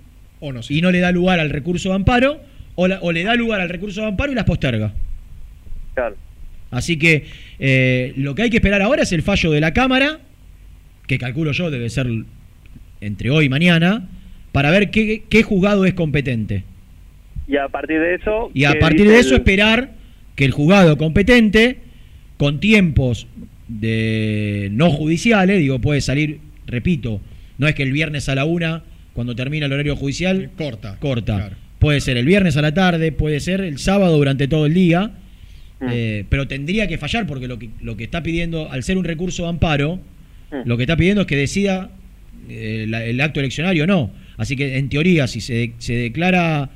[0.42, 2.42] O no y no le da lugar al recurso de amparo,
[2.76, 4.94] o, la- o le da lugar al recurso de amparo y las posterga.
[5.94, 6.16] Claro.
[6.72, 7.26] Así que
[7.60, 10.20] eh, lo que hay que esperar ahora es el fallo de la Cámara,
[11.08, 12.08] que calculo yo debe ser
[13.02, 14.08] entre hoy y mañana,
[14.52, 16.64] para ver qué, qué juzgado es competente.
[17.48, 18.52] Y a partir de eso.
[18.54, 19.92] Y a ¿qué partir de eso el- esperar
[20.36, 21.78] que el juzgado competente,
[22.38, 23.28] con tiempos
[23.68, 27.22] de no judiciales, digo, puede salir, repito,
[27.58, 28.84] no es que el viernes a la una,
[29.14, 30.98] cuando termina el horario judicial, corta.
[31.00, 31.52] corta.
[31.80, 35.12] Puede ser el viernes a la tarde, puede ser el sábado durante todo el día,
[35.90, 39.04] eh, pero tendría que fallar porque lo que, lo que está pidiendo, al ser un
[39.04, 40.00] recurso de amparo,
[40.66, 41.90] lo que está pidiendo es que decida
[42.50, 44.12] eh, la- el acto eleccionario o no.
[44.38, 46.70] Así que en teoría, si se, se declara,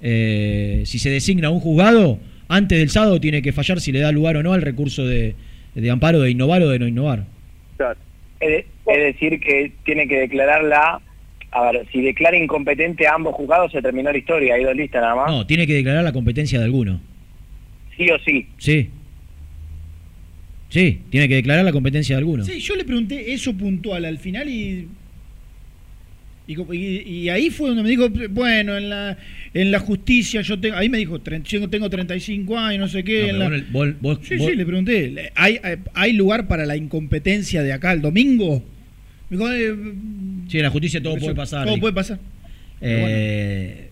[0.00, 2.18] eh, si se designa un juzgado,
[2.48, 5.34] antes del sábado tiene que fallar si le da lugar o no al recurso de,
[5.74, 7.24] de amparo de innovar o de no innovar.
[8.40, 11.00] Es, de- es decir, que tiene que declararla.
[11.52, 14.54] A ver, si declara incompetente a ambos juzgados, se terminó la historia.
[14.56, 15.30] Hay dos listas nada más.
[15.30, 17.00] No, tiene que declarar la competencia de alguno.
[17.96, 18.46] Sí o sí.
[18.58, 18.90] Sí.
[20.68, 22.44] Sí, tiene que declarar la competencia de alguno.
[22.44, 24.88] Sí, yo le pregunté eso puntual al final y.
[26.48, 29.18] Y, co- y- y ahí fue donde me dijo, bueno, en la,
[29.52, 33.02] en la justicia yo tengo, ahí me dijo, "Tren- yo tengo 35 años, no sé
[33.02, 33.32] qué.
[33.32, 35.58] No, en la- vos- sí, vos- sí, le pregunté, ¿le- ¿hay,
[35.94, 38.62] hay, lugar para la incompetencia de acá el domingo?
[39.28, 39.74] Me dijo, eh,
[40.48, 41.66] Sí, en la justicia todo Eso, puede pasar.
[41.66, 42.20] todo puede pasar.
[42.80, 43.88] Eh,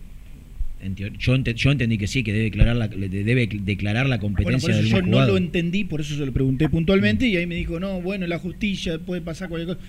[0.81, 4.67] en yo, yo entendí que sí, que debe declarar la, debe declarar la Bueno, competencia
[4.67, 7.47] por eso del yo no lo entendí, por eso se lo pregunté puntualmente y ahí
[7.47, 9.87] me dijo, no, bueno, la justicia puede pasar cualquier cosa.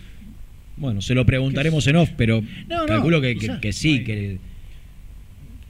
[0.77, 4.39] Bueno, se lo preguntaremos en off, pero No, no, calculo que, que- sí, que,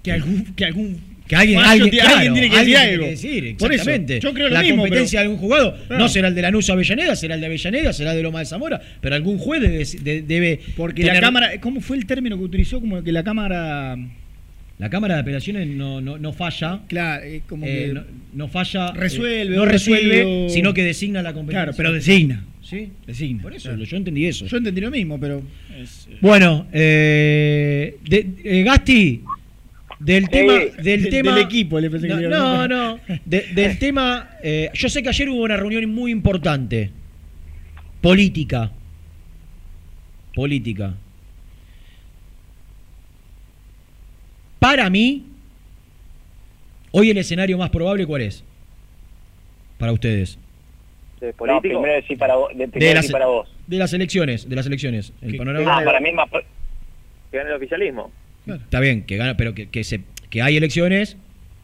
[0.02, 3.04] Que algún, que algún que alguien, alguien, claro, alguien tiene que alguien decir algo.
[3.04, 4.20] que decir, Por eso, exactamente.
[4.20, 5.98] yo creo lo la mismo, competencia pero- de algún juzgado Claro.
[6.04, 8.38] no será el de Lanús o Avellaneda, será el de Avellaneda, será el de Loma
[8.38, 12.36] de Zamora, pero algún juez debe, de- debe Porque la cámara, ¿cómo fue el término
[12.38, 12.80] que utilizó?
[12.80, 13.96] Como que la cámara...
[14.78, 16.80] La Cámara de Apelaciones no, no, no falla.
[16.86, 18.04] Claro, es como eh, que no,
[18.34, 18.92] no falla.
[18.92, 21.62] resuelve, eh, no resuelve, recibe, o- sino que designa la competencia.
[21.64, 22.44] Claro, pero designa.
[22.68, 23.43] Sí, designa.
[23.43, 23.84] Por eso, claro.
[23.84, 24.44] yo entendí eso.
[24.47, 25.40] Yo entendí lo mismo, pero...
[25.80, 29.22] es, eh, Bueno, eh, de- eh, Gasti,
[30.01, 33.47] del tema, del del- tema, del equipo, le pensé que no, a no, no, de-
[33.55, 36.90] del tema, eh, yo sé que ayer hubo una reunión muy importante,
[38.01, 38.72] política,
[40.34, 40.94] política.
[44.59, 45.24] Para mí,
[46.90, 48.43] hoy el escenario más probable, ¿cuál es?
[49.78, 50.36] Para ustedes.
[51.20, 51.62] ¿De No, político?
[51.80, 52.51] primero decir para vos.
[52.52, 53.48] De, De primero las, decir para vos.
[53.66, 55.12] de las elecciones, de las elecciones.
[55.22, 56.28] El panorama Ah, para mí más.
[56.30, 58.10] Que gane el oficialismo.
[58.47, 61.16] Está bien, que gana, pero que, que, se, que hay elecciones,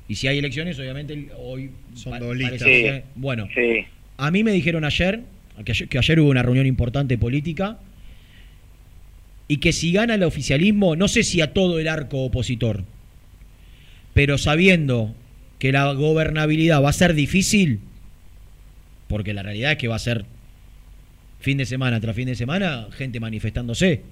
[0.09, 2.63] y si hay elecciones, obviamente hoy Son dos listas.
[2.63, 2.87] Sí.
[3.15, 3.85] bueno, Sí.
[4.17, 5.21] a mí me dijeron ayer
[5.65, 7.79] que, ayer que ayer hubo una reunión importante política
[9.49, 12.83] y que si gana el oficialismo, no sé si a todo el arco opositor,
[14.15, 15.15] pero sabiendo
[15.59, 17.79] que la gobernabilidad va a ser difícil,
[19.13, 20.25] porque la realidad es que va a ser
[21.39, 24.03] fin de semana tras fin de semana, gente manifestándose.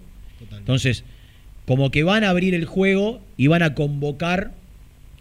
[0.56, 1.04] Entonces,
[1.66, 4.52] como que van a abrir el juego y van a convocar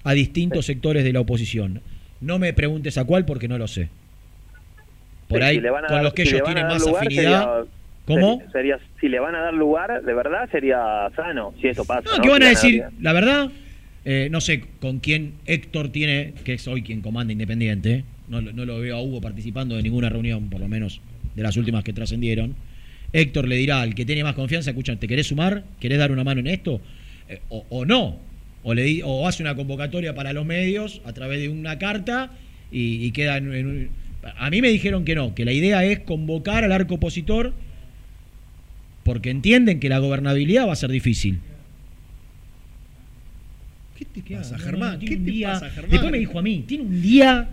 [0.04, 1.82] a distintos sectores de la oposición.
[2.22, 3.90] No me preguntes a cuál porque no lo sé.
[5.28, 6.82] Por Sí, ahí, si le van a con dar- los que si ellos tienen más
[6.86, 7.44] lugar, afinidad.
[7.44, 7.66] sería-
[8.06, 8.42] ¿Cómo?
[8.52, 10.80] Sería, si le van a dar lugar, de verdad, sería
[11.16, 12.10] sano, si eso pasa.
[12.10, 12.24] No, ¿no?
[12.24, 13.52] que van a decir, la verdad,
[14.04, 18.54] eh, no sé con quién Héctor tiene, que es hoy quien comanda Independiente, no, lo-
[18.54, 21.02] no lo veo a Hugo participando de ninguna reunión, por lo menos
[21.36, 22.56] de las últimas que trascendieron.
[23.12, 25.64] Héctor le dirá al que tiene más confianza, escucha, ¿te querés sumar?
[25.80, 26.80] ¿Querés dar una mano en esto?
[27.28, 28.18] Eh, o, o no.
[28.64, 32.32] O, le di- o hace una convocatoria para los medios a través de una carta
[32.72, 33.90] y, y queda en, en un-
[34.38, 37.54] A mí me dijeron que no, que la idea es convocar al arco opositor
[39.04, 41.40] porque entienden que la gobernabilidad va a ser difícil.
[43.98, 45.00] ¿Qué te pasa, Germán?
[45.00, 45.92] ¿Qué te día- pasa, Germán?
[45.92, 47.50] Después me dijo a mí, tiene un día,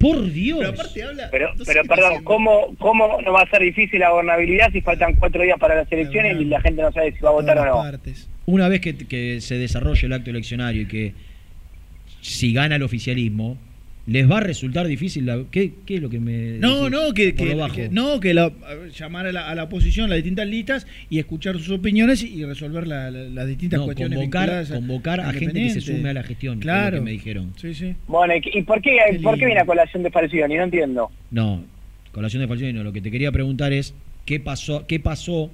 [0.00, 0.58] por Dios.
[0.58, 1.28] Pero aparte habla...
[1.30, 1.52] Pero,
[1.86, 2.24] perdón.
[2.24, 5.92] ¿cómo, ¿cómo no va a ser difícil la gobernabilidad si faltan cuatro días para las
[5.92, 8.00] elecciones y la gente no sabe si va a votar o no?
[8.46, 11.14] Una vez que, que se desarrolle el acto eleccionario y que
[12.22, 13.58] si gana el oficialismo,
[14.10, 15.24] les va a resultar difícil.
[15.24, 16.58] La, ¿qué, qué es lo que me.?
[16.58, 16.90] No, decís?
[16.90, 17.74] no, que, Por que- lo bajo.
[17.76, 18.52] que- no, que la-
[18.98, 22.88] llamar a la, a la oposición, las distintas listas y escuchar sus opiniones y resolver
[22.88, 24.18] la- la- las distintas No, cuestiones.
[24.18, 26.58] convocar, a- convocar a gente que se sume a la gestión.
[26.58, 26.96] es Claro.
[26.96, 27.52] lo que me dijeron.
[27.56, 27.94] Sí, sí.
[28.08, 30.56] Bueno, ¿y, y por qué, por qué viene a colación de Falcioni?
[30.56, 31.10] No entiendo.
[31.30, 31.62] No,
[32.10, 32.82] colación de Falcioni no.
[32.82, 33.94] Lo que te quería preguntar es
[34.26, 35.52] qué pasó, qué pasó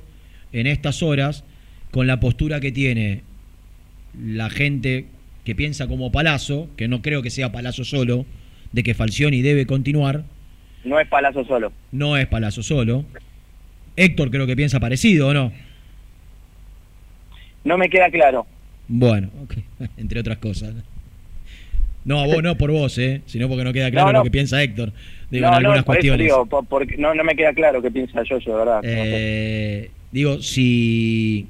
[0.55, 1.45] en estas horas
[1.91, 3.21] con la postura que tiene
[4.19, 5.05] la gente
[5.45, 8.25] que piensa como Palazzo, que no creo que sea Palazzo solo,
[8.77, 10.23] de que Falcioni debe continuar.
[10.85, 11.73] No es Palazzo solo.
[11.93, 13.07] No es Palazzo solo.
[13.97, 15.51] Héctor creo que piensa parecido, ¿o no?
[17.65, 18.47] No me queda claro.
[18.87, 19.31] Bueno,
[19.97, 20.75] entre otras cosas.
[22.05, 23.23] No, a vos no por vos, ¿eh?
[23.25, 24.19] Sino porque no queda claro No, no.
[24.19, 24.93] lo que piensa Héctor.
[25.31, 26.27] Digo, no, en algunas eso cuestiones.
[26.27, 28.81] digo, por- no, no me queda claro qué piensa yo, yo, de verdad.
[28.85, 31.49] Eh, digo, si.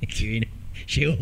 [0.86, 1.16] Que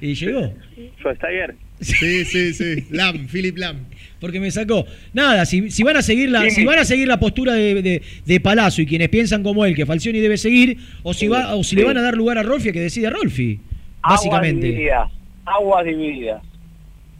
[0.00, 0.40] vino- Llegó.
[0.40, 0.92] ¿Y llegó?
[0.98, 1.54] Schweinsteiger.
[1.80, 2.86] Sí, sí, sí.
[2.90, 3.76] Lam, Philip Lam.
[4.20, 4.84] Porque me sacó.
[5.14, 6.50] Nada, si, si van a seguir la, Sí.
[6.50, 9.74] si van a seguir la postura de, de, de Palazzo y quienes piensan como él,
[9.74, 12.42] que Falcioni debe seguir, o si va, o si le van a dar lugar a
[12.42, 13.58] Rolfi, que decida Rolfi.
[14.02, 14.66] Aguas Básicamente.
[14.66, 15.10] divididas.
[15.46, 16.42] Aguas divididas.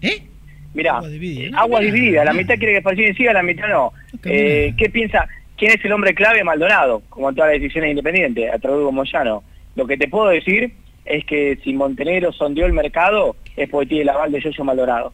[0.02, 0.22] ¿Eh?
[0.74, 0.98] Mirá,
[1.56, 2.24] aguas divididas.
[2.24, 3.92] La mitad quiere que Falcioni siga, la mitad no.
[4.24, 5.26] Eh, ¿Qué piensa?
[5.56, 6.44] ¿Quién es el hombre clave?
[6.44, 9.42] Maldonado, como en todas las decisiones independientes, a través de Moyano.
[9.74, 10.72] Lo que te puedo decir
[11.10, 15.12] es que si Montenegro sondeó el mercado, es porque tiene el aval de Yoyo Maldonado.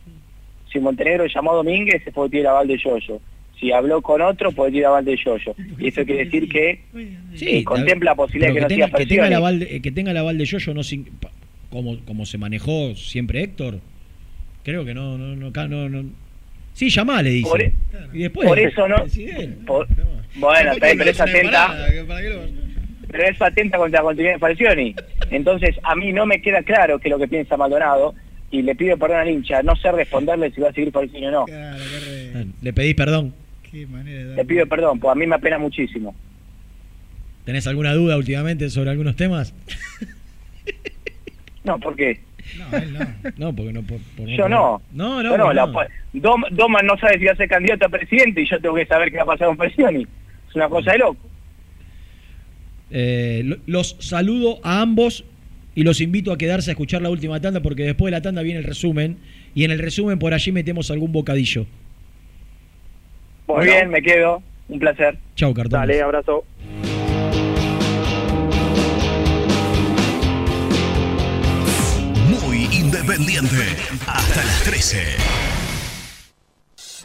[0.73, 3.21] Si Montenegro llamó a Domínguez, es porque tiene el aval de Yoyo.
[3.59, 5.55] Si habló con otro, porque tiene el aval de Yoyo.
[5.79, 6.81] Y eso quiere decir que
[7.47, 9.91] eh, contempla la posibilidad de que, no tenga, siga que tenga el aval de, que
[9.93, 11.09] tenga el aval de Yoyo, no sin-
[11.71, 13.81] como, como se manejó siempre Héctor,
[14.63, 16.11] creo que no, no, no, no, no-
[16.75, 17.49] Sí, llamale, dice.
[17.49, 17.73] Por, e-
[18.13, 18.97] y después, por eso no.
[19.67, 19.89] por-
[20.35, 21.75] bueno, está pero es atenta.
[23.17, 24.95] Pero es atenta contra la continuidad de Falcioni.
[25.31, 28.15] Entonces, a mí no me queda claro qué es lo que piensa Maldonado.
[28.51, 29.63] Y le pido perdón al hincha.
[29.63, 31.45] No sé responderle si va a seguir Falcioni o no.
[32.63, 33.35] Le pedís perdón.
[34.37, 36.15] Le pido perdón, pues a mí me apena muchísimo.
[37.45, 39.55] ¿Tenés alguna duda últimamente sobre algunos temas?
[41.65, 42.21] No, ¿por qué?
[43.37, 43.83] No, porque no.
[43.83, 44.81] Por, por- Yo no.
[44.93, 45.73] No, no, no, no.
[46.15, 48.87] Dom- Doman no sabe si va a ser candidato a presidente y yo tengo que
[48.87, 50.07] saber qué va a pasar con Falcioni.
[50.49, 51.19] Es una cosa de loco.
[52.91, 55.25] Eh, lo- los saludo a ambos
[55.75, 58.43] y los invito a quedarse a escuchar la última tanda porque después de la tanda
[58.43, 59.19] viene el resumen
[59.55, 61.67] y en el resumen por allí metemos algún bocadillo.
[63.49, 64.43] Muy bien, me quedo.
[64.69, 65.19] Un placer.
[65.37, 65.79] Chau, cartón.
[65.81, 66.45] Dale, abrazo.
[72.29, 73.57] Muy independiente.
[74.07, 74.99] Hasta las 13.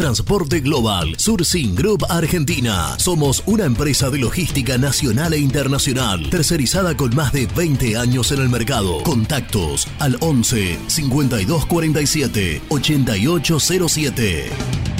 [0.00, 2.98] Transporte Global, Sourcing Group Argentina.
[2.98, 8.40] Somos una empresa de logística nacional e internacional, tercerizada con más de 20 años en
[8.40, 9.02] el mercado.
[9.02, 14.99] Contactos al 11 5247 8807.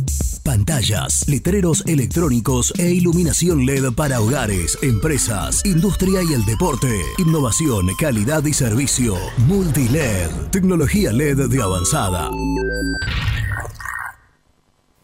[0.43, 6.87] Pantallas, letreros electrónicos e iluminación LED para hogares, empresas, industria y el deporte.
[7.19, 9.15] Innovación, calidad y servicio.
[9.45, 12.31] Multiled, tecnología LED de avanzada.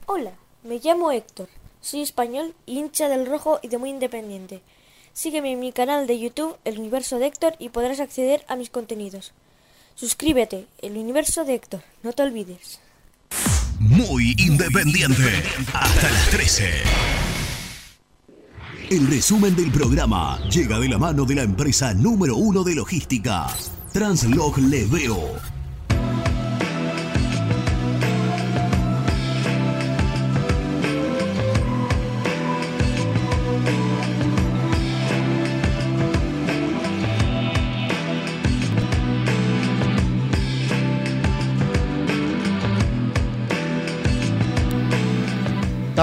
[0.08, 0.34] Hola,
[0.64, 1.50] me llamo Héctor.
[1.82, 4.62] Soy español, hincha del rojo y de muy independiente.
[5.14, 8.72] Sígueme en mi canal de YouTube, El Universo de Héctor, y podrás acceder a mis
[8.72, 9.34] contenidos.
[9.94, 12.80] Suscríbete, El Universo de Héctor, no te olvides.
[13.80, 15.44] Muy independiente.
[15.74, 16.70] Hasta las 13.
[18.90, 23.48] El resumen del programa llega de la mano de la empresa número uno de logística,
[23.94, 25.57] Translog Leveo.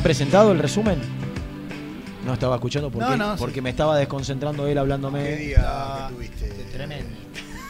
[0.05, 0.99] Presentado el resumen?
[2.25, 3.39] No estaba escuchando porque, No, no, sí.
[3.41, 5.25] porque me estaba desconcentrando él hablándome.
[5.25, 6.47] ¿Qué día que tuviste?
[6.73, 7.11] Tremendo.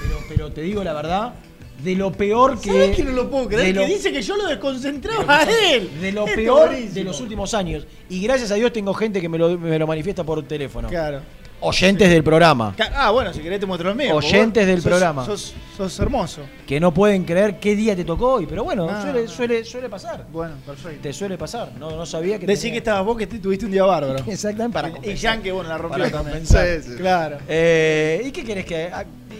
[0.02, 1.34] Pero, pero te digo la verdad,
[1.82, 2.70] de lo peor que.
[2.70, 3.66] ¿Sabes que no lo puedo creer?
[3.66, 5.42] de Que lo- dice que yo lo desconcentraba a
[5.72, 5.90] él.
[6.00, 6.94] De lo Esto peor buenísimo.
[6.94, 7.86] de los últimos años.
[8.08, 10.88] Y gracias a Dios tengo gente que me lo, me lo manifiesta por teléfono.
[10.88, 11.20] Claro.
[11.64, 12.74] Oyentes del programa.
[12.94, 14.14] Ah, bueno, si querés te muestro el mío.
[14.16, 15.24] Oyentes del sos- programa.
[15.24, 16.42] Sos, sos hermoso.
[16.66, 18.46] Que no pueden creer qué día te tocó hoy.
[18.46, 19.00] Pero bueno, Ah.
[19.02, 20.26] suele, suele, suele pasar.
[20.30, 21.00] Bueno, perfecto.
[21.02, 21.72] Te suele pasar.
[21.78, 24.16] No, no sabía que Decí tenía- que estabas vos que te- tuviste un día bárbaro.
[24.30, 24.72] Exactamente.
[24.74, 25.16] Para Y.
[25.16, 26.38] Jan que bueno, la rompió Para también.
[26.44, 26.66] compensar.
[26.82, 26.96] Sí, sí.
[26.96, 27.38] Claro.
[27.48, 28.90] Eh, ¿Y qué querés que.?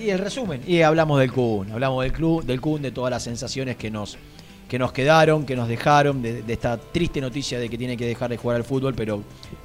[0.02, 0.62] Y el resumen.
[0.66, 1.70] Y hablamos del Kun.
[1.72, 4.16] Hablamos del club, del Kun, de todas las sensaciones que nos,
[4.68, 8.06] que nos quedaron, que nos dejaron, de, de esta triste noticia de que tiene que
[8.06, 9.22] dejar de jugar al fútbol, pero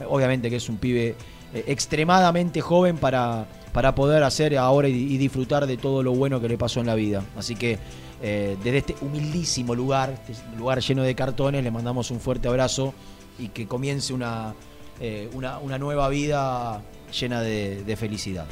[0.07, 1.15] obviamente que es un pibe
[1.53, 6.39] eh, extremadamente joven para, para poder hacer ahora y, y disfrutar de todo lo bueno
[6.41, 7.23] que le pasó en la vida.
[7.37, 7.79] Así que
[8.21, 12.93] eh, desde este humildísimo lugar, este lugar lleno de cartones, le mandamos un fuerte abrazo
[13.37, 14.53] y que comience una,
[14.99, 16.81] eh, una, una nueva vida
[17.17, 18.45] llena de, de felicidad.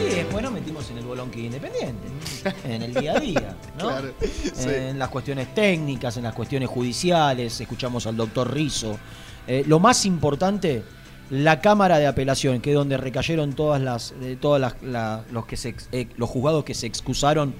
[0.00, 2.06] Y después nos metimos en el bolonqui independiente,
[2.64, 3.88] en el día a día, ¿no?
[3.88, 4.68] Claro, sí.
[4.68, 8.96] En las cuestiones técnicas, en las cuestiones judiciales, escuchamos al doctor Rizo.
[9.46, 10.82] Eh, lo más importante,
[11.30, 15.46] la Cámara de Apelación, que es donde recayeron todas las, de todas las, la- los
[15.46, 17.54] que se, eh, los juzgados que se excusaron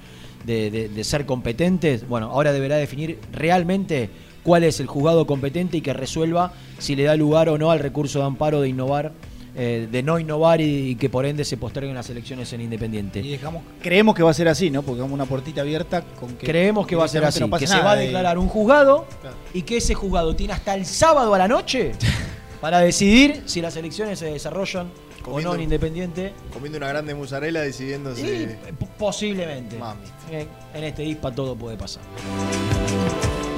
[0.46, 2.06] de- de ser competentes.
[2.08, 4.10] Bueno, ahora deberá definir realmente
[4.42, 7.78] cuál es el juzgado competente y que resuelva si le da lugar o no al
[7.78, 9.12] recurso de amparo de innovar,
[9.54, 13.20] eh, de no innovar y, y que por ende se posterguen las elecciones en Independiente.
[13.20, 14.82] Y dejamos, creemos que va a ser así, ¿no?
[14.82, 16.46] Porque damos una puertita abierta con que.
[16.46, 19.06] Creemos que va a ser así, no que se va a de- declarar un juzgado
[19.20, 19.36] Claro.
[19.52, 21.92] y que ese juzgado tiene hasta el sábado a la noche
[22.60, 24.90] para decidir si las elecciones se desarrollan
[25.24, 26.32] o no en Independiente.
[26.52, 28.22] Comiendo una grande mozzarella decidiéndose.
[28.22, 28.58] Y, eh,
[28.98, 29.76] posiblemente.
[29.78, 30.00] Mami.
[30.30, 32.02] En, en este ISPA todo puede pasar.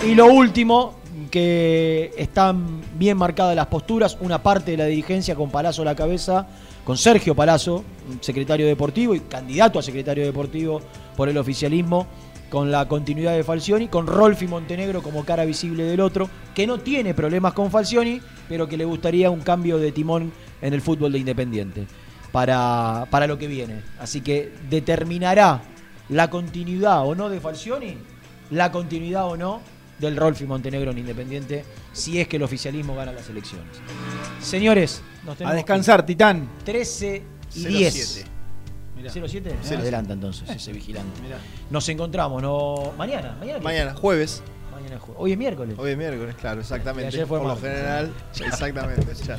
[0.07, 0.97] Y lo último,
[1.35, 5.97] que están bien marcadas las posturas, una parte de la dirigencia con Palazzo a la
[5.97, 6.47] cabeza,
[6.85, 7.83] con Sergio Palazzo,
[8.21, 10.81] secretario deportivo y candidato a secretario deportivo
[11.17, 12.07] por el oficialismo,
[12.51, 16.79] con la continuidad de Falcioni, con Rolfi Montenegro como cara visible del otro, que no
[16.79, 20.31] tiene problemas con Falcioni, pero que le gustaría un cambio de timón
[20.63, 21.89] en el fútbol de Independiente
[22.31, 23.83] para, para lo que viene.
[23.99, 25.63] Así que determinará
[26.11, 27.97] la continuidad o no de Falcioni,
[28.53, 33.13] la continuidad o no del Rolfi Montenegro en Independiente, si es que el oficialismo gana
[33.13, 33.67] las elecciones.
[34.41, 36.49] Señores, nos tenemos A descansar, Titán.
[36.65, 37.23] 13
[37.55, 37.69] y 07.
[37.79, 38.25] 10.
[38.97, 39.11] Mirá.
[39.29, 39.57] 07.
[39.63, 41.21] Cero Adelanta entonces ese vigilante.
[41.23, 41.39] Mirá.
[41.71, 42.93] Nos encontramos, ¿no?
[42.97, 43.37] Mañana.
[43.39, 43.61] Mañana?
[43.61, 44.43] Mañana, jueves.
[44.73, 45.17] Mañana es jueves.
[45.23, 45.77] Hoy es miércoles.
[45.79, 47.05] Hoy es miércoles, claro, exactamente.
[47.05, 49.15] Y ayer fue Por lo general, exactamente.
[49.27, 49.39] ya.